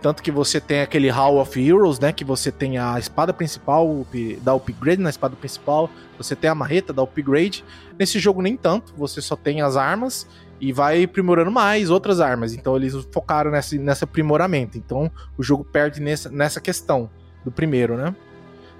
Tanto 0.00 0.22
que 0.22 0.30
você 0.30 0.60
tem 0.60 0.82
aquele 0.82 1.10
Hall 1.10 1.40
of 1.40 1.60
Heroes, 1.60 1.98
né? 1.98 2.12
Que 2.12 2.24
você 2.24 2.52
tem 2.52 2.78
a 2.78 2.96
espada 2.96 3.32
principal, 3.32 4.06
dá 4.40 4.54
upgrade 4.54 5.02
na 5.02 5.10
espada 5.10 5.34
principal. 5.34 5.90
Você 6.16 6.36
tem 6.36 6.48
a 6.48 6.54
marreta, 6.54 6.92
dá 6.92 7.02
upgrade. 7.02 7.64
Nesse 7.98 8.20
jogo 8.20 8.40
nem 8.40 8.56
tanto, 8.56 8.94
você 8.96 9.20
só 9.20 9.34
tem 9.34 9.62
as 9.62 9.76
armas 9.76 10.28
e 10.60 10.72
vai 10.72 11.02
aprimorando 11.02 11.50
mais 11.50 11.90
outras 11.90 12.20
armas. 12.20 12.54
Então 12.54 12.76
eles 12.76 12.94
focaram 13.10 13.50
nesse, 13.50 13.78
nesse 13.78 14.04
aprimoramento. 14.04 14.78
Então 14.78 15.10
o 15.36 15.42
jogo 15.42 15.64
perde 15.64 16.00
nessa, 16.00 16.30
nessa 16.30 16.60
questão 16.60 17.10
do 17.44 17.50
primeiro, 17.50 17.96
né? 17.96 18.14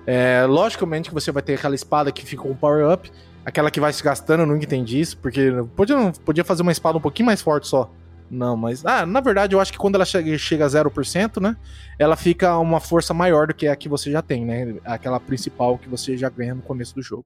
É, 0.06 0.44
logicamente 0.46 1.08
que 1.08 1.14
você 1.14 1.32
vai 1.32 1.42
ter 1.42 1.54
aquela 1.54 1.74
espada 1.74 2.12
que 2.12 2.24
fica 2.24 2.42
com 2.42 2.54
power 2.54 2.92
up, 2.92 3.10
aquela 3.44 3.70
que 3.70 3.80
vai 3.80 3.92
se 3.92 4.02
gastando, 4.02 4.40
eu 4.40 4.46
nunca 4.46 4.64
entendi 4.64 5.00
isso, 5.00 5.16
porque 5.18 5.50
podia, 5.74 6.12
podia 6.24 6.44
fazer 6.44 6.62
uma 6.62 6.72
espada 6.72 6.98
um 6.98 7.00
pouquinho 7.00 7.26
mais 7.26 7.40
forte 7.40 7.66
só. 7.66 7.90
Não, 8.30 8.56
mas. 8.56 8.84
Ah, 8.84 9.04
na 9.04 9.20
verdade, 9.20 9.54
eu 9.54 9.60
acho 9.60 9.70
que 9.70 9.78
quando 9.78 9.94
ela 9.96 10.04
chega, 10.04 10.36
chega 10.38 10.64
a 10.64 10.68
0%, 10.68 11.40
né? 11.40 11.56
Ela 11.98 12.16
fica 12.16 12.58
uma 12.58 12.80
força 12.80 13.12
maior 13.12 13.46
do 13.46 13.54
que 13.54 13.68
a 13.68 13.76
que 13.76 13.88
você 13.88 14.10
já 14.10 14.22
tem, 14.22 14.44
né? 14.44 14.76
Aquela 14.84 15.20
principal 15.20 15.78
que 15.78 15.88
você 15.88 16.16
já 16.16 16.28
ganha 16.28 16.54
no 16.54 16.62
começo 16.62 16.94
do 16.94 17.02
jogo. 17.02 17.24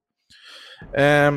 É, 0.92 1.32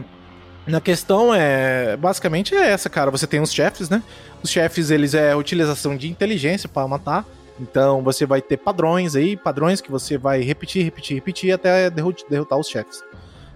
na 0.65 0.81
questão 0.81 1.33
é. 1.33 1.95
Basicamente 1.95 2.55
é 2.55 2.69
essa, 2.69 2.89
cara. 2.89 3.11
Você 3.11 3.27
tem 3.27 3.39
os 3.39 3.53
chefes, 3.53 3.89
né? 3.89 4.03
Os 4.43 4.49
chefes, 4.49 4.89
eles 4.89 5.13
é 5.13 5.35
utilização 5.35 5.95
de 5.95 6.09
inteligência 6.09 6.67
para 6.67 6.87
matar. 6.87 7.25
Então 7.59 8.01
você 8.01 8.25
vai 8.25 8.41
ter 8.41 8.57
padrões 8.57 9.15
aí, 9.15 9.35
padrões 9.37 9.81
que 9.81 9.91
você 9.91 10.17
vai 10.17 10.41
repetir, 10.41 10.83
repetir, 10.83 11.15
repetir 11.15 11.53
até 11.53 11.89
derrot- 11.89 12.25
derrotar 12.29 12.57
os 12.57 12.67
chefes. 12.67 13.03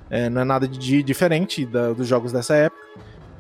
É, 0.10 0.30
não 0.30 0.42
é 0.42 0.44
nada 0.44 0.68
de 0.68 1.02
diferente 1.02 1.66
da- 1.66 1.94
dos 1.94 2.08
jogos 2.08 2.32
dessa 2.32 2.56
época. 2.56 2.86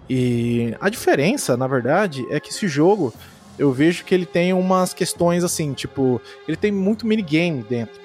E 0.10 0.76
a 0.80 0.90
diferença, 0.90 1.56
na 1.58 1.68
verdade, 1.68 2.26
é 2.30 2.40
que 2.40 2.50
esse 2.50 2.68
jogo 2.68 3.14
eu 3.58 3.72
vejo 3.72 4.04
que 4.04 4.14
ele 4.14 4.26
tem 4.26 4.54
umas 4.54 4.94
questões 4.94 5.44
assim, 5.44 5.74
tipo, 5.74 6.22
ele 6.48 6.58
tem 6.58 6.72
muito 6.72 7.08
minigame 7.08 7.64
dentro. 7.64 8.00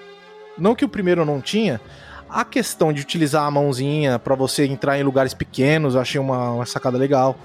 Não 0.57 0.75
que 0.75 0.85
o 0.85 0.89
primeiro 0.89 1.25
não 1.25 1.41
tinha. 1.41 1.81
A 2.29 2.45
questão 2.45 2.93
de 2.93 3.01
utilizar 3.03 3.45
a 3.45 3.51
mãozinha 3.51 4.19
pra 4.19 4.35
você 4.37 4.65
entrar 4.67 4.99
em 4.99 5.03
lugares 5.03 5.35
pequenos, 5.35 5.95
eu 5.95 6.01
achei 6.01 6.21
uma, 6.21 6.53
uma 6.53 6.67
sacada 6.67 6.97
legal. 6.97 7.37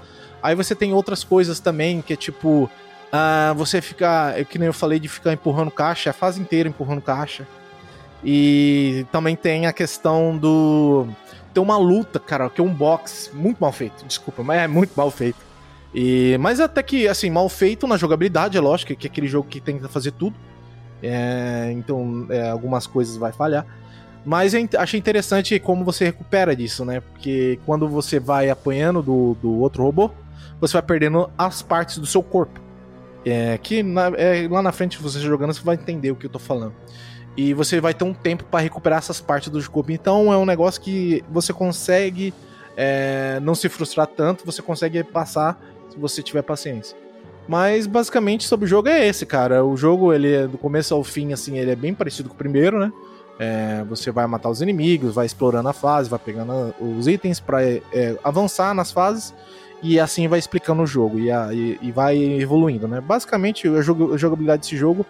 Aí 0.42 0.54
você 0.54 0.74
tem 0.74 0.92
outras 0.92 1.24
coisas 1.24 1.58
também, 1.58 2.00
que 2.02 2.12
é 2.12 2.16
tipo. 2.16 2.70
Ah, 3.12 3.54
você 3.56 3.80
fica. 3.80 4.34
é 4.36 4.44
Que 4.44 4.58
nem 4.58 4.66
eu 4.66 4.72
falei 4.72 4.98
de 4.98 5.08
ficar 5.08 5.32
empurrando 5.32 5.70
caixa, 5.70 6.10
a 6.10 6.12
fase 6.12 6.40
inteira 6.40 6.68
empurrando 6.68 7.00
caixa. 7.00 7.46
E 8.24 9.06
também 9.12 9.36
tem 9.36 9.66
a 9.66 9.72
questão 9.72 10.36
do. 10.36 11.06
Tem 11.54 11.62
uma 11.62 11.78
luta, 11.78 12.18
cara, 12.18 12.50
que 12.50 12.60
é 12.60 12.64
um 12.64 12.72
box 12.72 13.30
muito 13.32 13.58
mal 13.58 13.72
feito. 13.72 14.04
Desculpa, 14.04 14.42
mas 14.42 14.58
é 14.60 14.66
muito 14.68 14.92
mal 14.96 15.10
feito. 15.10 15.38
E, 15.94 16.36
mas 16.38 16.60
até 16.60 16.82
que, 16.82 17.08
assim, 17.08 17.30
mal 17.30 17.48
feito 17.48 17.86
na 17.86 17.96
jogabilidade, 17.96 18.58
é 18.58 18.60
lógico, 18.60 18.94
que 18.94 19.06
é 19.06 19.10
aquele 19.10 19.28
jogo 19.28 19.48
que 19.48 19.60
tenta 19.60 19.88
fazer 19.88 20.10
tudo. 20.10 20.36
É, 21.02 21.70
então, 21.74 22.26
é, 22.28 22.50
algumas 22.50 22.86
coisas 22.86 23.16
vai 23.16 23.32
falhar. 23.32 23.64
Mas 24.24 24.52
eu 24.54 24.60
ent- 24.60 24.74
achei 24.74 24.98
interessante 24.98 25.58
como 25.60 25.84
você 25.84 26.04
recupera 26.06 26.54
disso, 26.56 26.84
né? 26.84 27.00
Porque 27.00 27.58
quando 27.64 27.88
você 27.88 28.18
vai 28.18 28.50
apanhando 28.50 29.00
do, 29.00 29.36
do 29.40 29.60
outro 29.60 29.84
robô, 29.84 30.10
você 30.60 30.72
vai 30.72 30.82
perdendo 30.82 31.30
as 31.38 31.62
partes 31.62 31.98
do 31.98 32.06
seu 32.06 32.22
corpo. 32.22 32.60
É, 33.28 33.58
que 33.58 33.82
na- 33.82 34.12
é, 34.16 34.46
lá 34.48 34.62
na 34.62 34.70
frente, 34.70 35.02
você 35.02 35.18
jogando, 35.18 35.52
você 35.52 35.60
vai 35.60 35.74
entender 35.74 36.12
o 36.12 36.16
que 36.16 36.26
eu 36.26 36.30
tô 36.30 36.38
falando. 36.38 36.72
E 37.36 37.52
você 37.52 37.80
vai 37.80 37.92
ter 37.92 38.04
um 38.04 38.14
tempo 38.14 38.44
para 38.44 38.60
recuperar 38.60 38.98
essas 38.98 39.20
partes 39.20 39.50
do 39.50 39.70
corpo. 39.70 39.90
Então 39.90 40.32
é 40.32 40.36
um 40.38 40.46
negócio 40.46 40.80
que 40.80 41.24
você 41.28 41.52
consegue 41.52 42.32
é, 42.76 43.40
não 43.42 43.54
se 43.54 43.68
frustrar 43.68 44.06
tanto, 44.06 44.46
você 44.46 44.62
consegue 44.62 45.02
passar 45.02 45.60
se 45.90 45.98
você 45.98 46.22
tiver 46.22 46.42
paciência. 46.42 46.96
Mas 47.48 47.86
basicamente 47.86 48.44
sobre 48.44 48.66
o 48.66 48.68
jogo 48.68 48.88
é 48.88 49.06
esse, 49.06 49.26
cara. 49.26 49.64
O 49.64 49.76
jogo, 49.76 50.12
ele 50.12 50.32
é 50.32 50.46
do 50.46 50.56
começo 50.56 50.94
ao 50.94 51.02
fim, 51.02 51.32
assim, 51.32 51.58
ele 51.58 51.70
é 51.70 51.76
bem 51.76 51.92
parecido 51.94 52.28
com 52.28 52.34
o 52.34 52.38
primeiro, 52.38 52.78
né? 52.78 52.92
É, 53.38 53.84
você 53.88 54.10
vai 54.10 54.26
matar 54.26 54.48
os 54.48 54.62
inimigos, 54.62 55.14
vai 55.14 55.26
explorando 55.26 55.68
a 55.68 55.72
fase, 55.72 56.08
vai 56.08 56.18
pegando 56.18 56.74
os 56.80 57.06
itens 57.06 57.38
pra 57.38 57.62
é, 57.62 57.80
avançar 58.24 58.72
nas 58.72 58.90
fases 58.92 59.34
e 59.94 60.00
assim 60.00 60.26
vai 60.28 60.38
explicando 60.38 60.82
o 60.82 60.86
jogo 60.86 61.18
e, 61.18 61.30
a- 61.30 61.52
e- 61.52 61.78
e 61.82 61.92
vai 61.92 62.16
evoluindo, 62.18 62.86
né? 62.88 63.00
Basicamente, 63.00 63.68
a, 63.68 63.80
jogo- 63.82 64.14
a 64.14 64.16
jogabilidade 64.16 64.62
desse 64.62 64.76
jogo 64.76 65.04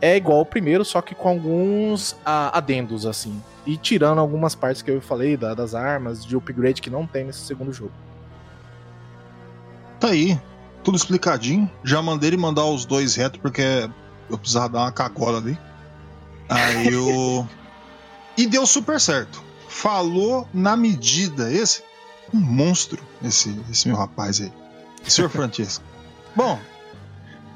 é 0.00 0.16
igual 0.16 0.38
ao 0.38 0.46
primeiro, 0.46 0.84
só 0.84 1.00
que 1.02 1.14
com 1.14 1.28
alguns 1.28 2.16
ah, 2.24 2.56
adendos, 2.56 3.04
assim. 3.04 3.42
E 3.66 3.76
tirando 3.76 4.18
algumas 4.18 4.54
partes 4.54 4.80
que 4.82 4.90
eu 4.90 5.00
falei, 5.00 5.36
da- 5.36 5.54
das 5.54 5.74
armas, 5.74 6.24
de 6.24 6.36
upgrade 6.36 6.80
que 6.80 6.88
não 6.90 7.06
tem 7.06 7.24
nesse 7.24 7.40
segundo 7.40 7.72
jogo. 7.72 7.92
Tá 10.00 10.08
aí, 10.08 10.40
tudo 10.84 10.96
explicadinho. 10.96 11.70
Já 11.82 12.00
mandei 12.00 12.30
ele 12.30 12.36
mandar 12.36 12.64
os 12.64 12.84
dois 12.84 13.14
reto 13.16 13.40
porque 13.40 13.88
eu 14.30 14.38
precisava 14.38 14.68
dar 14.68 14.80
uma 14.80 14.92
cagola 14.92 15.38
ali. 15.38 15.58
Aí 16.48 16.86
eu. 16.94 17.46
e 18.36 18.46
deu 18.46 18.64
super 18.66 19.00
certo. 19.00 19.42
Falou 19.68 20.46
na 20.54 20.76
medida. 20.76 21.52
Esse. 21.52 21.82
Um 22.32 22.38
monstro, 22.38 23.02
esse, 23.22 23.58
esse 23.70 23.88
meu 23.88 23.96
rapaz 23.96 24.40
aí. 24.40 24.52
Senhor 25.04 25.28
Francesco. 25.30 25.84
Bom, 26.36 26.58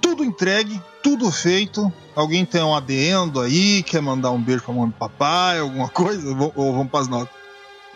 tudo 0.01 0.25
entregue, 0.25 0.81
tudo 1.03 1.31
feito. 1.31 1.93
Alguém 2.15 2.45
tem 2.45 2.63
um 2.63 2.75
adendo 2.75 3.41
aí? 3.41 3.83
Quer 3.83 4.01
mandar 4.03 4.31
um 4.31 4.41
beijo 4.41 4.63
pra 4.65 4.75
mãe 4.75 4.89
e 4.89 4.93
papai? 4.93 5.59
Alguma 5.61 5.89
coisa? 5.89 6.27
Ou 6.55 6.73
vamos 6.73 6.91
pras 6.91 7.09
notas? 7.09 7.35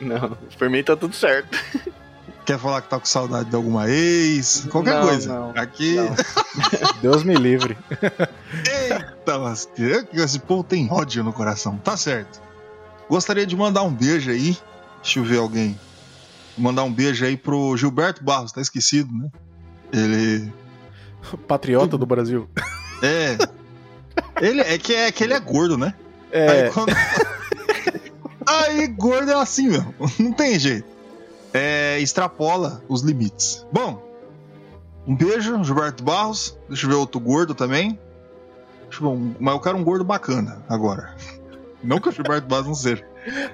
Não, 0.00 0.36
por 0.58 0.68
mim 0.70 0.82
tá 0.82 0.94
tudo 0.96 1.14
certo. 1.14 1.58
Quer 2.44 2.60
falar 2.60 2.80
que 2.80 2.88
tá 2.88 3.00
com 3.00 3.06
saudade 3.06 3.50
de 3.50 3.56
alguma 3.56 3.90
ex? 3.90 4.68
Qualquer 4.70 4.94
Não, 4.94 5.08
coisa. 5.08 5.34
não, 5.34 5.50
Aqui. 5.56 5.96
não. 5.96 6.14
Deus 7.02 7.24
me 7.24 7.34
livre. 7.34 7.76
Eita, 8.64 9.36
lasqueira. 9.36 10.06
Esse 10.12 10.38
povo 10.38 10.62
tem 10.62 10.88
ódio 10.90 11.24
no 11.24 11.32
coração. 11.32 11.76
Tá 11.78 11.96
certo. 11.96 12.40
Gostaria 13.08 13.44
de 13.44 13.56
mandar 13.56 13.82
um 13.82 13.92
beijo 13.92 14.30
aí. 14.30 14.56
Deixa 15.02 15.18
eu 15.18 15.24
ver 15.24 15.38
alguém. 15.38 15.78
Mandar 16.56 16.84
um 16.84 16.92
beijo 16.92 17.24
aí 17.24 17.36
pro 17.36 17.76
Gilberto 17.76 18.24
Barros, 18.24 18.52
tá 18.52 18.60
esquecido, 18.60 19.12
né? 19.12 19.28
Ele. 19.92 20.52
Patriota 21.46 21.98
do 21.98 22.06
Brasil. 22.06 22.48
É. 23.02 23.36
Ele 24.40 24.60
é 24.62 24.78
que, 24.78 24.94
é 24.94 25.12
que 25.12 25.22
ele 25.24 25.34
é 25.34 25.40
gordo, 25.40 25.76
né? 25.76 25.94
É, 26.30 26.48
Aí, 26.64 26.70
quando... 26.70 26.92
Aí 28.46 28.86
gordo 28.88 29.30
é 29.30 29.34
assim 29.34 29.68
mesmo. 29.68 29.94
Não 30.18 30.32
tem 30.32 30.58
jeito. 30.58 30.86
É, 31.52 31.98
extrapola 32.00 32.82
os 32.88 33.02
limites. 33.02 33.66
Bom, 33.72 34.02
um 35.06 35.14
beijo, 35.16 35.62
Gilberto 35.64 36.02
Barros. 36.04 36.56
Deixa 36.68 36.86
eu 36.86 36.90
ver 36.90 36.96
outro 36.96 37.18
gordo 37.20 37.54
também. 37.54 37.98
Deixa 38.88 39.02
eu 39.04 39.10
ver 39.10 39.16
um- 39.16 39.34
mas 39.40 39.54
eu 39.54 39.60
quero 39.60 39.76
um 39.76 39.84
gordo 39.84 40.04
bacana 40.04 40.64
agora. 40.68 41.14
Não 41.82 41.98
que 42.00 42.08
o 42.08 42.12
Gilberto 42.12 42.46
Barros 42.48 42.66
não 42.66 42.74
seja. 42.74 43.04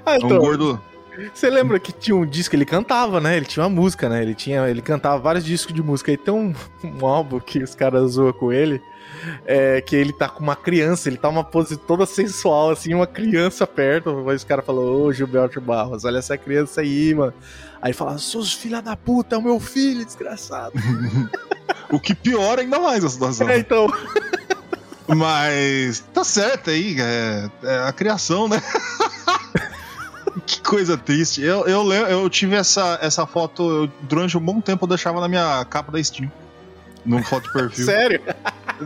Ah, 0.05 0.15
É 0.15 0.17
então, 0.19 0.37
um 0.37 0.39
gordo. 0.39 0.81
Você 1.35 1.51
lembra 1.51 1.79
que 1.79 1.93
tinha 1.93 2.17
um 2.17 2.25
disco 2.25 2.51
que 2.51 2.57
ele 2.57 2.65
cantava, 2.65 3.21
né? 3.21 3.37
Ele 3.37 3.45
tinha 3.45 3.63
uma 3.63 3.69
música, 3.69 4.09
né? 4.09 4.23
Ele 4.23 4.35
tinha, 4.35 4.69
ele 4.69 4.81
cantava 4.81 5.19
vários 5.19 5.45
discos 5.45 5.75
de 5.75 5.83
música. 5.83 6.11
E 6.11 6.17
tem 6.17 6.33
um, 6.33 6.55
um 6.83 7.07
álbum 7.07 7.39
que 7.39 7.63
os 7.63 7.75
caras 7.75 8.13
zoam 8.13 8.33
com 8.33 8.53
ele, 8.53 8.83
é, 9.45 9.81
que 9.81 9.95
ele 9.95 10.13
tá 10.13 10.29
com 10.29 10.43
uma 10.43 10.57
criança, 10.57 11.09
ele 11.09 11.19
tá 11.19 11.29
numa 11.29 11.45
pose 11.45 11.77
toda 11.77 12.07
sensual, 12.07 12.71
assim, 12.71 12.95
uma 12.95 13.07
criança 13.07 13.67
perto. 13.67 14.29
Aí 14.29 14.37
os 14.37 14.45
caras 14.45 14.65
falam, 14.65 14.85
ô 14.85 15.13
Gilberto 15.13 15.61
Barros, 15.61 16.05
olha 16.05 16.19
essa 16.19 16.37
criança 16.39 16.81
aí, 16.81 17.15
mano. 17.15 17.35
Aí 17.81 17.93
fala, 17.93 18.17
seus 18.19 18.53
filha 18.53 18.81
da 18.81 18.97
puta, 18.97 19.35
é 19.35 19.39
o 19.39 19.43
meu 19.43 19.61
filho, 19.61 20.05
desgraçado. 20.05 20.73
O 21.91 22.01
que 22.01 22.15
piora 22.15 22.63
ainda 22.63 22.79
mais 22.81 23.05
a 23.05 23.09
situação. 23.09 23.49
É, 23.51 23.59
então. 23.59 23.87
Mas 25.07 26.01
tá 26.13 26.25
certo 26.25 26.71
aí, 26.71 26.97
é, 26.99 27.51
é 27.63 27.79
a 27.87 27.93
criação, 27.93 28.49
né? 28.49 28.63
que 30.47 30.61
coisa 30.61 30.97
triste. 30.97 31.43
Eu, 31.43 31.67
eu, 31.67 31.93
eu 31.93 32.31
tive 32.31 32.55
essa, 32.57 32.99
essa 33.03 33.27
foto, 33.27 33.63
eu- 33.85 33.91
durante 34.03 34.37
um 34.37 34.41
bom 34.41 34.61
tempo 34.61 34.85
eu 34.85 34.89
deixava 34.89 35.21
na 35.21 35.29
minha 35.29 35.65
capa 35.67 35.93
da 35.93 36.03
Steam. 36.03 36.31
No 37.05 37.23
foto 37.23 37.45
de 37.49 37.53
perfil. 37.53 37.85
Sério? 37.87 38.21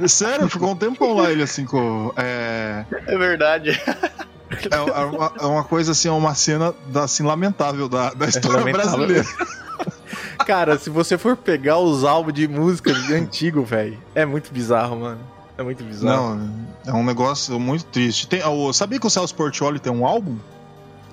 Sério, 0.09 0.49
ficou 0.49 0.71
um 0.71 0.77
tempão 0.77 1.15
lá 1.15 1.31
ele 1.31 1.43
assim 1.43 1.65
com. 1.65 2.13
É, 2.17 2.85
É 3.07 3.17
verdade. 3.19 3.71
é, 3.71 4.75
é 4.77 4.81
uma, 5.05 5.33
é 5.41 5.47
uma 5.47 5.65
coisa 5.65 5.93
assim, 5.93 6.09
é 6.09 6.13
uma 6.13 6.35
cena 6.35 6.75
da, 6.89 7.05
assim, 7.05 7.23
lamentável 7.23 7.89
da, 7.89 8.13
da 8.15 8.27
história 8.27 8.59
lamentável. 8.59 8.91
brasileira. 9.07 9.25
Cara, 10.47 10.79
se 10.79 10.89
você 10.91 11.19
for 11.19 11.37
pegar 11.37 11.79
os 11.79 12.05
álbuns 12.05 12.35
de 12.35 12.47
música 12.47 12.93
antigo, 13.13 13.65
velho, 13.65 13.99
é 14.15 14.25
muito 14.25 14.53
bizarro, 14.53 15.01
mano. 15.01 15.21
É 15.59 15.63
muito 15.63 15.83
bizarro. 15.83 16.37
Não, 16.37 16.67
é 16.87 16.93
um 16.93 17.03
negócio 17.05 17.59
muito 17.59 17.85
triste. 17.87 18.29
Tem, 18.29 18.41
sabia 18.73 19.01
que 19.01 19.07
o 19.07 19.11
Celso 19.11 19.35
Portioli 19.35 19.79
tem 19.81 19.93
um 19.93 20.07
álbum? 20.07 20.37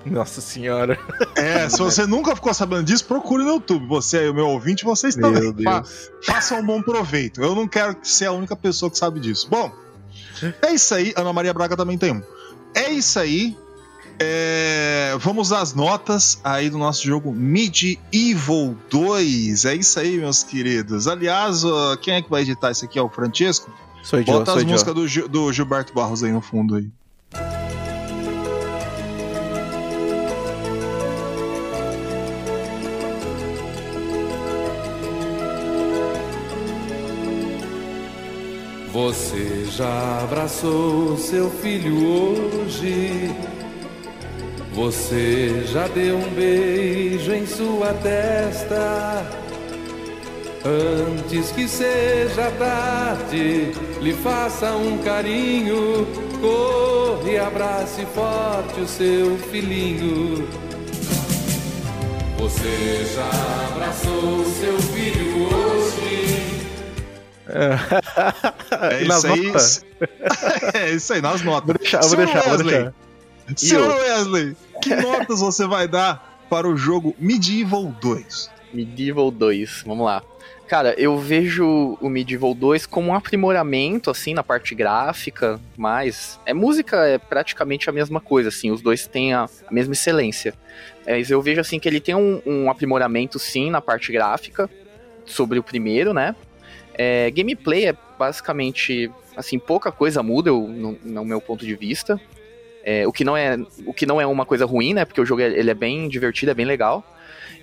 Nossa 0.06 0.41
senhora. 0.41 0.99
É, 1.36 1.70
se 1.70 1.78
você 1.78 2.06
nunca 2.08 2.36
ficou 2.36 2.54
sabendo 2.54 2.84
disso, 2.84 3.06
procure 3.06 3.43
no 3.43 3.51
YouTube. 3.51 3.88
Você 3.88 4.18
aí, 4.18 4.30
o 4.30 4.34
meu 4.34 4.47
ouvinte, 4.49 4.84
vocês 4.84 5.16
também. 5.16 5.41
Meu 5.54 5.64
Fa- 5.64 5.80
Deus. 5.80 6.12
façam 6.26 6.60
um 6.60 6.66
bom 6.66 6.82
proveito. 6.82 7.41
Eu 7.41 7.56
não 7.56 7.68
quero 7.68 7.95
ser 8.04 8.26
a 8.26 8.32
única 8.32 8.56
pessoa 8.56 8.89
que 8.91 8.97
sabe 8.97 9.20
disso. 9.20 9.47
Bom, 9.49 9.72
é 10.62 10.74
isso 10.74 10.93
aí. 10.93 11.14
Ana 11.16 11.32
Maria 11.32 11.54
Braga 11.54 11.78
também 11.78 11.97
tem 11.97 12.12
um. 12.14 12.22
É 12.76 12.89
isso 12.89 13.18
aí. 13.20 13.58
É, 14.20 15.16
Vamos 15.20 15.51
às 15.51 15.74
notas 15.74 16.39
aí 16.43 16.70
do 16.70 16.78
nosso 16.78 17.04
jogo 17.06 17.32
Medieval 17.34 18.76
2. 18.89 19.66
É 19.66 19.76
isso 19.76 19.99
aí, 19.99 20.18
meus 20.18 20.43
queridos. 20.43 21.08
Aliás, 21.08 21.64
ó, 21.64 21.95
quem 21.97 22.16
é 22.16 22.22
que 22.22 22.30
vai 22.30 22.41
editar 22.41 22.72
isso 22.72 22.86
aqui? 22.86 22.99
É 22.99 23.01
o 23.01 23.10
Francesco? 23.10 23.72
Sou 24.04 24.20
Bota 24.24 24.51
sou 24.51 24.56
as 24.58 24.62
idiota. 24.64 24.93
músicas 24.93 24.93
do, 25.24 25.30
do 25.30 25.54
Gilberto 25.54 25.93
Barros 25.93 26.24
aí 26.24 26.32
no 26.32 26.41
fundo 26.41 26.76
aí. 26.76 26.89
Você 39.06 39.66
já 39.66 40.22
abraçou 40.24 41.18
seu 41.18 41.49
filho 41.49 42.08
hoje? 42.08 43.36
Você 44.72 45.62
já 45.66 45.89
deu 45.89 46.16
um 46.16 46.30
beijo 46.30 47.34
em 47.34 47.45
sua 47.45 47.93
testa? 47.95 49.26
Antes 50.64 51.51
que 51.51 51.68
seja 51.68 52.49
tarde, 52.58 53.74
lhe 54.01 54.14
faça 54.14 54.72
um 54.72 54.97
carinho. 54.99 56.08
Corre, 56.39 57.38
abrace 57.38 58.06
forte 58.16 58.80
o 58.80 58.88
seu 58.88 59.38
filhinho. 59.51 60.47
Você 62.38 63.06
já 63.14 63.30
abraçou 63.74 64.45
seu 64.45 64.80
filho 64.80 65.49
hoje? 65.49 65.64
É 68.91 69.03
nas 69.05 69.24
isso 69.24 69.28
aí. 69.28 69.43
notas? 69.43 69.86
é 70.74 70.91
isso 70.91 71.14
aí, 71.14 71.22
nas 71.22 71.41
notas. 71.41 71.68
Vou 71.68 71.78
deixar, 71.78 72.01
vou 72.01 72.16
deixar, 72.18 72.41
vou 72.41 72.51
Wesley, 72.51 72.74
deixar. 72.76 72.93
Senhor 73.55 73.95
Wesley, 73.95 74.57
que 74.82 74.95
notas 74.95 75.39
você 75.39 75.68
vai 75.68 75.88
dar 75.88 76.45
para 76.49 76.68
o 76.68 76.78
jogo 76.78 77.16
Medieval 77.20 77.86
2? 78.01 78.49
Medieval 78.74 79.32
2, 79.32 79.84
vamos 79.86 80.05
lá. 80.05 80.24
Cara, 80.68 80.95
eu 80.97 81.18
vejo 81.18 81.97
o 82.01 82.09
Medieval 82.09 82.53
2 82.53 82.86
como 82.86 83.09
um 83.09 83.14
aprimoramento, 83.14 84.09
assim, 84.09 84.34
na 84.34 84.41
parte 84.41 84.74
gráfica, 84.74 85.59
mas 85.78 86.39
é 86.45 86.53
música 86.53 87.05
é 87.05 87.18
praticamente 87.18 87.89
a 87.89 87.93
mesma 87.93 88.20
coisa, 88.20 88.49
assim, 88.49 88.72
os 88.72 88.82
dois 88.82 89.05
têm 89.05 89.34
a, 89.34 89.43
a 89.43 89.72
mesma 89.72 89.93
excelência. 89.93 90.53
Mas 91.05 91.30
eu 91.30 91.41
vejo, 91.41 91.59
assim, 91.61 91.80
que 91.80 91.88
ele 91.88 91.99
tem 91.99 92.16
um, 92.16 92.41
um 92.45 92.72
aprimoramento, 92.72 93.38
sim, 93.38 93.70
na 93.70 93.82
parte 93.82 94.11
gráfica, 94.11 94.70
sobre 95.26 95.59
o 95.59 95.64
primeiro, 95.64 96.14
né? 96.14 96.36
É, 96.96 97.30
gameplay 97.32 97.86
é 97.88 97.96
basicamente, 98.18 99.10
assim, 99.36 99.58
pouca 99.58 99.91
coisa 99.91 100.22
muda, 100.22 100.50
eu, 100.50 100.68
no, 100.68 100.98
no 101.04 101.26
meu 101.26 101.41
ponto 101.41 101.66
de 101.66 101.76
vista. 101.76 102.20
É, 102.84 103.08
o, 103.08 103.12
que 103.14 103.24
não 103.24 103.36
é, 103.38 103.58
o 103.86 103.94
que 103.94 104.06
não 104.06 104.20
é 104.20 104.26
uma 104.26 104.46
coisa 104.46 104.66
ruim, 104.66 104.94
né? 104.94 105.06
Porque 105.06 105.22
o 105.22 105.26
jogo 105.26 105.41
é- 105.41 105.48
ele 105.58 105.72
é 105.72 105.74
bem 105.74 106.08
divertido, 106.10 106.52
é 106.52 106.54
bem 106.54 106.66
legal. 106.66 107.04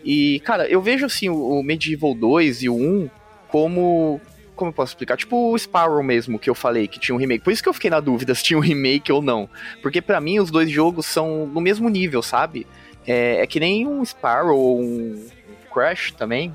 E, 0.03 0.41
cara, 0.41 0.67
eu 0.67 0.81
vejo 0.81 1.05
assim 1.05 1.29
o 1.29 1.59
o 1.59 1.63
Medieval 1.63 2.15
2 2.15 2.63
e 2.63 2.69
o 2.69 2.75
1 2.75 3.11
como. 3.49 4.21
Como 4.57 4.71
eu 4.71 4.75
posso 4.75 4.93
explicar? 4.93 5.17
Tipo 5.17 5.53
o 5.53 5.59
Sparrow 5.59 6.03
mesmo, 6.03 6.39
que 6.39 6.51
eu 6.51 6.55
falei, 6.55 6.87
que 6.87 7.01
tinha 7.01 7.15
um 7.15 7.19
remake. 7.19 7.43
Por 7.43 7.51
isso 7.51 7.63
que 7.63 7.69
eu 7.69 7.73
fiquei 7.73 7.89
na 7.89 7.99
dúvida 7.99 8.35
se 8.35 8.43
tinha 8.45 8.59
um 8.59 8.63
remake 8.63 9.11
ou 9.11 9.23
não. 9.23 9.49
Porque 9.81 10.03
pra 10.03 10.21
mim 10.21 10.39
os 10.39 10.51
dois 10.51 10.71
jogos 10.71 11.07
são 11.07 11.47
no 11.47 11.63
mesmo 11.63 11.89
nível, 11.89 12.23
sabe? 12.23 12.67
É, 13.07 13.41
é 13.41 13.47
que 13.47 13.59
nem 13.59 13.87
um 13.87 14.05
Sparrow 14.05 14.59
ou 14.59 14.83
um 14.83 15.27
Crash 15.73 16.13
também. 16.13 16.55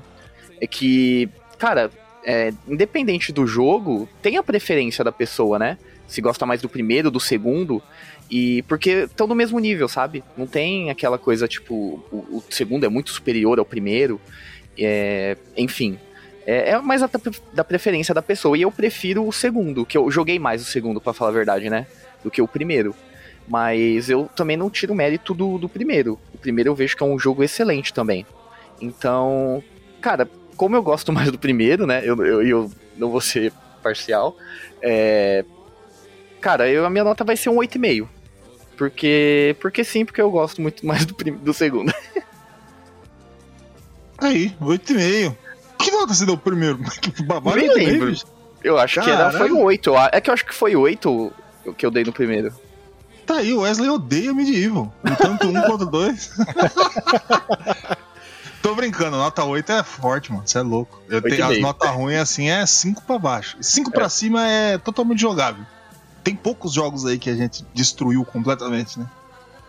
É 0.60 0.68
que, 0.68 1.28
cara, 1.58 1.90
é, 2.26 2.52
independente 2.66 3.32
do 3.32 3.46
jogo, 3.46 4.08
tem 4.20 4.36
a 4.36 4.42
preferência 4.42 5.04
da 5.04 5.12
pessoa, 5.12 5.58
né? 5.58 5.78
Se 6.08 6.20
gosta 6.20 6.44
mais 6.44 6.60
do 6.60 6.68
primeiro, 6.68 7.10
do 7.10 7.20
segundo. 7.20 7.80
E 8.28 8.62
porque 8.64 9.04
estão 9.04 9.26
no 9.28 9.34
mesmo 9.36 9.58
nível, 9.60 9.88
sabe? 9.88 10.22
Não 10.36 10.46
tem 10.46 10.90
aquela 10.90 11.16
coisa 11.16 11.46
tipo, 11.46 11.74
o, 12.12 12.16
o 12.38 12.44
segundo 12.50 12.84
é 12.84 12.88
muito 12.88 13.10
superior 13.10 13.58
ao 13.58 13.64
primeiro. 13.64 14.20
É, 14.76 15.36
enfim. 15.56 15.98
É, 16.44 16.70
é 16.70 16.78
mais 16.80 17.02
a, 17.02 17.10
da- 17.52 17.64
preferência 17.64 18.12
da 18.12 18.22
pessoa. 18.22 18.58
E 18.58 18.62
eu 18.62 18.70
prefiro 18.72 19.26
o 19.26 19.32
segundo, 19.32 19.86
que 19.86 19.96
eu 19.96 20.10
joguei 20.10 20.38
mais 20.38 20.60
o 20.62 20.64
segundo, 20.64 21.00
pra 21.00 21.12
falar 21.12 21.30
a 21.30 21.34
verdade, 21.34 21.70
né? 21.70 21.86
Do 22.24 22.30
que 22.30 22.42
o 22.42 22.48
primeiro. 22.48 22.94
Mas 23.48 24.10
eu 24.10 24.28
também 24.34 24.56
não 24.56 24.68
tiro 24.68 24.92
mérito 24.94 25.32
do, 25.32 25.58
do 25.58 25.68
primeiro. 25.68 26.18
O 26.34 26.38
primeiro 26.38 26.70
eu 26.70 26.74
vejo 26.74 26.96
que 26.96 27.02
é 27.02 27.06
um 27.06 27.18
jogo 27.18 27.44
excelente 27.44 27.92
também. 27.94 28.26
Então, 28.80 29.62
cara, 30.00 30.28
como 30.56 30.76
eu 30.76 30.82
gosto 30.82 31.12
mais 31.12 31.30
do 31.30 31.38
primeiro, 31.38 31.86
né? 31.86 32.00
Eu, 32.04 32.16
eu, 32.24 32.42
eu 32.42 32.70
não 32.96 33.10
vou 33.10 33.20
ser 33.20 33.52
parcial. 33.82 34.36
É, 34.82 35.44
cara, 36.40 36.68
eu, 36.68 36.84
a 36.86 36.90
minha 36.90 37.04
nota 37.04 37.24
vai 37.24 37.36
ser 37.36 37.48
um 37.50 37.56
8,5. 37.56 38.08
Porque, 38.76 39.56
porque 39.60 39.82
sim, 39.84 40.04
porque 40.04 40.20
eu 40.20 40.30
gosto 40.30 40.60
muito 40.60 40.84
mais 40.86 41.06
do, 41.06 41.14
prim- 41.14 41.36
do 41.36 41.52
segundo. 41.54 41.92
Aí, 44.18 44.54
8,5. 44.60 45.36
Que 45.78 45.90
nota 45.90 46.14
você 46.14 46.26
deu 46.26 46.36
primeiro? 46.36 46.78
Que 47.00 47.22
babado, 47.22 47.56
Nem 47.56 47.68
8,5, 47.68 47.74
lembro. 47.76 48.14
Eu 48.64 48.78
acho 48.78 49.00
que 49.00 49.10
era, 49.10 49.30
foi 49.30 49.52
um 49.52 49.62
8. 49.62 49.90
eu 49.90 49.96
a- 49.96 50.10
É 50.12 50.20
que 50.20 50.28
eu 50.30 50.34
acho 50.34 50.44
que 50.44 50.54
foi 50.54 50.74
8 50.74 51.32
o 51.64 51.74
que 51.74 51.84
eu 51.86 51.90
dei 51.90 52.04
no 52.04 52.12
primeiro. 52.12 52.52
Tá 53.24 53.36
aí, 53.38 53.52
o 53.52 53.60
Wesley 53.60 53.88
odeia 53.90 54.32
Medieval. 54.32 54.92
Tanto 55.18 55.48
um 55.48 55.60
quanto 55.62 55.84
dois. 55.86 56.30
Tô 58.66 58.74
brincando, 58.74 59.16
nota 59.16 59.44
8 59.44 59.70
é 59.70 59.82
forte, 59.84 60.32
mano. 60.32 60.42
Você 60.44 60.58
é 60.58 60.62
louco. 60.62 61.00
Eu 61.08 61.22
tenho, 61.22 61.46
as 61.46 61.60
notas 61.60 61.88
ruins 61.90 62.18
assim 62.18 62.48
é 62.48 62.66
5 62.66 63.02
pra 63.02 63.16
baixo. 63.16 63.56
5 63.60 63.92
pra 63.92 64.08
cima 64.08 64.44
é 64.48 64.76
totalmente 64.76 65.20
jogável. 65.20 65.64
Tem 66.24 66.34
poucos 66.34 66.72
jogos 66.72 67.06
aí 67.06 67.16
que 67.16 67.30
a 67.30 67.36
gente 67.36 67.64
destruiu 67.72 68.24
completamente, 68.24 68.98
né? 68.98 69.06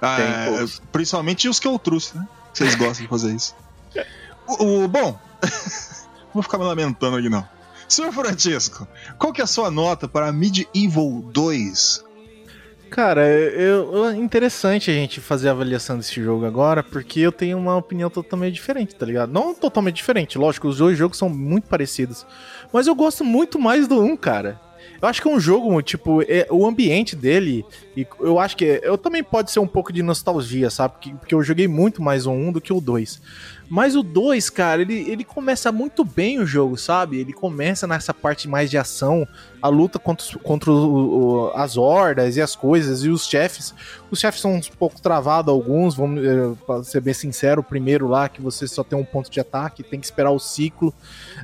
Ah, 0.01 0.19
é, 0.19 0.65
principalmente 0.91 1.47
os 1.47 1.59
que 1.59 1.67
eu 1.67 1.77
trouxe, 1.77 2.17
né? 2.17 2.27
Vocês 2.51 2.73
gostam 2.73 3.03
de 3.03 3.07
fazer 3.07 3.35
isso. 3.35 3.55
O, 4.47 4.85
o- 4.85 4.87
bom, 4.87 5.19
não 5.43 5.49
vou 6.33 6.41
ficar 6.41 6.57
me 6.57 6.63
lamentando 6.63 7.17
aqui 7.17 7.29
não. 7.29 7.47
Senhor 7.87 8.11
Francisco, 8.11 8.87
qual 9.19 9.31
que 9.31 9.41
é 9.41 9.43
a 9.43 9.47
sua 9.47 9.69
nota 9.69 10.07
para 10.07 10.31
Medieval 10.31 11.21
2? 11.21 12.03
Cara, 12.89 13.27
eu, 13.27 13.93
eu- 13.93 14.05
é 14.09 14.15
interessante 14.15 14.89
a 14.89 14.93
gente 14.93 15.19
fazer 15.19 15.49
a 15.49 15.51
avaliação 15.51 15.97
desse 15.97 16.21
jogo 16.21 16.45
agora, 16.45 16.81
porque 16.81 17.19
eu 17.19 17.31
tenho 17.31 17.57
uma 17.57 17.75
opinião 17.75 18.09
totalmente 18.09 18.53
diferente, 18.53 18.95
tá 18.95 19.05
ligado? 19.05 19.31
Não 19.31 19.53
totalmente 19.53 19.95
diferente, 19.97 20.37
lógico, 20.37 20.67
os 20.67 20.77
dois 20.77 20.97
jogos 20.97 21.17
são 21.17 21.29
muito 21.29 21.67
parecidos. 21.67 22.25
Mas 22.71 22.87
eu 22.87 22.95
gosto 22.95 23.23
muito 23.25 23.59
mais 23.59 23.87
do 23.87 23.99
1, 24.01 24.15
cara. 24.15 24.59
Eu 25.01 25.07
acho 25.07 25.21
que 25.21 25.27
é 25.27 25.31
um 25.31 25.39
jogo, 25.39 25.79
tipo, 25.81 26.23
é, 26.23 26.47
o 26.49 26.65
ambiente 26.65 27.15
dele, 27.15 27.63
e 27.95 28.07
eu 28.19 28.39
acho 28.39 28.55
que 28.57 28.79
eu 28.81 28.97
também 28.97 29.23
pode 29.23 29.51
ser 29.51 29.59
um 29.59 29.67
pouco 29.67 29.91
de 29.93 30.01
nostalgia, 30.01 30.69
sabe? 30.71 30.93
Porque, 30.95 31.11
porque 31.13 31.35
eu 31.35 31.43
joguei 31.43 31.67
muito 31.67 32.01
mais 32.01 32.25
o 32.25 32.31
1 32.31 32.51
do 32.51 32.61
que 32.61 32.73
o 32.73 32.81
2. 32.81 33.21
Mas 33.69 33.95
o 33.95 34.01
2, 34.03 34.49
cara, 34.49 34.81
ele, 34.81 35.09
ele 35.09 35.23
começa 35.23 35.71
muito 35.71 36.05
bem 36.05 36.39
o 36.39 36.45
jogo, 36.45 36.77
sabe? 36.77 37.17
Ele 37.19 37.33
começa 37.33 37.85
nessa 37.85 38.13
parte 38.13 38.47
mais 38.47 38.69
de 38.69 38.77
ação, 38.77 39.27
a 39.61 39.67
luta 39.67 39.99
contra, 39.99 40.39
contra 40.39 40.71
o- 40.71 41.49
o- 41.49 41.51
as 41.53 41.75
hordas 41.75 42.37
e 42.37 42.41
as 42.41 42.55
coisas, 42.55 43.03
e 43.03 43.09
os 43.09 43.27
chefes. 43.27 43.75
Os 44.09 44.19
chefes 44.19 44.41
são 44.41 44.55
um 44.55 44.61
pouco 44.79 45.01
travados, 45.01 45.53
alguns, 45.53 45.95
vamos 45.95 46.23
eh, 46.23 46.53
pra 46.65 46.83
ser 46.83 47.01
bem 47.01 47.13
sincero, 47.13 47.61
o 47.61 47.63
primeiro 47.63 48.07
lá, 48.07 48.29
que 48.29 48.41
você 48.41 48.67
só 48.67 48.83
tem 48.83 48.97
um 48.97 49.03
ponto 49.03 49.29
de 49.29 49.39
ataque, 49.39 49.83
tem 49.83 49.99
que 49.99 50.05
esperar 50.05 50.31
o 50.31 50.39
ciclo. 50.39 50.93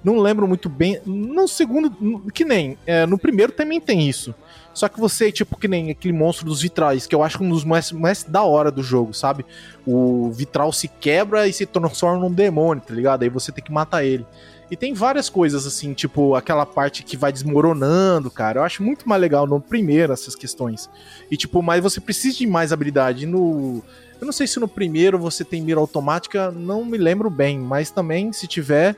Não 0.04 0.20
lembro 0.20 0.48
muito 0.48 0.70
bem. 0.70 1.02
No 1.06 1.48
segundo, 1.48 1.92
que 2.32 2.46
nem. 2.46 2.78
eh, 2.86 3.06
no 3.06 3.18
primeiro 3.18 3.52
também 3.52 3.82
tem 3.82 4.08
isso. 4.08 4.34
Só 4.74 4.88
que 4.90 5.00
você, 5.00 5.32
tipo, 5.32 5.58
que 5.58 5.68
nem 5.68 5.92
aquele 5.92 6.14
monstro 6.14 6.46
dos 6.46 6.62
vitrais, 6.62 7.06
que 7.06 7.14
eu 7.14 7.22
acho 7.22 7.44
um 7.44 7.50
dos 7.50 7.64
mais, 7.64 7.92
mais 7.92 8.24
da 8.24 8.44
hora 8.44 8.72
do 8.72 8.82
jogo, 8.82 9.14
sabe? 9.14 9.46
O 9.86 10.32
vitral 10.32 10.72
se 10.72 10.88
quebra 10.88 11.48
e 11.48 11.54
se 11.54 11.66
transforma 11.66 12.20
num 12.20 12.32
demônio, 12.34 12.84
tá 12.86 12.94
ligado? 12.94 13.24
Aí 13.24 13.30
você 13.30 13.52
tem 13.52 13.64
que 13.64 13.72
matar 13.72 14.04
ele. 14.04 14.26
E 14.72 14.76
tem 14.76 14.94
várias 14.94 15.30
coisas, 15.30 15.66
assim, 15.68 15.94
tipo 15.94 16.36
aquela 16.36 16.66
parte 16.66 17.04
que 17.04 17.18
vai 17.18 17.32
desmoronando, 17.32 18.32
cara. 18.32 18.60
Eu 18.60 18.64
acho 18.64 18.82
muito 18.82 19.08
mais 19.08 19.22
legal 19.22 19.46
no 19.46 19.60
primeiro 19.60 20.14
essas 20.14 20.36
questões. 20.36 20.90
E, 21.30 21.38
tipo, 21.38 21.62
mas 21.62 21.84
você 21.84 22.00
precisa 22.00 22.38
de 22.38 22.48
mais 22.48 22.72
habilidade. 22.72 23.26
No. 23.26 23.84
Eu 24.20 24.26
não 24.26 24.34
sei 24.34 24.48
se 24.48 24.60
no 24.60 24.68
primeiro 24.68 25.20
você 25.20 25.44
tem 25.44 25.62
mira 25.62 25.80
automática, 25.80 26.50
não 26.50 26.86
me 26.86 26.98
lembro 26.98 27.30
bem, 27.30 27.60
mas 27.60 27.92
também, 27.92 28.32
se 28.32 28.48
tiver, 28.48 28.96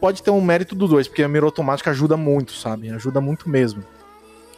pode 0.00 0.22
ter 0.22 0.30
um 0.30 0.40
mérito 0.40 0.74
do 0.74 0.88
dois, 0.88 1.06
porque 1.06 1.22
a 1.22 1.28
mira 1.28 1.46
automática 1.46 1.90
ajuda 1.90 2.16
muito, 2.16 2.52
sabe? 2.52 2.90
Ajuda 2.90 3.20
muito 3.20 3.48
mesmo. 3.48 3.84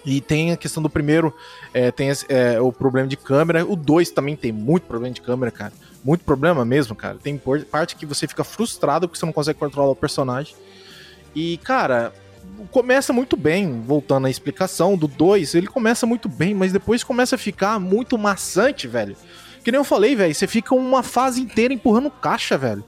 E 0.05 0.20
tem 0.20 0.51
a 0.51 0.57
questão 0.57 0.83
do 0.83 0.91
primeiro, 0.91 1.33
é, 1.72 1.91
tem 1.91 2.11
é, 2.28 2.61
o 2.61 2.72
problema 2.72 3.07
de 3.07 3.16
câmera. 3.16 3.64
O 3.64 3.76
2 3.76 4.11
também 4.11 4.35
tem 4.35 4.51
muito 4.51 4.85
problema 4.85 5.14
de 5.14 5.20
câmera, 5.20 5.51
cara. 5.51 5.72
Muito 6.05 6.24
problema 6.24 6.64
mesmo, 6.64 6.94
cara. 6.96 7.16
Tem 7.22 7.40
parte 7.70 7.94
que 7.96 8.05
você 8.05 8.26
fica 8.26 8.42
frustrado 8.42 9.07
porque 9.09 9.18
você 9.18 9.26
não 9.26 9.32
consegue 9.32 9.59
controlar 9.59 9.90
o 9.90 9.96
personagem. 9.96 10.55
E, 11.34 11.59
cara, 11.59 12.12
começa 12.70 13.12
muito 13.12 13.36
bem, 13.36 13.80
voltando 13.82 14.26
à 14.26 14.30
explicação 14.30 14.96
do 14.96 15.07
2, 15.07 15.55
ele 15.55 15.66
começa 15.68 16.05
muito 16.05 16.28
bem, 16.28 16.55
mas 16.55 16.72
depois 16.72 17.05
começa 17.05 17.36
a 17.36 17.38
ficar 17.38 17.78
muito 17.78 18.18
maçante, 18.18 18.88
velho. 18.88 19.16
Que 19.64 19.70
nem 19.70 19.78
eu 19.78 19.84
falei, 19.84 20.16
velho, 20.16 20.34
você 20.34 20.46
fica 20.48 20.74
uma 20.74 21.03
fase 21.05 21.40
inteira 21.40 21.72
empurrando 21.72 22.11
caixa, 22.11 22.59
velho. 22.59 22.84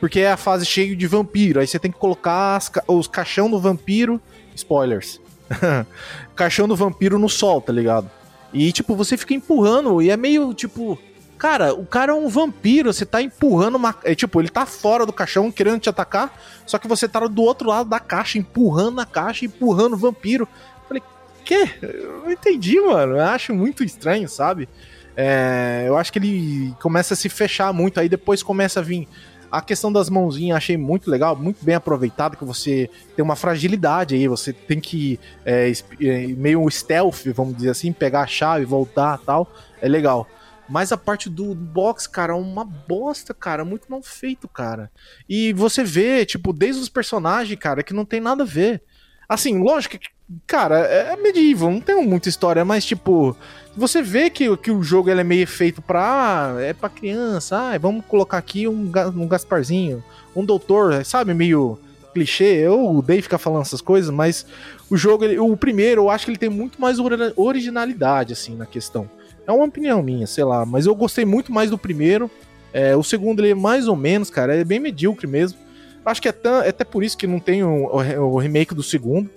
Porque 0.00 0.20
é 0.20 0.32
a 0.32 0.36
fase 0.36 0.66
cheia 0.66 0.94
de 0.94 1.06
vampiro, 1.06 1.60
aí 1.60 1.66
você 1.66 1.78
tem 1.78 1.90
que 1.90 1.98
colocar 1.98 2.60
ca- 2.70 2.84
os 2.88 3.06
caixão 3.06 3.48
do 3.48 3.58
vampiro. 3.60 4.20
Spoilers. 4.54 5.20
caixão 6.34 6.66
do 6.66 6.74
vampiro 6.76 7.18
no 7.18 7.28
sol, 7.28 7.60
tá 7.60 7.72
ligado? 7.72 8.10
E, 8.52 8.72
tipo, 8.72 8.94
você 8.96 9.16
fica 9.16 9.34
empurrando 9.34 10.02
e 10.02 10.10
é 10.10 10.16
meio, 10.16 10.52
tipo... 10.52 10.98
Cara, 11.38 11.74
o 11.74 11.84
cara 11.84 12.12
é 12.12 12.14
um 12.14 12.28
vampiro, 12.28 12.92
você 12.92 13.04
tá 13.04 13.20
empurrando 13.20 13.74
uma... 13.74 13.94
É, 14.04 14.14
tipo, 14.14 14.40
ele 14.40 14.48
tá 14.48 14.64
fora 14.64 15.04
do 15.04 15.12
caixão 15.12 15.52
querendo 15.52 15.80
te 15.80 15.88
atacar, 15.88 16.32
só 16.64 16.78
que 16.78 16.88
você 16.88 17.06
tá 17.06 17.20
do 17.20 17.42
outro 17.42 17.68
lado 17.68 17.88
da 17.90 18.00
caixa, 18.00 18.38
empurrando 18.38 19.00
a 19.00 19.06
caixa, 19.06 19.44
empurrando 19.44 19.94
o 19.94 19.98
vampiro. 19.98 20.48
Falei, 20.88 21.02
quê? 21.44 21.68
Eu 21.82 22.22
não 22.24 22.32
entendi, 22.32 22.80
mano. 22.80 23.16
Eu 23.16 23.24
acho 23.24 23.54
muito 23.54 23.84
estranho, 23.84 24.28
sabe? 24.28 24.68
É, 25.16 25.84
eu 25.86 25.96
acho 25.96 26.12
que 26.12 26.18
ele 26.18 26.74
começa 26.80 27.14
a 27.14 27.16
se 27.16 27.28
fechar 27.28 27.72
muito, 27.72 28.00
aí 28.00 28.08
depois 28.08 28.42
começa 28.42 28.80
a 28.80 28.82
vir... 28.82 29.06
A 29.48 29.60
questão 29.60 29.92
das 29.92 30.10
mãozinhas 30.10 30.56
achei 30.56 30.76
muito 30.76 31.08
legal, 31.08 31.36
muito 31.36 31.64
bem 31.64 31.76
aproveitado, 31.76 32.36
que 32.36 32.44
você 32.44 32.90
tem 33.14 33.24
uma 33.24 33.36
fragilidade 33.36 34.16
aí, 34.16 34.26
você 34.26 34.52
tem 34.52 34.80
que 34.80 35.20
é, 35.44 35.70
é, 36.00 36.26
meio 36.36 36.68
stealth, 36.68 37.26
vamos 37.26 37.54
dizer 37.56 37.70
assim, 37.70 37.92
pegar 37.92 38.22
a 38.22 38.26
chave, 38.26 38.64
voltar 38.64 39.18
tal, 39.18 39.48
é 39.80 39.88
legal. 39.88 40.26
Mas 40.68 40.90
a 40.92 40.96
parte 40.96 41.30
do 41.30 41.54
box, 41.54 42.06
cara, 42.08 42.32
é 42.32 42.36
uma 42.36 42.64
bosta, 42.64 43.32
cara, 43.32 43.64
muito 43.64 43.90
mal 43.90 44.02
feito, 44.02 44.48
cara. 44.48 44.90
E 45.28 45.52
você 45.52 45.84
vê, 45.84 46.24
tipo, 46.26 46.52
desde 46.52 46.80
os 46.82 46.88
personagens, 46.88 47.58
cara, 47.58 47.82
que 47.82 47.94
não 47.94 48.04
tem 48.04 48.20
nada 48.20 48.42
a 48.42 48.46
ver. 48.46 48.82
Assim, 49.28 49.58
lógico 49.58 49.98
que, 49.98 50.08
cara, 50.46 50.78
é 50.80 51.16
medieval, 51.16 51.70
não 51.70 51.80
tem 51.80 52.04
muita 52.06 52.28
história, 52.28 52.64
mas, 52.64 52.84
tipo, 52.84 53.36
você 53.76 54.00
vê 54.02 54.28
que, 54.30 54.56
que 54.56 54.70
o 54.70 54.82
jogo 54.82 55.10
ele 55.10 55.20
é 55.20 55.24
meio 55.24 55.46
feito 55.46 55.80
pra. 55.82 56.54
É 56.60 56.72
pra 56.72 56.88
criança, 56.88 57.56
ah, 57.58 57.78
vamos 57.78 58.04
colocar 58.06 58.38
aqui 58.38 58.66
um, 58.68 58.90
um 59.16 59.26
Gasparzinho, 59.28 60.02
um 60.34 60.44
doutor, 60.44 61.04
sabe, 61.04 61.32
meio 61.34 61.78
clichê. 62.14 62.44
Eu, 62.44 62.96
o 62.96 63.02
Dave 63.02 63.22
fica 63.22 63.36
falando 63.38 63.62
essas 63.62 63.80
coisas, 63.80 64.10
mas 64.10 64.46
o 64.88 64.96
jogo, 64.96 65.24
ele- 65.24 65.38
o 65.38 65.56
primeiro, 65.56 66.02
eu 66.02 66.10
acho 66.10 66.24
que 66.24 66.30
ele 66.30 66.38
tem 66.38 66.48
muito 66.48 66.80
mais 66.80 66.98
ori- 66.98 67.32
originalidade, 67.36 68.32
assim, 68.32 68.54
na 68.56 68.64
questão. 68.66 69.08
É 69.46 69.52
uma 69.52 69.64
opinião 69.64 70.02
minha, 70.02 70.26
sei 70.26 70.44
lá, 70.44 70.64
mas 70.66 70.86
eu 70.86 70.94
gostei 70.94 71.24
muito 71.24 71.52
mais 71.52 71.70
do 71.70 71.78
primeiro. 71.78 72.30
É, 72.72 72.96
o 72.96 73.02
segundo, 73.02 73.40
ele 73.40 73.50
é 73.50 73.54
mais 73.54 73.86
ou 73.88 73.96
menos, 73.96 74.28
cara, 74.28 74.54
é 74.56 74.64
bem 74.64 74.78
medíocre 74.80 75.26
mesmo. 75.26 75.58
Acho 76.04 76.20
que 76.22 76.28
é, 76.28 76.34
é 76.64 76.68
até 76.68 76.84
por 76.84 77.02
isso 77.02 77.16
que 77.16 77.26
não 77.26 77.38
tem 77.40 77.62
o, 77.64 77.86
o 77.86 78.38
remake 78.38 78.74
do 78.74 78.82
segundo. 78.82 79.30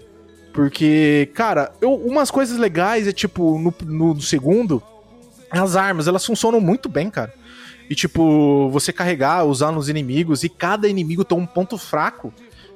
Porque, 0.53 1.29
cara, 1.33 1.71
eu- 1.79 1.93
umas 1.93 2.31
coisas 2.31 2.57
legais 2.57 3.07
é 3.07 3.11
tipo, 3.11 3.57
no, 3.59 3.73
no, 3.85 4.13
no 4.15 4.21
segundo, 4.21 4.81
as 5.49 5.75
armas, 5.75 6.07
elas 6.07 6.25
funcionam 6.25 6.59
muito 6.59 6.89
bem, 6.89 7.09
cara. 7.09 7.33
E 7.89 7.95
tipo, 7.95 8.69
você 8.71 8.91
carregar, 8.91 9.45
usar 9.45 9.71
nos 9.71 9.89
inimigos, 9.89 10.43
e 10.43 10.49
cada 10.49 10.87
inimigo 10.87 11.23
tem 11.23 11.37
um 11.37 11.45
ponto 11.45 11.77
fraco 11.77 12.33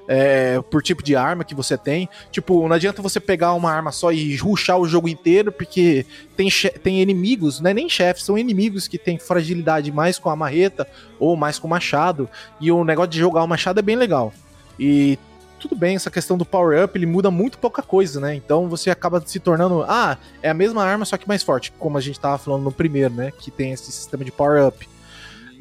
é, 0.07 0.61
por 0.61 0.81
tipo 0.81 1.03
de 1.03 1.15
arma 1.15 1.43
que 1.43 1.55
você 1.55 1.77
tem. 1.77 2.09
Tipo, 2.31 2.67
não 2.67 2.75
adianta 2.75 3.01
você 3.01 3.19
pegar 3.19 3.53
uma 3.53 3.71
arma 3.71 3.91
só 3.91 4.11
e 4.11 4.35
ruxar 4.35 4.77
o 4.77 4.87
jogo 4.87 5.07
inteiro, 5.07 5.51
porque 5.51 6.05
tem, 6.35 6.49
tem 6.81 7.01
inimigos, 7.01 7.59
não 7.59 7.71
é 7.71 7.73
nem 7.73 7.89
chefes, 7.89 8.23
são 8.23 8.37
inimigos 8.37 8.87
que 8.87 8.97
têm 8.97 9.17
fragilidade 9.17 9.91
mais 9.91 10.19
com 10.19 10.29
a 10.29 10.35
marreta 10.35 10.87
ou 11.19 11.35
mais 11.35 11.59
com 11.59 11.67
o 11.67 11.69
machado. 11.69 12.29
E 12.59 12.71
o 12.71 12.83
negócio 12.83 13.11
de 13.11 13.19
jogar 13.19 13.43
o 13.43 13.47
machado 13.47 13.79
é 13.79 13.83
bem 13.83 13.95
legal. 13.95 14.33
E 14.79 15.17
tudo 15.59 15.75
bem, 15.75 15.95
essa 15.95 16.11
questão 16.11 16.37
do 16.37 16.43
power-up, 16.43 16.97
ele 16.97 17.05
muda 17.05 17.31
muito 17.31 17.57
pouca 17.57 17.81
coisa, 17.81 18.19
né? 18.19 18.35
Então 18.35 18.67
você 18.67 18.89
acaba 18.89 19.23
se 19.25 19.39
tornando. 19.39 19.85
Ah, 19.87 20.17
é 20.41 20.49
a 20.49 20.53
mesma 20.53 20.83
arma, 20.83 21.05
só 21.05 21.15
que 21.15 21.25
mais 21.25 21.41
forte, 21.41 21.71
como 21.79 21.97
a 21.97 22.01
gente 22.01 22.19
tava 22.19 22.37
falando 22.37 22.63
no 22.63 22.71
primeiro, 22.71 23.13
né? 23.13 23.31
Que 23.31 23.49
tem 23.49 23.71
esse 23.71 23.89
sistema 23.89 24.25
de 24.25 24.31
power-up. 24.31 24.89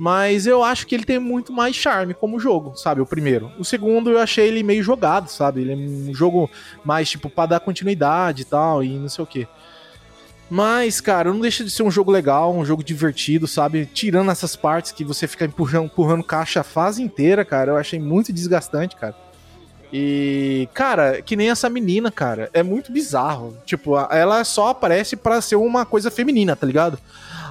Mas 0.03 0.48
eu 0.48 0.64
acho 0.64 0.84
que 0.84 0.96
ele 0.96 1.05
tem 1.05 1.20
muito 1.20 1.53
mais 1.53 1.76
charme 1.76 2.12
como 2.12 2.40
jogo, 2.40 2.74
sabe? 2.74 3.00
O 3.00 3.07
primeiro. 3.07 3.53
O 3.57 3.64
segundo 3.64 4.11
eu 4.11 4.18
achei 4.18 4.48
ele 4.48 4.64
meio 4.64 4.82
jogado, 4.82 5.28
sabe? 5.28 5.61
Ele 5.61 5.72
é 5.74 5.76
um 5.76 6.12
jogo 6.12 6.50
mais, 6.84 7.09
tipo, 7.09 7.30
pra 7.30 7.46
dar 7.46 7.61
continuidade 7.61 8.42
e 8.42 8.44
tal, 8.44 8.82
e 8.82 8.98
não 8.98 9.09
sei 9.09 9.22
o 9.22 9.26
quê. 9.28 9.46
Mas, 10.50 11.00
cara, 11.00 11.32
não 11.32 11.38
deixa 11.38 11.62
de 11.62 11.70
ser 11.70 11.84
um 11.84 11.90
jogo 11.90 12.11
legal, 12.11 12.53
um 12.53 12.64
jogo 12.64 12.82
divertido, 12.82 13.46
sabe? 13.46 13.86
Tirando 13.86 14.32
essas 14.32 14.57
partes 14.57 14.90
que 14.90 15.05
você 15.05 15.28
fica 15.28 15.44
empurrando, 15.44 15.84
empurrando 15.84 16.24
caixa 16.24 16.62
a 16.62 16.64
fase 16.64 17.00
inteira, 17.00 17.44
cara, 17.44 17.70
eu 17.70 17.76
achei 17.76 18.00
muito 18.00 18.32
desgastante, 18.32 18.96
cara. 18.96 19.14
E, 19.92 20.68
cara, 20.74 21.22
que 21.22 21.36
nem 21.36 21.48
essa 21.48 21.70
menina, 21.70 22.11
cara, 22.11 22.50
é 22.53 22.64
muito 22.64 22.90
bizarro. 22.90 23.57
Tipo, 23.64 23.96
ela 24.11 24.42
só 24.42 24.70
aparece 24.70 25.14
pra 25.14 25.40
ser 25.40 25.55
uma 25.55 25.86
coisa 25.86 26.11
feminina, 26.11 26.57
tá 26.57 26.66
ligado? 26.66 26.98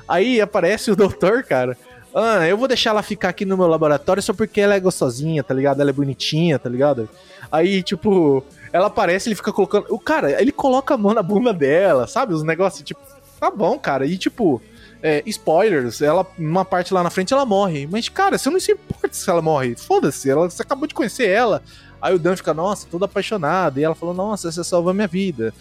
Aí 0.06 0.42
aparece 0.42 0.92
o 0.92 0.98
doutor, 0.98 1.44
cara. 1.44 1.78
Ah, 2.14 2.46
eu 2.48 2.58
vou 2.58 2.68
deixar 2.68 2.90
ela 2.90 3.02
ficar 3.02 3.30
aqui 3.30 3.46
no 3.46 3.56
meu 3.56 3.68
laboratório 3.68 4.22
só 4.22 4.34
porque 4.34 4.60
ela 4.60 4.76
é 4.76 4.80
gostosinha, 4.80 5.44
tá 5.44 5.54
ligado? 5.54 5.82
Ela 5.82 5.92
é 5.92 5.94
bonitinha, 5.94 6.60
tá 6.60 6.70
ligado? 6.70 7.10
Aí, 7.50 7.82
tipo, 7.82 8.44
ela 8.74 8.88
aparece, 8.88 9.30
ele 9.30 9.36
fica 9.36 9.54
colocando. 9.54 9.86
O 9.90 10.00
cara, 10.00 10.42
ele 10.42 10.52
coloca 10.52 10.94
a 10.94 10.98
mão 10.98 11.14
na 11.14 11.24
bunda 11.24 11.54
dela, 11.54 12.08
sabe? 12.08 12.34
Os 12.34 12.44
negócios, 12.44 12.84
tipo, 12.84 13.00
tá 13.40 13.50
bom, 13.50 13.80
cara. 13.80 14.06
E, 14.06 14.18
tipo, 14.18 14.62
é, 15.02 15.24
spoilers, 15.26 16.02
ela, 16.02 16.28
numa 16.38 16.66
parte 16.66 16.94
lá 16.94 17.02
na 17.02 17.10
frente, 17.10 17.34
ela 17.34 17.46
morre. 17.46 17.88
Mas, 17.90 18.10
cara, 18.10 18.38
você 18.38 18.50
não 18.50 18.60
se 18.60 18.74
importa 18.74 19.14
se 19.14 19.30
ela 19.30 19.42
morre. 19.42 19.76
Foda-se, 19.76 20.30
ela, 20.30 20.50
você 20.50 20.62
acabou 20.62 20.88
de 20.88 20.94
conhecer 20.94 21.30
ela. 21.30 21.64
Aí 22.02 22.14
o 22.14 22.20
Dan 22.20 22.36
fica, 22.36 22.54
nossa, 22.54 22.88
todo 22.90 23.06
apaixonado. 23.06 23.80
E 23.80 23.84
ela 23.84 23.96
falou, 23.96 24.14
nossa, 24.14 24.52
você 24.52 24.64
salvou 24.64 24.92
a 24.92 24.94
minha 24.94 25.08
vida. 25.08 25.54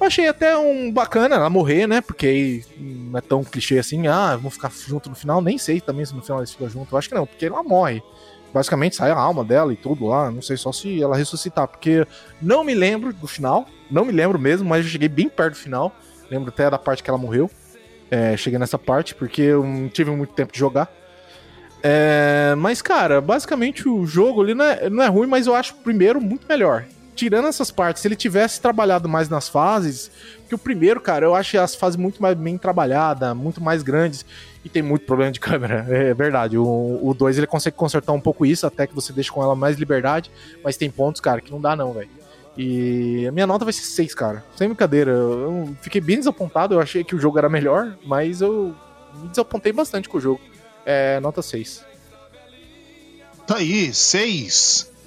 Achei 0.00 0.28
até 0.28 0.56
um 0.56 0.92
bacana 0.92 1.34
ela 1.36 1.50
morrer, 1.50 1.86
né? 1.86 2.00
Porque 2.00 2.26
aí 2.26 2.64
não 2.78 3.18
é 3.18 3.20
tão 3.20 3.42
clichê 3.42 3.78
assim, 3.78 4.06
ah, 4.06 4.36
vão 4.36 4.50
ficar 4.50 4.70
junto 4.70 5.08
no 5.10 5.16
final. 5.16 5.42
Nem 5.42 5.58
sei 5.58 5.80
também 5.80 6.04
se 6.04 6.14
no 6.14 6.22
final 6.22 6.38
eles 6.38 6.52
ficam 6.52 6.68
juntos. 6.68 6.92
Eu 6.92 6.98
acho 6.98 7.08
que 7.08 7.14
não, 7.14 7.26
porque 7.26 7.46
ela 7.46 7.62
morre. 7.62 8.02
Basicamente 8.54 8.96
sai 8.96 9.10
a 9.10 9.16
alma 9.16 9.44
dela 9.44 9.72
e 9.72 9.76
tudo 9.76 10.06
lá. 10.06 10.30
Não 10.30 10.40
sei 10.40 10.56
só 10.56 10.72
se 10.72 11.02
ela 11.02 11.16
ressuscitar, 11.16 11.66
porque 11.66 12.06
não 12.40 12.62
me 12.62 12.74
lembro 12.74 13.12
do 13.12 13.26
final. 13.26 13.66
Não 13.90 14.04
me 14.04 14.12
lembro 14.12 14.38
mesmo, 14.38 14.68
mas 14.68 14.84
eu 14.84 14.90
cheguei 14.90 15.08
bem 15.08 15.28
perto 15.28 15.54
do 15.54 15.58
final. 15.58 15.92
Lembro 16.30 16.50
até 16.50 16.70
da 16.70 16.78
parte 16.78 17.02
que 17.02 17.10
ela 17.10 17.18
morreu. 17.18 17.50
É, 18.10 18.36
cheguei 18.36 18.58
nessa 18.58 18.78
parte, 18.78 19.14
porque 19.14 19.42
eu 19.42 19.64
não 19.64 19.88
tive 19.88 20.10
muito 20.10 20.32
tempo 20.32 20.52
de 20.52 20.58
jogar. 20.58 20.90
É, 21.82 22.54
mas, 22.56 22.82
cara, 22.82 23.20
basicamente 23.20 23.88
o 23.88 24.04
jogo 24.06 24.42
ele 24.42 24.54
não 24.54 24.64
é, 24.64 24.90
não 24.90 25.02
é 25.02 25.06
ruim, 25.08 25.26
mas 25.26 25.46
eu 25.46 25.54
acho 25.54 25.74
o 25.74 25.78
primeiro 25.78 26.20
muito 26.20 26.46
melhor. 26.48 26.84
Tirando 27.18 27.48
essas 27.48 27.68
partes, 27.72 28.00
se 28.00 28.06
ele 28.06 28.14
tivesse 28.14 28.60
trabalhado 28.60 29.08
mais 29.08 29.28
nas 29.28 29.48
fases, 29.48 30.08
que 30.48 30.54
o 30.54 30.58
primeiro, 30.58 31.00
cara, 31.00 31.26
eu 31.26 31.34
acho 31.34 31.58
as 31.58 31.74
fases 31.74 31.96
muito 31.96 32.22
mais 32.22 32.36
bem 32.36 32.56
trabalhadas, 32.56 33.36
muito 33.36 33.60
mais 33.60 33.82
grandes, 33.82 34.24
e 34.64 34.68
tem 34.68 34.82
muito 34.82 35.04
problema 35.04 35.32
de 35.32 35.40
câmera, 35.42 35.84
é 35.88 36.14
verdade. 36.14 36.56
O 36.56 37.12
2 37.18 37.38
ele 37.38 37.46
consegue 37.48 37.76
consertar 37.76 38.12
um 38.12 38.20
pouco 38.20 38.46
isso, 38.46 38.68
até 38.68 38.86
que 38.86 38.94
você 38.94 39.12
deixa 39.12 39.32
com 39.32 39.42
ela 39.42 39.56
mais 39.56 39.76
liberdade, 39.76 40.30
mas 40.62 40.76
tem 40.76 40.88
pontos, 40.88 41.20
cara, 41.20 41.40
que 41.40 41.50
não 41.50 41.60
dá 41.60 41.74
não, 41.74 41.92
velho. 41.92 42.08
E 42.56 43.26
a 43.26 43.32
minha 43.32 43.48
nota 43.48 43.64
vai 43.64 43.72
ser 43.72 43.82
6, 43.82 44.14
cara. 44.14 44.44
Sem 44.54 44.68
brincadeira. 44.68 45.10
Eu 45.10 45.76
fiquei 45.82 46.00
bem 46.00 46.18
desapontado, 46.18 46.74
eu 46.74 46.80
achei 46.80 47.02
que 47.02 47.16
o 47.16 47.18
jogo 47.18 47.36
era 47.36 47.48
melhor, 47.48 47.98
mas 48.06 48.40
eu 48.40 48.76
me 49.20 49.26
desapontei 49.26 49.72
bastante 49.72 50.08
com 50.08 50.18
o 50.18 50.20
jogo. 50.20 50.40
É, 50.86 51.18
nota 51.18 51.42
6. 51.42 51.84
Tá 53.44 53.56
aí, 53.56 53.92
6. 53.92 54.97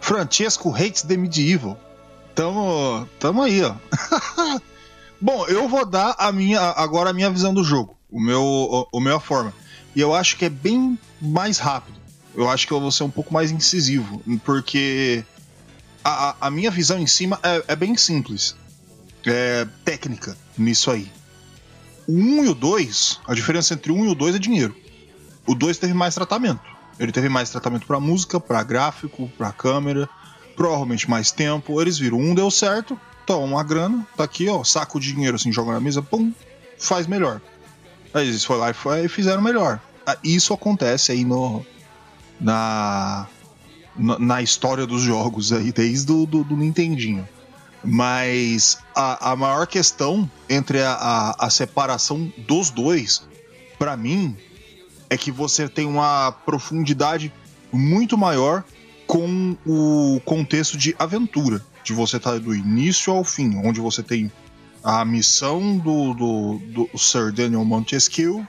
Francesco 0.00 0.70
hates 0.74 1.02
the 1.02 1.16
medieval. 1.16 1.78
Tamo, 2.34 3.06
tamo 3.18 3.42
aí, 3.42 3.62
ó. 3.62 3.74
Bom, 5.20 5.46
eu 5.46 5.68
vou 5.68 5.84
dar 5.84 6.14
a 6.18 6.32
minha, 6.32 6.60
agora 6.60 7.10
a 7.10 7.12
minha 7.12 7.30
visão 7.30 7.52
do 7.52 7.62
jogo, 7.62 7.96
o 8.10 8.18
meu, 8.20 8.42
o, 8.42 8.88
o 8.92 9.00
meu 9.00 9.20
forma. 9.20 9.52
E 9.94 10.00
eu 10.00 10.14
acho 10.14 10.36
que 10.36 10.46
é 10.46 10.48
bem 10.48 10.98
mais 11.20 11.58
rápido. 11.58 11.98
Eu 12.34 12.48
acho 12.48 12.66
que 12.66 12.72
eu 12.72 12.80
vou 12.80 12.90
ser 12.92 13.02
um 13.02 13.10
pouco 13.10 13.34
mais 13.34 13.50
incisivo, 13.50 14.22
porque 14.44 15.24
a, 16.02 16.36
a- 16.40 16.50
minha 16.50 16.70
visão 16.70 16.98
em 16.98 17.06
cima 17.06 17.38
é, 17.42 17.62
é 17.68 17.76
bem 17.76 17.96
simples. 17.96 18.54
É 19.26 19.66
técnica 19.84 20.36
nisso 20.56 20.90
aí. 20.90 21.10
O 22.08 22.12
1 22.14 22.44
e 22.44 22.48
o 22.48 22.54
2, 22.54 23.20
a 23.26 23.34
diferença 23.34 23.74
entre 23.74 23.92
o 23.92 23.96
1 23.96 24.04
e 24.06 24.08
o 24.08 24.14
2 24.14 24.36
é 24.36 24.38
dinheiro. 24.38 24.74
O 25.46 25.54
2 25.54 25.76
teve 25.76 25.92
mais 25.92 26.14
tratamento. 26.14 26.62
Ele 27.00 27.10
teve 27.10 27.28
mais 27.28 27.50
tratamento 27.50 27.86
pra 27.86 27.98
música, 27.98 28.38
pra 28.38 28.62
gráfico, 28.62 29.28
pra 29.38 29.50
câmera, 29.50 30.08
provavelmente 30.54 31.08
mais 31.10 31.30
tempo. 31.32 31.80
Eles 31.80 31.98
viram, 31.98 32.18
um 32.18 32.34
deu 32.34 32.50
certo, 32.50 32.96
toma 33.26 33.44
uma 33.46 33.64
grana, 33.64 34.06
tá 34.16 34.22
aqui, 34.24 34.48
ó, 34.48 34.62
saca 34.62 34.96
o 34.98 35.00
dinheiro 35.00 35.34
assim, 35.36 35.50
joga 35.50 35.72
na 35.72 35.80
mesa, 35.80 36.02
pum, 36.02 36.30
faz 36.78 37.06
melhor. 37.06 37.40
Aí 38.12 38.28
eles 38.28 38.44
foram 38.44 38.60
lá 38.60 38.70
e 38.70 38.74
foi- 38.74 39.04
e 39.06 39.08
fizeram 39.08 39.40
melhor. 39.42 39.80
Ah, 40.06 40.16
Isso 40.22 40.52
acontece 40.52 41.10
aí 41.12 41.24
no 41.24 41.64
na 42.40 43.26
na, 43.96 44.40
história 44.40 44.86
dos 44.86 45.02
jogos 45.02 45.52
aí, 45.52 45.72
desde 45.72 46.10
o 46.12 46.24
do, 46.26 46.42
do 46.44 46.56
Nintendinho. 46.56 47.28
Mas 47.82 48.78
a, 48.94 49.32
a 49.32 49.36
maior 49.36 49.66
questão 49.66 50.30
entre 50.48 50.80
a, 50.82 50.92
a, 50.92 51.46
a 51.46 51.50
separação 51.50 52.32
dos 52.38 52.70
dois, 52.70 53.22
pra 53.78 53.96
mim, 53.96 54.36
é 55.10 55.16
que 55.16 55.32
você 55.32 55.68
tem 55.68 55.86
uma 55.86 56.30
profundidade 56.30 57.32
muito 57.72 58.16
maior 58.16 58.64
com 59.06 59.56
o 59.66 60.20
contexto 60.24 60.78
de 60.78 60.94
aventura. 60.98 61.60
De 61.82 61.92
você 61.92 62.18
estar 62.18 62.38
do 62.38 62.54
início 62.54 63.12
ao 63.12 63.24
fim, 63.24 63.60
onde 63.64 63.80
você 63.80 64.02
tem 64.02 64.30
a 64.84 65.04
missão 65.04 65.76
do, 65.76 66.14
do, 66.14 66.58
do 66.58 66.98
Sir 66.98 67.32
Daniel 67.32 67.64
Montesquieu 67.64 68.46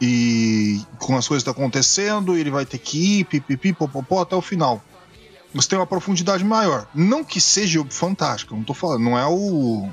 e 0.00 0.80
com 0.98 1.16
as 1.16 1.26
coisas 1.26 1.42
que 1.42 1.50
estão 1.50 1.62
acontecendo, 1.62 2.36
ele 2.36 2.50
vai 2.50 2.64
ter 2.64 2.78
que 2.78 3.20
ir, 3.20 3.24
pipipi, 3.24 3.72
popopó, 3.72 4.22
até 4.22 4.36
o 4.36 4.42
final. 4.42 4.82
Você 5.54 5.68
tem 5.70 5.78
uma 5.78 5.86
profundidade 5.86 6.44
maior. 6.44 6.86
Não 6.94 7.24
que 7.24 7.40
seja 7.40 7.84
fantástico, 7.90 8.54
não 8.54 8.62
tô 8.62 8.74
falando, 8.74 9.02
não 9.02 9.18
é 9.18 9.26
o, 9.26 9.88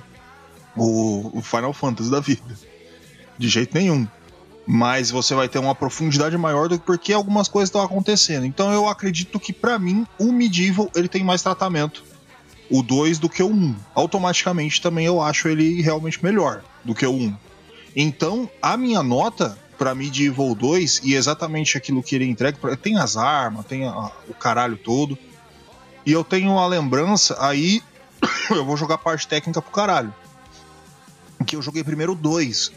o, 0.76 1.38
o 1.38 1.42
Final 1.42 1.74
Fantasy 1.74 2.12
da 2.12 2.20
vida. 2.20 2.44
De 3.38 3.48
jeito 3.48 3.74
nenhum. 3.76 4.08
Mas 4.68 5.12
você 5.12 5.36
vai 5.36 5.48
ter 5.48 5.60
uma 5.60 5.76
profundidade 5.76 6.36
maior 6.38 6.68
do 6.68 6.80
que 6.80 6.86
porque 6.86 7.14
algumas 7.14 7.48
coisas 7.48 7.70
estão 7.70 7.82
acontecendo. 7.82 8.46
Então 8.46 8.72
eu 8.74 8.88
acredito 8.90 9.40
que 9.40 9.54
pra 9.54 9.78
mim 9.78 10.08
o 10.18 10.32
Medieval 10.32 10.90
ele 10.96 11.08
tem 11.08 11.24
mais 11.24 11.42
tratamento. 11.44 12.04
O 12.70 12.82
2 12.82 13.20
do 13.20 13.30
que 13.30 13.44
o 13.44 13.48
1. 13.48 13.52
Um. 13.54 13.76
Automaticamente 13.94 14.82
também 14.82 15.06
eu 15.06 15.22
acho 15.22 15.48
ele 15.48 15.82
realmente 15.84 16.24
melhor 16.24 16.64
do 16.84 16.96
que 16.96 17.06
o 17.06 17.12
1. 17.12 17.26
Um. 17.26 17.36
Então, 17.96 18.50
a 18.62 18.76
minha 18.76 19.04
nota 19.04 19.58
pra 19.78 19.94
Medieval 19.94 20.56
2 20.56 21.02
e 21.04 21.14
exatamente 21.14 21.78
aquilo 21.78 22.02
que 22.02 22.16
ele 22.16 22.26
entrega, 22.26 22.76
tem 22.76 22.98
as 22.98 23.16
armas, 23.18 23.66
tem 23.68 23.86
a- 23.86 24.12
o 24.28 24.34
caralho 24.34 24.78
todo. 24.78 25.16
E 26.06 26.12
eu 26.12 26.24
tenho 26.24 26.58
a 26.58 26.66
lembrança, 26.66 27.38
aí 27.40 27.84
eu 28.50 28.66
vou 28.66 28.76
jogar 28.76 28.98
parte 28.98 29.28
técnica 29.28 29.62
pro 29.62 29.72
caralho. 29.72 30.14
Que 31.46 31.56
eu 31.56 31.62
joguei 31.62 31.84
primeiro 31.84 32.14
o 32.14 32.16
2. 32.16 32.72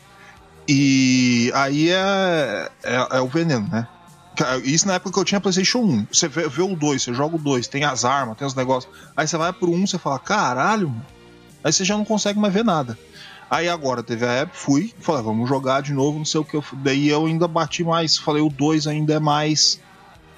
E 0.69 1.51
aí 1.55 1.89
é, 1.91 2.71
é, 2.85 3.07
é 3.17 3.21
o 3.21 3.27
veneno, 3.29 3.67
né? 3.69 3.89
Ca- 4.37 4.59
Isso 4.59 4.87
na 4.87 4.95
época 4.95 5.13
que 5.13 5.19
eu 5.19 5.25
tinha 5.25 5.41
PlayStation 5.41 5.79
1. 5.79 6.07
Você 6.13 6.29
vê, 6.29 6.47
vê 6.49 6.63
o 6.63 6.77
2, 6.77 7.03
você 7.03 7.15
joga 7.15 7.37
o 7.37 7.39
2, 7.39 7.67
tem 7.69 7.85
as 7.85 8.05
armas, 8.05 8.37
tem 8.37 8.47
os 8.47 8.55
negócios. 8.55 8.93
Aí 9.17 9.27
você 9.27 9.37
vai 9.39 9.53
pro 9.53 9.71
1, 9.71 9.87
você 9.87 9.99
fala, 9.99 10.19
caralho, 10.19 10.89
mano. 10.91 11.07
Aí 11.65 11.73
você 11.73 11.85
já 11.85 11.97
não 11.97 12.05
consegue 12.05 12.39
mais 12.39 12.53
ver 12.53 12.65
nada. 12.65 12.99
Aí 13.51 13.67
agora 13.69 14.03
teve 14.03 14.27
a 14.27 14.31
época, 14.33 14.59
fui, 14.59 14.93
falei, 15.01 15.23
vamos 15.23 15.49
jogar 15.49 15.81
de 15.81 15.95
novo, 15.95 16.19
não 16.19 16.25
sei 16.25 16.41
o 16.41 16.45
que. 16.45 16.55
Eu, 16.57 16.65
daí 16.75 17.09
eu 17.09 17.25
ainda 17.25 17.49
bati 17.49 17.83
mais, 17.83 18.19
falei, 18.19 18.43
o 18.43 18.51
2 18.51 18.87
ainda 18.87 19.15
é 19.15 19.19
mais, 19.19 19.81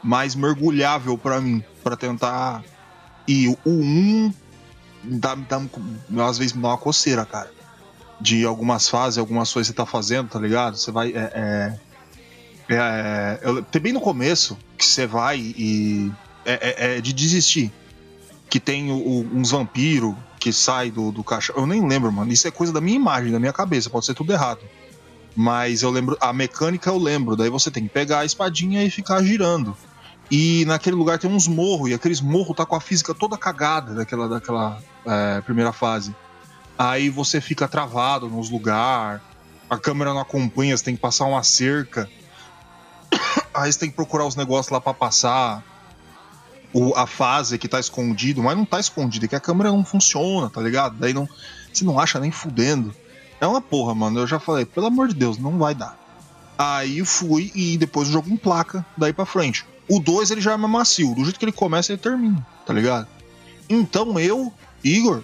mais 0.00 0.36
mergulhável 0.36 1.18
pra 1.18 1.40
mim, 1.40 1.62
pra 1.82 1.96
tentar. 1.96 2.62
E 3.26 3.48
o 3.48 3.58
1 3.66 3.70
um 3.72 4.34
dá, 5.02 5.34
dá, 5.34 5.60
às 6.26 6.38
vezes 6.38 6.52
me 6.52 6.62
dá 6.62 6.68
uma 6.68 6.78
coceira, 6.78 7.26
cara. 7.26 7.50
De 8.20 8.44
algumas 8.44 8.88
fases, 8.88 9.18
algumas 9.18 9.50
coisas 9.52 9.70
que 9.70 9.76
você 9.76 9.82
tá 9.82 9.90
fazendo, 9.90 10.28
tá 10.28 10.38
ligado? 10.38 10.76
Você 10.76 10.90
vai. 10.90 11.10
É, 11.10 11.30
é, 11.34 11.78
é, 12.68 13.40
eu- 13.42 13.62
tem 13.62 13.80
bem 13.80 13.92
no 13.92 14.00
começo 14.00 14.56
que 14.76 14.84
você 14.84 15.06
vai 15.06 15.38
e. 15.38 16.12
É, 16.44 16.74
é- 16.92 16.96
é 16.96 17.00
de 17.00 17.12
desistir. 17.12 17.72
Que 18.48 18.58
tem 18.60 18.90
o- 18.90 18.96
o- 18.96 19.30
uns 19.34 19.50
vampiros 19.52 20.14
que 20.38 20.52
sai 20.52 20.90
do, 20.90 21.10
do 21.12 21.22
caixa. 21.24 21.52
Eu 21.56 21.66
nem 21.66 21.86
lembro, 21.86 22.10
mano. 22.12 22.32
Isso 22.32 22.46
é 22.48 22.50
coisa 22.50 22.72
da 22.72 22.80
minha 22.80 22.96
imagem, 22.96 23.30
da 23.32 23.38
minha 23.38 23.52
cabeça. 23.52 23.88
Pode 23.90 24.06
ser 24.06 24.14
tudo 24.14 24.32
errado. 24.32 24.60
Mas 25.36 25.82
eu 25.82 25.90
lembro. 25.90 26.16
A 26.20 26.32
mecânica 26.32 26.90
eu 26.90 26.98
lembro. 26.98 27.36
Daí 27.36 27.48
você 27.48 27.70
tem 27.70 27.84
que 27.84 27.88
pegar 27.88 28.20
a 28.20 28.24
espadinha 28.24 28.82
e 28.84 28.90
ficar 28.90 29.22
girando. 29.22 29.76
E 30.30 30.64
naquele 30.66 30.96
lugar 30.96 31.18
tem 31.18 31.30
uns 31.30 31.46
morros. 31.48 31.90
E 31.90 31.94
aqueles 31.94 32.20
morros 32.20 32.56
tá 32.56 32.66
com 32.66 32.74
a 32.76 32.80
física 32.80 33.14
toda 33.14 33.36
cagada 33.38 33.94
daquela, 33.94 34.28
daquela 34.28 34.78
é, 35.06 35.40
primeira 35.40 35.72
fase. 35.72 36.14
Aí 36.80 37.10
você 37.10 37.42
fica 37.42 37.68
travado 37.68 38.26
nos 38.26 38.48
lugares. 38.48 39.20
A 39.68 39.76
câmera 39.76 40.14
não 40.14 40.20
acompanha, 40.22 40.74
você 40.74 40.82
tem 40.82 40.96
que 40.96 41.02
passar 41.02 41.26
uma 41.26 41.42
cerca. 41.42 42.08
Aí 43.52 43.70
você 43.70 43.80
tem 43.80 43.90
que 43.90 43.96
procurar 43.96 44.24
os 44.24 44.34
negócios 44.34 44.72
lá 44.72 44.80
pra 44.80 44.94
passar 44.94 45.62
o, 46.72 46.94
a 46.96 47.06
fase 47.06 47.58
que 47.58 47.68
tá 47.68 47.78
escondido, 47.78 48.42
mas 48.42 48.56
não 48.56 48.64
tá 48.64 48.80
escondido, 48.80 49.26
é 49.26 49.28
que 49.28 49.36
a 49.36 49.40
câmera 49.40 49.70
não 49.70 49.84
funciona, 49.84 50.48
tá 50.48 50.62
ligado? 50.62 50.96
Daí 50.98 51.12
não, 51.12 51.28
você 51.70 51.84
não 51.84 52.00
acha 52.00 52.18
nem 52.18 52.30
fudendo. 52.30 52.94
É 53.38 53.46
uma 53.46 53.60
porra, 53.60 53.94
mano. 53.94 54.18
Eu 54.18 54.26
já 54.26 54.40
falei, 54.40 54.64
pelo 54.64 54.86
amor 54.86 55.08
de 55.08 55.14
Deus, 55.14 55.36
não 55.36 55.58
vai 55.58 55.74
dar. 55.74 55.98
Aí 56.56 57.04
fui 57.04 57.52
e 57.54 57.76
depois 57.76 58.08
o 58.08 58.12
jogo 58.12 58.30
em 58.30 58.38
placa, 58.38 58.86
daí 58.96 59.12
pra 59.12 59.26
frente. 59.26 59.66
O 59.86 60.00
2 60.00 60.30
ele 60.30 60.40
já 60.40 60.52
é 60.52 60.56
macio, 60.56 61.14
do 61.14 61.24
jeito 61.24 61.38
que 61.38 61.44
ele 61.44 61.52
começa, 61.52 61.92
ele 61.92 62.00
termina, 62.00 62.46
tá 62.64 62.72
ligado? 62.72 63.06
Então 63.68 64.18
eu, 64.18 64.50
Igor, 64.82 65.22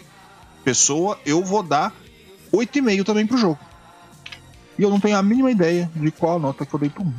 pessoa, 0.71 1.17
eu 1.25 1.45
vou 1.45 1.62
dar 1.62 1.95
8,5 2.53 3.05
também 3.05 3.25
pro 3.25 3.39
jogo. 3.39 3.59
E 4.77 4.83
eu 4.83 4.91
não 4.91 4.99
tenho 4.99 5.17
a 5.17 5.23
mínima 5.23 5.49
ideia 5.49 5.89
de 5.95 6.11
qual 6.11 6.41
nota 6.41 6.67
que 6.67 6.75
eu 6.75 6.81
dei 6.81 6.91
pro 6.91 7.05
1. 7.05 7.12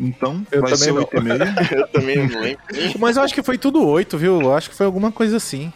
Então, 0.00 0.44
Eu 0.50 0.60
vai 0.62 0.76
ser 0.76 0.92
não. 0.92 1.04
8,5. 1.04 1.70
Eu 1.72 1.86
também 1.88 2.16
não 2.16 2.40
lembro. 2.40 2.58
Mas 2.98 3.16
eu 3.16 3.22
acho 3.22 3.32
que 3.34 3.42
foi 3.42 3.56
tudo 3.58 3.86
8, 3.86 4.18
viu? 4.18 4.40
Eu 4.40 4.54
acho 4.54 4.70
que 4.70 4.74
foi 4.76 4.86
alguma 4.86 5.12
coisa 5.12 5.36
assim. 5.36 5.72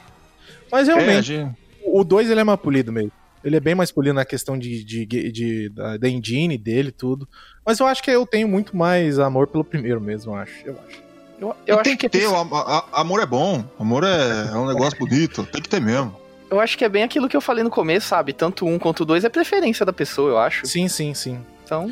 Mas 0.72 0.88
É, 0.88 0.94
realmente, 0.94 1.22
gente- 1.26 1.54
o 1.84 2.02
2 2.02 2.28
ele 2.30 2.40
é 2.40 2.44
mais 2.44 2.58
polido 2.58 2.90
mesmo. 2.90 3.12
Ele 3.44 3.56
é 3.56 3.60
bem 3.60 3.74
mais 3.74 3.92
polido 3.92 4.14
na 4.14 4.24
questão 4.24 4.58
de, 4.58 4.82
de, 4.82 5.04
de- 5.06 5.68
da, 5.68 5.96
da 5.98 6.08
engine 6.08 6.56
dele 6.58 6.88
e 6.88 6.92
tudo. 6.92 7.28
Mas 7.64 7.78
eu 7.78 7.86
acho 7.86 8.02
que 8.02 8.10
eu 8.10 8.26
tenho 8.26 8.48
muito 8.48 8.74
mais 8.76 9.18
amor 9.20 9.46
pelo 9.46 9.62
primeiro 9.62 10.00
mesmo, 10.00 10.32
eu 10.32 10.36
acho. 10.36 10.52
Eu 10.66 10.78
acho. 10.88 11.04
Eu, 11.38 11.48
eu 11.66 11.76
tem 11.82 11.92
acho 11.92 11.98
que 11.98 12.08
que 12.08 12.18
ter, 12.18 12.26
o 12.26 12.34
am- 12.36 12.54
a- 12.54 12.78
a- 12.92 13.00
amor 13.02 13.20
é 13.22 13.26
bom, 13.26 13.62
amor 13.78 14.02
é, 14.04 14.48
é 14.52 14.56
um 14.56 14.66
negócio 14.66 14.98
bonito, 14.98 15.44
tem 15.44 15.60
que 15.60 15.68
ter 15.68 15.80
mesmo. 15.80 16.16
Eu 16.54 16.60
acho 16.60 16.76
que 16.78 16.84
é 16.84 16.88
bem 16.88 17.02
aquilo 17.02 17.28
que 17.28 17.36
eu 17.36 17.40
falei 17.40 17.62
no 17.64 17.70
começo, 17.70 18.08
sabe? 18.08 18.32
Tanto 18.32 18.66
um 18.66 18.78
quanto 18.78 19.04
dois 19.04 19.24
é 19.24 19.28
preferência 19.28 19.84
da 19.84 19.92
pessoa, 19.92 20.30
eu 20.30 20.38
acho. 20.38 20.66
Sim, 20.66 20.88
sim, 20.88 21.12
sim. 21.14 21.38
Então, 21.64 21.90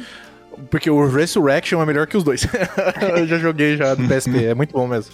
Porque 0.70 0.90
o 0.90 1.06
Resurrection 1.08 1.80
é 1.82 1.86
melhor 1.86 2.06
que 2.06 2.16
os 2.16 2.22
dois. 2.24 2.46
eu 3.18 3.26
já 3.26 3.38
joguei 3.38 3.76
já 3.76 3.94
do 3.94 4.06
PSP, 4.06 4.44
é 4.46 4.54
muito 4.54 4.72
bom 4.72 4.86
mesmo. 4.86 5.12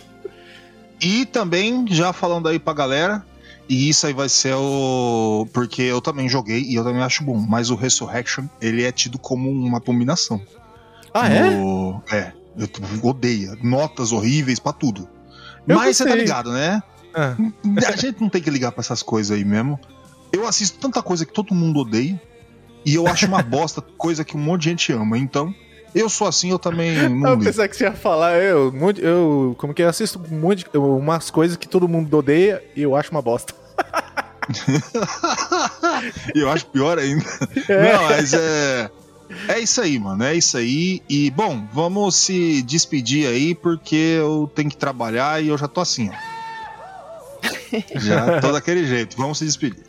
E 1.00 1.24
também, 1.26 1.86
já 1.88 2.12
falando 2.12 2.48
aí 2.48 2.58
pra 2.58 2.72
galera, 2.72 3.24
e 3.68 3.88
isso 3.88 4.06
aí 4.06 4.12
vai 4.12 4.28
ser 4.28 4.54
o. 4.54 5.46
Porque 5.52 5.82
eu 5.82 6.00
também 6.00 6.28
joguei 6.28 6.60
e 6.62 6.74
eu 6.74 6.82
também 6.84 7.02
acho 7.02 7.22
bom, 7.22 7.36
mas 7.38 7.70
o 7.70 7.76
Resurrection, 7.76 8.46
ele 8.60 8.82
é 8.84 8.90
tido 8.90 9.18
como 9.18 9.48
uma 9.50 9.78
abominação. 9.78 10.40
Ah, 11.14 11.28
é? 11.28 11.42
No- 11.50 12.02
É, 12.10 12.32
eu 12.58 12.68
odeio. 13.08 13.56
Notas 13.62 14.10
horríveis 14.12 14.58
pra 14.58 14.72
tudo. 14.72 15.08
Eu 15.66 15.76
mas 15.76 15.96
você 15.96 16.04
tá 16.04 16.14
ligado, 16.14 16.50
né? 16.50 16.82
Ah. 17.14 17.34
A 17.86 17.96
gente 17.96 18.20
não 18.20 18.28
tem 18.28 18.40
que 18.42 18.50
ligar 18.50 18.72
pra 18.72 18.80
essas 18.80 19.02
coisas 19.02 19.36
aí 19.36 19.44
mesmo. 19.44 19.78
Eu 20.32 20.46
assisto 20.46 20.78
tanta 20.78 21.02
coisa 21.02 21.24
que 21.24 21.32
todo 21.32 21.54
mundo 21.54 21.80
odeia. 21.80 22.20
E 22.84 22.94
eu 22.94 23.06
acho 23.06 23.26
uma 23.26 23.42
bosta 23.42 23.80
coisa 23.82 24.24
que 24.24 24.36
um 24.36 24.40
monte 24.40 24.62
de 24.62 24.70
gente 24.70 24.92
ama. 24.92 25.18
Então, 25.18 25.54
eu 25.94 26.08
sou 26.08 26.26
assim, 26.28 26.50
eu 26.50 26.58
também 26.58 27.08
não 27.08 27.30
Eu 27.32 27.38
pensei 27.38 27.66
que 27.68 27.76
você 27.76 27.84
ia 27.84 27.92
falar, 27.92 28.36
eu, 28.38 28.72
eu 28.98 29.54
como 29.58 29.74
que 29.74 29.82
eu 29.82 29.88
assisto 29.88 30.20
um 30.30 30.38
monte, 30.38 30.64
de- 30.70 30.78
umas 30.78 31.30
coisas 31.30 31.56
que 31.56 31.68
todo 31.68 31.88
mundo 31.88 32.14
odeia 32.16 32.62
e 32.76 32.82
eu 32.82 32.94
acho 32.94 33.10
uma 33.10 33.22
bosta. 33.22 33.54
E 36.34 36.40
eu 36.40 36.50
acho 36.50 36.66
pior 36.66 36.98
ainda. 36.98 37.24
É. 37.68 37.92
Não, 37.92 38.02
mas 38.04 38.32
é. 38.32 38.90
É 39.46 39.58
isso 39.58 39.80
aí, 39.82 39.98
mano. 39.98 40.24
É 40.24 40.34
isso 40.34 40.56
aí. 40.56 41.02
E, 41.08 41.30
bom, 41.30 41.66
vamos 41.72 42.16
se 42.16 42.62
despedir 42.62 43.26
aí, 43.28 43.54
porque 43.54 44.16
eu 44.18 44.50
tenho 44.54 44.70
que 44.70 44.76
trabalhar 44.76 45.42
e 45.42 45.48
eu 45.48 45.58
já 45.58 45.68
tô 45.68 45.80
assim, 45.82 46.08
ó. 46.08 46.37
Já 47.96 48.40
tô 48.40 48.52
daquele 48.52 48.84
jeito. 48.86 49.16
Vamos 49.16 49.38
se 49.38 49.44
despedir. 49.44 49.84